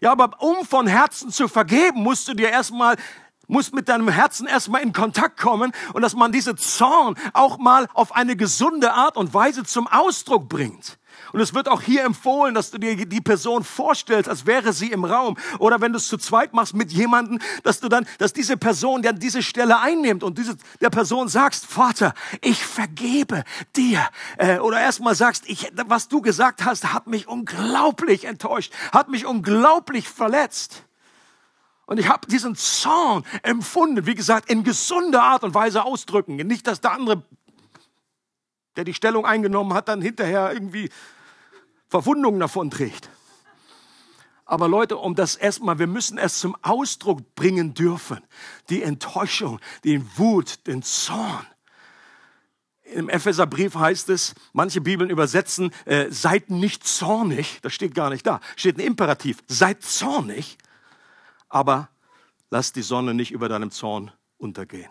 Ja, 0.00 0.12
aber 0.12 0.40
um 0.40 0.64
von 0.64 0.86
Herzen 0.86 1.30
zu 1.30 1.48
vergeben, 1.48 2.02
musst 2.02 2.28
du 2.28 2.34
dir 2.34 2.50
erstmal 2.50 2.96
muss 3.48 3.72
mit 3.72 3.88
deinem 3.88 4.08
Herzen 4.08 4.46
erstmal 4.46 4.82
in 4.82 4.92
Kontakt 4.92 5.40
kommen 5.40 5.72
und 5.94 6.02
dass 6.02 6.14
man 6.14 6.30
diese 6.30 6.54
Zorn 6.54 7.16
auch 7.32 7.58
mal 7.58 7.88
auf 7.94 8.14
eine 8.14 8.36
gesunde 8.36 8.92
Art 8.92 9.16
und 9.16 9.34
Weise 9.34 9.64
zum 9.64 9.88
Ausdruck 9.88 10.48
bringt. 10.48 10.98
Und 11.32 11.40
es 11.40 11.54
wird 11.54 11.68
auch 11.68 11.82
hier 11.82 12.04
empfohlen, 12.04 12.54
dass 12.54 12.70
du 12.70 12.78
dir 12.78 12.96
die 12.96 13.20
Person 13.20 13.64
vorstellst, 13.64 14.28
als 14.28 14.46
wäre 14.46 14.72
sie 14.72 14.90
im 14.92 15.04
Raum. 15.04 15.36
Oder 15.58 15.80
wenn 15.80 15.92
du 15.92 15.98
es 15.98 16.08
zu 16.08 16.16
zweit 16.16 16.54
machst 16.54 16.74
mit 16.74 16.92
jemandem, 16.92 17.38
dass 17.62 17.80
du 17.80 17.88
dann, 17.88 18.06
dass 18.18 18.32
diese 18.32 18.56
Person 18.56 19.02
dann 19.02 19.18
diese 19.18 19.42
Stelle 19.42 19.80
einnimmt 19.80 20.22
und 20.22 20.38
diese, 20.38 20.56
der 20.80 20.90
Person 20.90 21.28
sagst, 21.28 21.66
Vater, 21.66 22.14
ich 22.40 22.64
vergebe 22.64 23.44
dir. 23.76 24.08
Äh, 24.38 24.58
oder 24.58 24.80
erstmal 24.80 25.14
sagst, 25.14 25.44
ich, 25.46 25.70
was 25.86 26.08
du 26.08 26.22
gesagt 26.22 26.64
hast, 26.64 26.92
hat 26.92 27.06
mich 27.06 27.28
unglaublich 27.28 28.24
enttäuscht, 28.24 28.72
hat 28.92 29.08
mich 29.08 29.26
unglaublich 29.26 30.08
verletzt. 30.08 30.87
Und 31.88 31.98
ich 31.98 32.06
habe 32.06 32.26
diesen 32.26 32.54
Zorn 32.54 33.24
empfunden, 33.42 34.04
wie 34.04 34.14
gesagt, 34.14 34.50
in 34.50 34.62
gesunder 34.62 35.22
Art 35.22 35.42
und 35.42 35.54
Weise 35.54 35.86
ausdrücken. 35.86 36.36
Nicht, 36.36 36.66
dass 36.66 36.82
der 36.82 36.92
andere, 36.92 37.22
der 38.76 38.84
die 38.84 38.92
Stellung 38.92 39.24
eingenommen 39.24 39.72
hat, 39.72 39.88
dann 39.88 40.02
hinterher 40.02 40.52
irgendwie 40.52 40.90
Verwundungen 41.88 42.40
davon 42.40 42.70
trägt. 42.70 43.08
Aber 44.44 44.68
Leute, 44.68 44.98
um 44.98 45.14
das 45.14 45.34
erstmal, 45.34 45.78
wir 45.78 45.86
müssen 45.86 46.18
es 46.18 46.40
zum 46.40 46.58
Ausdruck 46.60 47.34
bringen 47.34 47.72
dürfen. 47.72 48.18
Die 48.68 48.82
Enttäuschung, 48.82 49.58
den 49.82 50.06
Wut, 50.16 50.66
den 50.66 50.82
Zorn. 50.82 51.46
Im 52.82 53.08
Epheserbrief 53.08 53.76
heißt 53.76 54.10
es, 54.10 54.34
manche 54.52 54.82
Bibeln 54.82 55.08
übersetzen, 55.08 55.72
äh, 55.86 56.10
seid 56.10 56.50
nicht 56.50 56.86
zornig. 56.86 57.60
Das 57.62 57.72
steht 57.72 57.94
gar 57.94 58.10
nicht 58.10 58.26
da. 58.26 58.40
Steht 58.56 58.76
ein 58.76 58.80
Imperativ. 58.84 59.38
Seid 59.46 59.82
zornig 59.82 60.58
aber 61.48 61.88
lass 62.50 62.72
die 62.72 62.82
Sonne 62.82 63.14
nicht 63.14 63.30
über 63.30 63.48
deinem 63.48 63.70
Zorn 63.70 64.10
untergehen. 64.38 64.90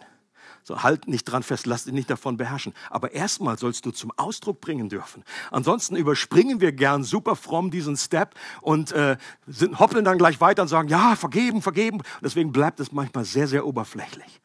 So, 0.64 0.84
halt 0.84 1.08
nicht 1.08 1.24
dran 1.24 1.43
fest, 1.43 1.66
lass 1.66 1.86
dich 1.86 1.93
nicht 1.93 2.10
davon 2.10 2.36
beherrschen. 2.36 2.74
Aber 2.89 3.14
erstmal 3.14 3.58
sollst 3.58 3.86
du 3.86 3.91
zum 3.91 4.12
Ausdruck 4.18 4.60
bringen 4.60 4.89
dürfen. 4.89 5.24
Ansonsten 5.49 5.95
überspringen 5.95 6.60
wir 6.60 6.74
gern 6.74 7.05
super 7.05 7.38
fromm 7.38 7.72
diesen 7.72 7.95
Step 7.95 8.36
und 8.62 8.91
äh, 8.91 9.16
sind, 9.45 9.80
hoppeln 9.80 10.03
dann 10.03 10.18
gleich 10.18 10.41
weiter 10.41 10.64
und 10.64 10.68
sagen, 10.68 10.89
ja, 10.89 11.16
vergeben, 11.16 11.62
vergeben. 11.62 12.01
Deswegen 12.22 12.51
bleibt 12.51 12.82
es 12.82 12.91
manchmal 12.91 13.24
sehr, 13.24 13.47
sehr 13.47 13.66
oberflächlich. 13.66 14.41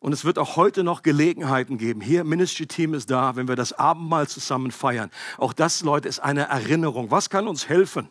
Und 0.00 0.12
es 0.12 0.24
wird 0.24 0.38
auch 0.38 0.56
heute 0.56 0.82
noch 0.82 1.02
Gelegenheiten 1.02 1.78
geben. 1.78 2.00
Hier, 2.00 2.24
Ministry 2.24 2.66
Team 2.66 2.92
ist 2.94 3.08
da, 3.10 3.36
wenn 3.36 3.48
wir 3.48 3.56
das 3.56 3.72
Abendmahl 3.72 4.26
zusammen 4.28 4.72
feiern. 4.72 5.10
Auch 5.38 5.52
das, 5.52 5.82
Leute, 5.82 6.08
ist 6.08 6.18
eine 6.18 6.48
Erinnerung. 6.48 7.10
Was 7.12 7.30
kann 7.30 7.46
uns 7.46 7.68
helfen? 7.68 8.08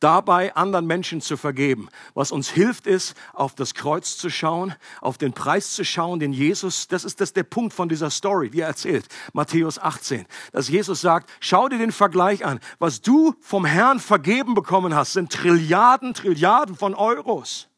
Dabei 0.00 0.54
anderen 0.54 0.86
Menschen 0.86 1.20
zu 1.20 1.36
vergeben. 1.36 1.88
Was 2.14 2.32
uns 2.32 2.50
hilft, 2.50 2.86
ist, 2.86 3.14
auf 3.32 3.54
das 3.54 3.74
Kreuz 3.74 4.16
zu 4.16 4.30
schauen, 4.30 4.74
auf 5.00 5.18
den 5.18 5.32
Preis 5.32 5.72
zu 5.72 5.84
schauen, 5.84 6.20
den 6.20 6.32
Jesus, 6.32 6.88
das 6.88 7.04
ist 7.04 7.20
das 7.20 7.32
der 7.32 7.42
Punkt 7.44 7.72
von 7.72 7.88
dieser 7.88 8.10
Story, 8.10 8.50
die 8.50 8.60
er 8.60 8.68
erzählt, 8.68 9.06
Matthäus 9.32 9.78
18, 9.78 10.26
dass 10.52 10.68
Jesus 10.68 11.00
sagt, 11.00 11.30
schau 11.40 11.68
dir 11.68 11.78
den 11.78 11.92
Vergleich 11.92 12.44
an. 12.44 12.60
Was 12.78 13.00
du 13.00 13.34
vom 13.40 13.64
Herrn 13.64 14.00
vergeben 14.00 14.54
bekommen 14.54 14.94
hast, 14.94 15.12
sind 15.12 15.32
Trilliarden, 15.32 16.14
Trilliarden 16.14 16.76
von 16.76 16.94
Euros. 16.94 17.68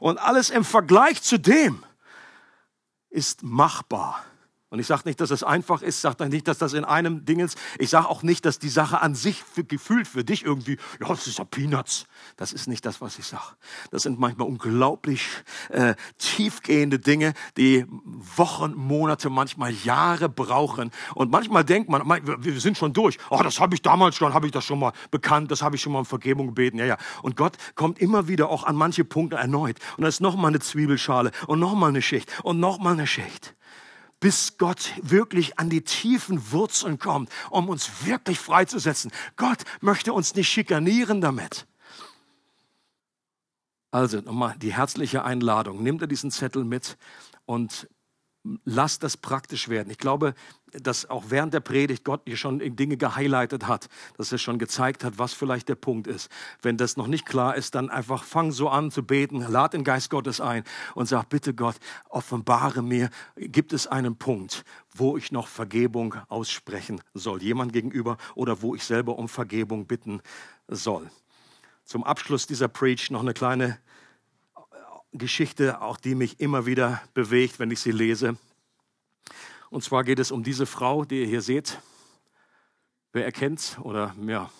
Und 0.00 0.18
alles 0.18 0.50
im 0.50 0.64
Vergleich 0.64 1.22
zu 1.22 1.38
dem 1.38 1.84
ist 3.10 3.42
machbar. 3.42 4.24
Und 4.70 4.80
ich 4.80 4.86
sage 4.86 5.02
nicht, 5.06 5.18
dass 5.20 5.30
es 5.30 5.42
einfach 5.42 5.80
ist, 5.80 6.02
sage 6.02 6.28
nicht, 6.28 6.46
dass 6.46 6.58
das 6.58 6.74
in 6.74 6.84
einem 6.84 7.24
Ding 7.24 7.40
ist. 7.40 7.56
Ich 7.78 7.88
sage 7.88 8.06
auch 8.08 8.22
nicht, 8.22 8.44
dass 8.44 8.58
die 8.58 8.68
Sache 8.68 9.00
an 9.00 9.14
sich 9.14 9.42
für, 9.42 9.64
gefühlt 9.64 10.06
für 10.06 10.24
dich 10.24 10.44
irgendwie, 10.44 10.76
ja, 11.00 11.08
das 11.08 11.26
ist 11.26 11.38
ja 11.38 11.44
Peanuts. 11.44 12.06
Das 12.36 12.52
ist 12.52 12.68
nicht 12.68 12.84
das, 12.84 13.00
was 13.00 13.18
ich 13.18 13.24
sage. 13.24 13.56
Das 13.90 14.02
sind 14.02 14.18
manchmal 14.18 14.46
unglaublich 14.46 15.26
äh, 15.70 15.94
tiefgehende 16.18 16.98
Dinge, 16.98 17.32
die 17.56 17.86
Wochen, 18.36 18.74
Monate, 18.74 19.30
manchmal 19.30 19.72
Jahre 19.72 20.28
brauchen. 20.28 20.90
Und 21.14 21.30
manchmal 21.30 21.64
denkt 21.64 21.88
man, 21.88 22.06
wir 22.06 22.60
sind 22.60 22.76
schon 22.76 22.92
durch. 22.92 23.16
Oh, 23.30 23.40
das 23.42 23.60
habe 23.60 23.74
ich 23.74 23.80
damals 23.80 24.16
schon, 24.16 24.34
habe 24.34 24.46
ich 24.46 24.52
das 24.52 24.64
schon 24.64 24.78
mal 24.78 24.92
bekannt, 25.10 25.50
das 25.50 25.62
habe 25.62 25.76
ich 25.76 25.82
schon 25.82 25.92
mal 25.92 26.00
um 26.00 26.06
Vergebung 26.06 26.48
gebeten. 26.48 26.78
Ja, 26.78 26.84
ja. 26.84 26.96
Und 27.22 27.36
Gott 27.36 27.56
kommt 27.74 28.00
immer 28.00 28.28
wieder 28.28 28.50
auch 28.50 28.64
an 28.64 28.76
manche 28.76 29.04
Punkte 29.04 29.36
erneut. 29.36 29.78
Und 29.96 30.02
da 30.02 30.08
ist 30.08 30.20
noch 30.20 30.36
mal 30.36 30.48
eine 30.48 30.60
Zwiebelschale 30.60 31.30
und 31.46 31.58
noch 31.58 31.74
mal 31.74 31.88
eine 31.88 32.02
Schicht 32.02 32.30
und 32.42 32.60
noch 32.60 32.78
mal 32.78 32.92
eine 32.92 33.06
Schicht 33.06 33.54
bis 34.20 34.58
Gott 34.58 34.92
wirklich 35.02 35.58
an 35.58 35.70
die 35.70 35.82
tiefen 35.82 36.52
Wurzeln 36.52 36.98
kommt, 36.98 37.30
um 37.50 37.68
uns 37.68 38.06
wirklich 38.06 38.38
freizusetzen. 38.38 39.12
Gott 39.36 39.58
möchte 39.80 40.12
uns 40.12 40.34
nicht 40.34 40.48
schikanieren 40.48 41.20
damit. 41.20 41.66
Also 43.90 44.20
nochmal 44.20 44.56
die 44.58 44.74
herzliche 44.74 45.24
Einladung. 45.24 45.82
Nimm 45.82 45.98
dir 45.98 46.08
diesen 46.08 46.30
Zettel 46.30 46.64
mit 46.64 46.98
und 47.46 47.88
lass 48.64 48.98
das 48.98 49.16
praktisch 49.16 49.68
werden. 49.68 49.90
Ich 49.90 49.98
glaube, 49.98 50.34
dass 50.72 51.08
auch 51.08 51.24
während 51.28 51.54
der 51.54 51.60
Predigt 51.60 52.04
Gott 52.04 52.26
dir 52.26 52.36
schon 52.36 52.58
Dinge 52.76 52.96
gehighlightet 52.96 53.66
hat, 53.66 53.88
dass 54.16 54.32
er 54.32 54.38
schon 54.38 54.58
gezeigt 54.58 55.04
hat, 55.04 55.18
was 55.18 55.32
vielleicht 55.32 55.68
der 55.68 55.74
Punkt 55.74 56.06
ist. 56.06 56.30
Wenn 56.62 56.76
das 56.76 56.96
noch 56.96 57.06
nicht 57.06 57.26
klar 57.26 57.56
ist, 57.56 57.74
dann 57.74 57.90
einfach 57.90 58.24
fang 58.24 58.52
so 58.52 58.68
an 58.68 58.90
zu 58.90 59.02
beten, 59.02 59.40
lad 59.40 59.72
den 59.72 59.84
Geist 59.84 60.10
Gottes 60.10 60.40
ein 60.40 60.64
und 60.94 61.06
sag, 61.06 61.28
bitte 61.28 61.54
Gott, 61.54 61.76
offenbare 62.08 62.82
mir, 62.82 63.10
gibt 63.36 63.72
es 63.72 63.86
einen 63.86 64.16
Punkt, 64.16 64.64
wo 64.94 65.16
ich 65.16 65.32
noch 65.32 65.48
Vergebung 65.48 66.14
aussprechen 66.28 67.00
soll, 67.14 67.42
jemand 67.42 67.72
gegenüber 67.72 68.16
oder 68.34 68.62
wo 68.62 68.74
ich 68.74 68.84
selber 68.84 69.18
um 69.18 69.28
Vergebung 69.28 69.86
bitten 69.86 70.20
soll. 70.68 71.10
Zum 71.84 72.04
Abschluss 72.04 72.46
dieser 72.46 72.68
Preach 72.68 73.10
noch 73.10 73.22
eine 73.22 73.32
kleine 73.32 73.78
Geschichte, 75.12 75.80
auch 75.80 75.96
die 75.96 76.14
mich 76.14 76.40
immer 76.40 76.66
wieder 76.66 77.00
bewegt, 77.14 77.58
wenn 77.58 77.70
ich 77.70 77.80
sie 77.80 77.92
lese. 77.92 78.36
Und 79.70 79.84
zwar 79.84 80.04
geht 80.04 80.18
es 80.18 80.30
um 80.30 80.42
diese 80.42 80.66
Frau, 80.66 81.04
die 81.04 81.20
ihr 81.20 81.26
hier 81.26 81.42
seht. 81.42 81.80
Wer 83.12 83.24
erkennt's 83.24 83.78
oder 83.78 84.14
ja, 84.26 84.50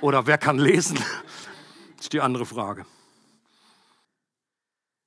oder 0.00 0.26
wer 0.26 0.38
kann 0.38 0.58
lesen? 0.58 0.96
Das 0.96 2.00
ist 2.00 2.12
die 2.12 2.20
andere 2.20 2.46
Frage. 2.46 2.86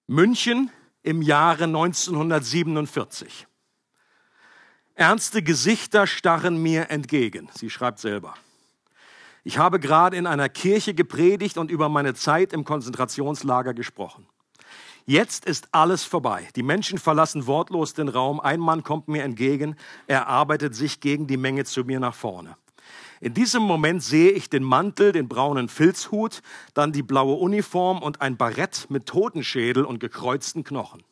München 0.07 0.69
im 1.01 1.21
Jahre 1.21 1.65
1947. 1.65 3.47
Ernste 4.95 5.41
Gesichter 5.41 6.05
starren 6.05 6.61
mir 6.61 6.89
entgegen. 6.91 7.49
Sie 7.55 7.69
schreibt 7.69 7.99
selber. 7.99 8.35
Ich 9.43 9.57
habe 9.57 9.79
gerade 9.79 10.15
in 10.15 10.27
einer 10.27 10.49
Kirche 10.49 10.93
gepredigt 10.93 11.57
und 11.57 11.71
über 11.71 11.89
meine 11.89 12.13
Zeit 12.13 12.53
im 12.53 12.63
Konzentrationslager 12.63 13.73
gesprochen. 13.73 14.27
Jetzt 15.05 15.45
ist 15.45 15.67
alles 15.73 16.05
vorbei. 16.05 16.47
Die 16.55 16.63
Menschen 16.63 16.97
verlassen 16.97 17.45
wortlos 17.45 17.93
den 17.93 18.07
Raum. 18.07 18.39
Ein 18.39 18.61
Mann 18.61 18.83
kommt 18.83 19.09
mir 19.09 19.23
entgegen. 19.23 19.75
Er 20.07 20.27
arbeitet 20.27 20.75
sich 20.75 21.01
gegen 21.01 21.27
die 21.27 21.35
Menge 21.35 21.65
zu 21.65 21.83
mir 21.83 21.99
nach 21.99 22.15
vorne. 22.15 22.55
In 23.19 23.33
diesem 23.33 23.63
Moment 23.63 24.01
sehe 24.01 24.31
ich 24.31 24.49
den 24.49 24.63
Mantel, 24.63 25.11
den 25.11 25.27
braunen 25.27 25.67
Filzhut, 25.67 26.41
dann 26.73 26.91
die 26.91 27.03
blaue 27.03 27.35
Uniform 27.35 28.01
und 28.01 28.21
ein 28.21 28.37
Barett 28.37 28.87
mit 28.89 29.05
Totenschädel 29.05 29.83
und 29.83 29.99
gekreuzten 29.99 30.63
Knochen. 30.63 31.03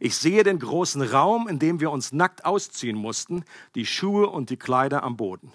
Ich 0.00 0.16
sehe 0.16 0.44
den 0.44 0.58
großen 0.58 1.02
Raum, 1.02 1.48
in 1.48 1.58
dem 1.58 1.80
wir 1.80 1.90
uns 1.90 2.12
nackt 2.12 2.44
ausziehen 2.44 2.96
mussten, 2.96 3.44
die 3.74 3.86
Schuhe 3.86 4.28
und 4.28 4.50
die 4.50 4.56
Kleider 4.56 5.02
am 5.02 5.16
Boden. 5.16 5.52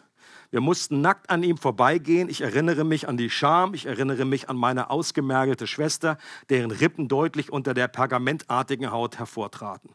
Wir 0.54 0.62
mussten 0.62 1.01
nackt 1.01 1.32
an 1.32 1.41
ihm 1.41 1.58
vorbeigehen. 1.58 2.30
Ich 2.30 2.41
erinnere 2.41 2.84
mich 2.84 3.08
an 3.08 3.18
die 3.18 3.32
Scham. 3.32 3.74
Ich 3.74 3.88
erinnere 3.88 4.24
mich 4.24 4.51
an 4.51 4.56
meine 4.56 4.91
ausgemergelte 4.91 5.66
Schwester, 5.66 6.20
deren 6.51 6.70
Rippen 6.70 7.08
deutlich 7.08 7.51
unter 7.51 7.74
der 7.74 7.88
pergamentartigen 7.88 8.91
Haut 8.91 9.18
hervortraten. 9.18 9.89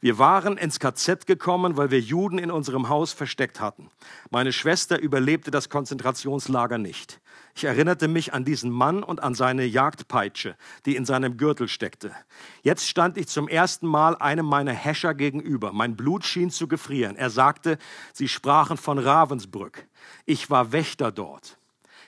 Wir 0.00 0.16
waren 0.16 0.56
ins 0.56 0.78
KZ 0.78 1.26
gekommen, 1.26 1.76
weil 1.76 1.90
wir 1.90 1.98
Juden 1.98 2.38
in 2.38 2.52
unserem 2.52 2.88
Haus 2.88 3.12
versteckt 3.12 3.60
hatten. 3.60 3.90
Meine 4.30 4.52
Schwester 4.52 5.00
überlebte 5.00 5.50
das 5.50 5.68
Konzentrationslager 5.68 6.78
nicht. 6.78 7.20
Ich 7.58 7.64
erinnerte 7.64 8.06
mich 8.06 8.34
an 8.34 8.44
diesen 8.44 8.70
Mann 8.70 9.02
und 9.02 9.20
an 9.20 9.34
seine 9.34 9.64
Jagdpeitsche, 9.64 10.54
die 10.86 10.94
in 10.94 11.04
seinem 11.04 11.38
Gürtel 11.38 11.66
steckte. 11.66 12.14
Jetzt 12.62 12.86
stand 12.86 13.18
ich 13.18 13.26
zum 13.26 13.48
ersten 13.48 13.88
Mal 13.88 14.14
einem 14.14 14.46
meiner 14.46 14.72
Häscher 14.72 15.12
gegenüber. 15.12 15.72
Mein 15.72 15.96
Blut 15.96 16.24
schien 16.24 16.52
zu 16.52 16.68
gefrieren. 16.68 17.16
Er 17.16 17.30
sagte, 17.30 17.78
sie 18.12 18.28
sprachen 18.28 18.76
von 18.76 19.00
Ravensbrück. 19.00 19.88
Ich 20.24 20.50
war 20.50 20.70
Wächter 20.70 21.10
dort. 21.10 21.58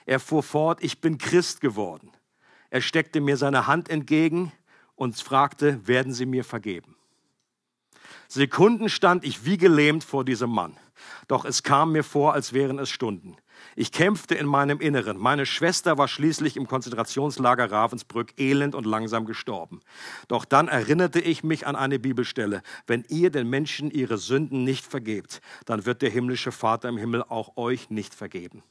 Er 0.07 0.21
fuhr 0.21 0.45
fort, 0.45 0.85
ich 0.85 1.01
bin 1.01 1.19
Christ 1.19 1.61
geworden. 1.61 2.13
Er 2.71 2.81
steckte 2.81 3.21
mir 3.21 3.37
seine 3.37 3.67
Hand 3.67 3.89
entgegen 3.89 4.53
und 4.95 5.17
fragte, 5.17 5.85
werden 5.85 6.13
Sie 6.13 6.27
mir 6.27 6.45
vergeben? 6.45 6.95
Sekunden 8.29 8.89
stand 8.89 9.25
ich 9.25 9.45
wie 9.45 9.59
gelähmt 9.59 10.05
vor 10.05 10.25
diesem 10.25 10.51
Mann. 10.51 10.77
Doch 11.27 11.45
es 11.45 11.65
kam 11.65 11.91
mir 11.91 12.05
vor, 12.05 12.35
als 12.35 12.53
wären 12.53 12.79
es 12.79 12.89
Stunden. 12.89 13.37
Ich 13.77 13.93
kämpfte 13.93 14.35
in 14.35 14.47
meinem 14.47 14.81
Inneren. 14.81 15.17
Meine 15.19 15.47
Schwester 15.47 15.97
war 15.97 16.09
schließlich 16.09 16.57
im 16.57 16.67
Konzentrationslager 16.67 17.71
Ravensbrück 17.71 18.39
elend 18.39 18.75
und 18.75 18.87
langsam 18.87 19.27
gestorben. 19.27 19.81
Doch 20.29 20.45
dann 20.45 20.69
erinnerte 20.69 21.21
ich 21.21 21.45
mich 21.45 21.67
an 21.67 21.77
eine 21.77 21.99
Bibelstelle. 21.99 22.63
Wenn 22.87 23.05
ihr 23.09 23.31
den 23.31 23.49
Menschen 23.49 23.91
ihre 23.91 24.19
Sünden 24.19 24.65
nicht 24.65 24.85
vergebt, 24.85 25.41
dann 25.67 25.87
wird 25.87 26.03
der 26.03 26.11
himmlische 26.11 26.53
Vater 26.53 26.89
im 26.89 26.97
Himmel 26.97 27.23
auch 27.23 27.57
euch 27.57 27.91
nicht 27.91 28.15
vergeben. 28.15 28.63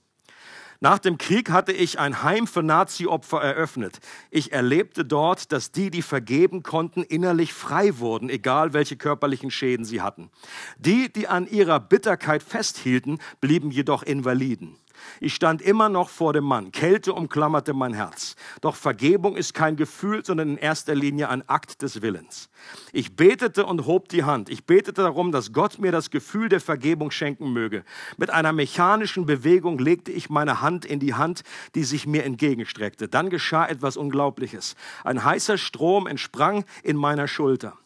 Nach 0.81 0.97
dem 0.97 1.17
Krieg 1.17 1.49
hatte 1.49 1.73
ich 1.73 1.99
ein 1.99 2.23
Heim 2.23 2.47
für 2.47 2.63
Nazi-Opfer 2.63 3.41
eröffnet. 3.41 3.99
Ich 4.31 4.53
erlebte 4.53 5.03
dort, 5.03 5.51
dass 5.51 5.73
die, 5.73 5.91
die 5.91 6.01
vergeben 6.01 6.63
konnten, 6.63 7.03
innerlich 7.03 7.51
frei 7.51 7.99
wurden, 7.99 8.29
egal 8.29 8.71
welche 8.71 8.95
körperlichen 8.95 9.51
Schäden 9.51 9.83
sie 9.83 10.01
hatten. 10.01 10.29
Die, 10.77 11.11
die 11.11 11.27
an 11.27 11.47
ihrer 11.47 11.81
Bitterkeit 11.81 12.41
festhielten, 12.41 13.19
blieben 13.41 13.71
jedoch 13.71 14.03
Invaliden. 14.03 14.77
Ich 15.19 15.35
stand 15.35 15.61
immer 15.61 15.89
noch 15.89 16.09
vor 16.09 16.33
dem 16.33 16.43
Mann. 16.43 16.71
Kälte 16.71 17.13
umklammerte 17.13 17.73
mein 17.73 17.93
Herz. 17.93 18.35
Doch 18.61 18.75
Vergebung 18.75 19.35
ist 19.35 19.53
kein 19.53 19.75
Gefühl, 19.75 20.23
sondern 20.25 20.49
in 20.49 20.57
erster 20.57 20.95
Linie 20.95 21.29
ein 21.29 21.47
Akt 21.47 21.81
des 21.81 22.01
Willens. 22.01 22.49
Ich 22.91 23.15
betete 23.15 23.65
und 23.65 23.85
hob 23.85 24.09
die 24.09 24.23
Hand. 24.23 24.49
Ich 24.49 24.65
betete 24.65 25.01
darum, 25.01 25.31
dass 25.31 25.53
Gott 25.53 25.79
mir 25.79 25.91
das 25.91 26.09
Gefühl 26.09 26.49
der 26.49 26.61
Vergebung 26.61 27.11
schenken 27.11 27.51
möge. 27.51 27.83
Mit 28.17 28.29
einer 28.29 28.53
mechanischen 28.53 29.25
Bewegung 29.25 29.79
legte 29.79 30.11
ich 30.11 30.29
meine 30.29 30.61
Hand 30.61 30.85
in 30.85 30.99
die 30.99 31.13
Hand, 31.13 31.43
die 31.75 31.83
sich 31.83 32.07
mir 32.07 32.23
entgegenstreckte. 32.23 33.07
Dann 33.07 33.29
geschah 33.29 33.65
etwas 33.65 33.97
Unglaubliches. 33.97 34.75
Ein 35.03 35.23
heißer 35.23 35.57
Strom 35.57 36.07
entsprang 36.07 36.65
in 36.83 36.95
meiner 36.95 37.27
Schulter. 37.27 37.77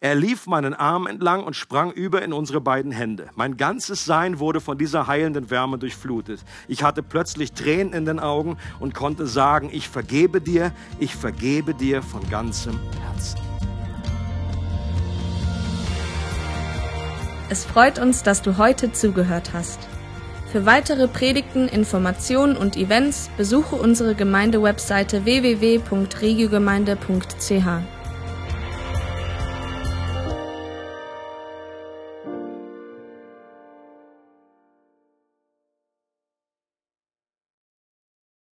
Er 0.00 0.14
lief 0.14 0.46
meinen 0.46 0.74
Arm 0.74 1.06
entlang 1.06 1.44
und 1.44 1.56
sprang 1.56 1.90
über 1.90 2.20
in 2.22 2.34
unsere 2.34 2.60
beiden 2.60 2.92
Hände. 2.92 3.30
Mein 3.36 3.56
ganzes 3.56 4.04
Sein 4.04 4.38
wurde 4.38 4.60
von 4.60 4.76
dieser 4.76 5.06
heilenden 5.06 5.48
Wärme 5.50 5.78
durchflutet. 5.78 6.44
Ich 6.68 6.82
hatte 6.82 7.02
plötzlich 7.02 7.52
Tränen 7.52 7.94
in 7.94 8.04
den 8.04 8.20
Augen 8.20 8.58
und 8.80 8.94
konnte 8.94 9.26
sagen, 9.26 9.70
ich 9.72 9.88
vergebe 9.88 10.42
dir, 10.42 10.72
ich 10.98 11.14
vergebe 11.14 11.72
dir 11.72 12.02
von 12.02 12.28
ganzem 12.28 12.78
Herzen. 13.00 13.40
Es 17.48 17.64
freut 17.64 17.98
uns, 17.98 18.22
dass 18.22 18.42
du 18.42 18.58
heute 18.58 18.92
zugehört 18.92 19.54
hast. 19.54 19.78
Für 20.50 20.66
weitere 20.66 21.08
Predigten, 21.08 21.68
Informationen 21.68 22.54
und 22.56 22.76
Events 22.76 23.30
besuche 23.36 23.76
unsere 23.76 24.14
Gemeindewebseite 24.14 25.24
www.regiogemeinde.ch. 25.24 27.93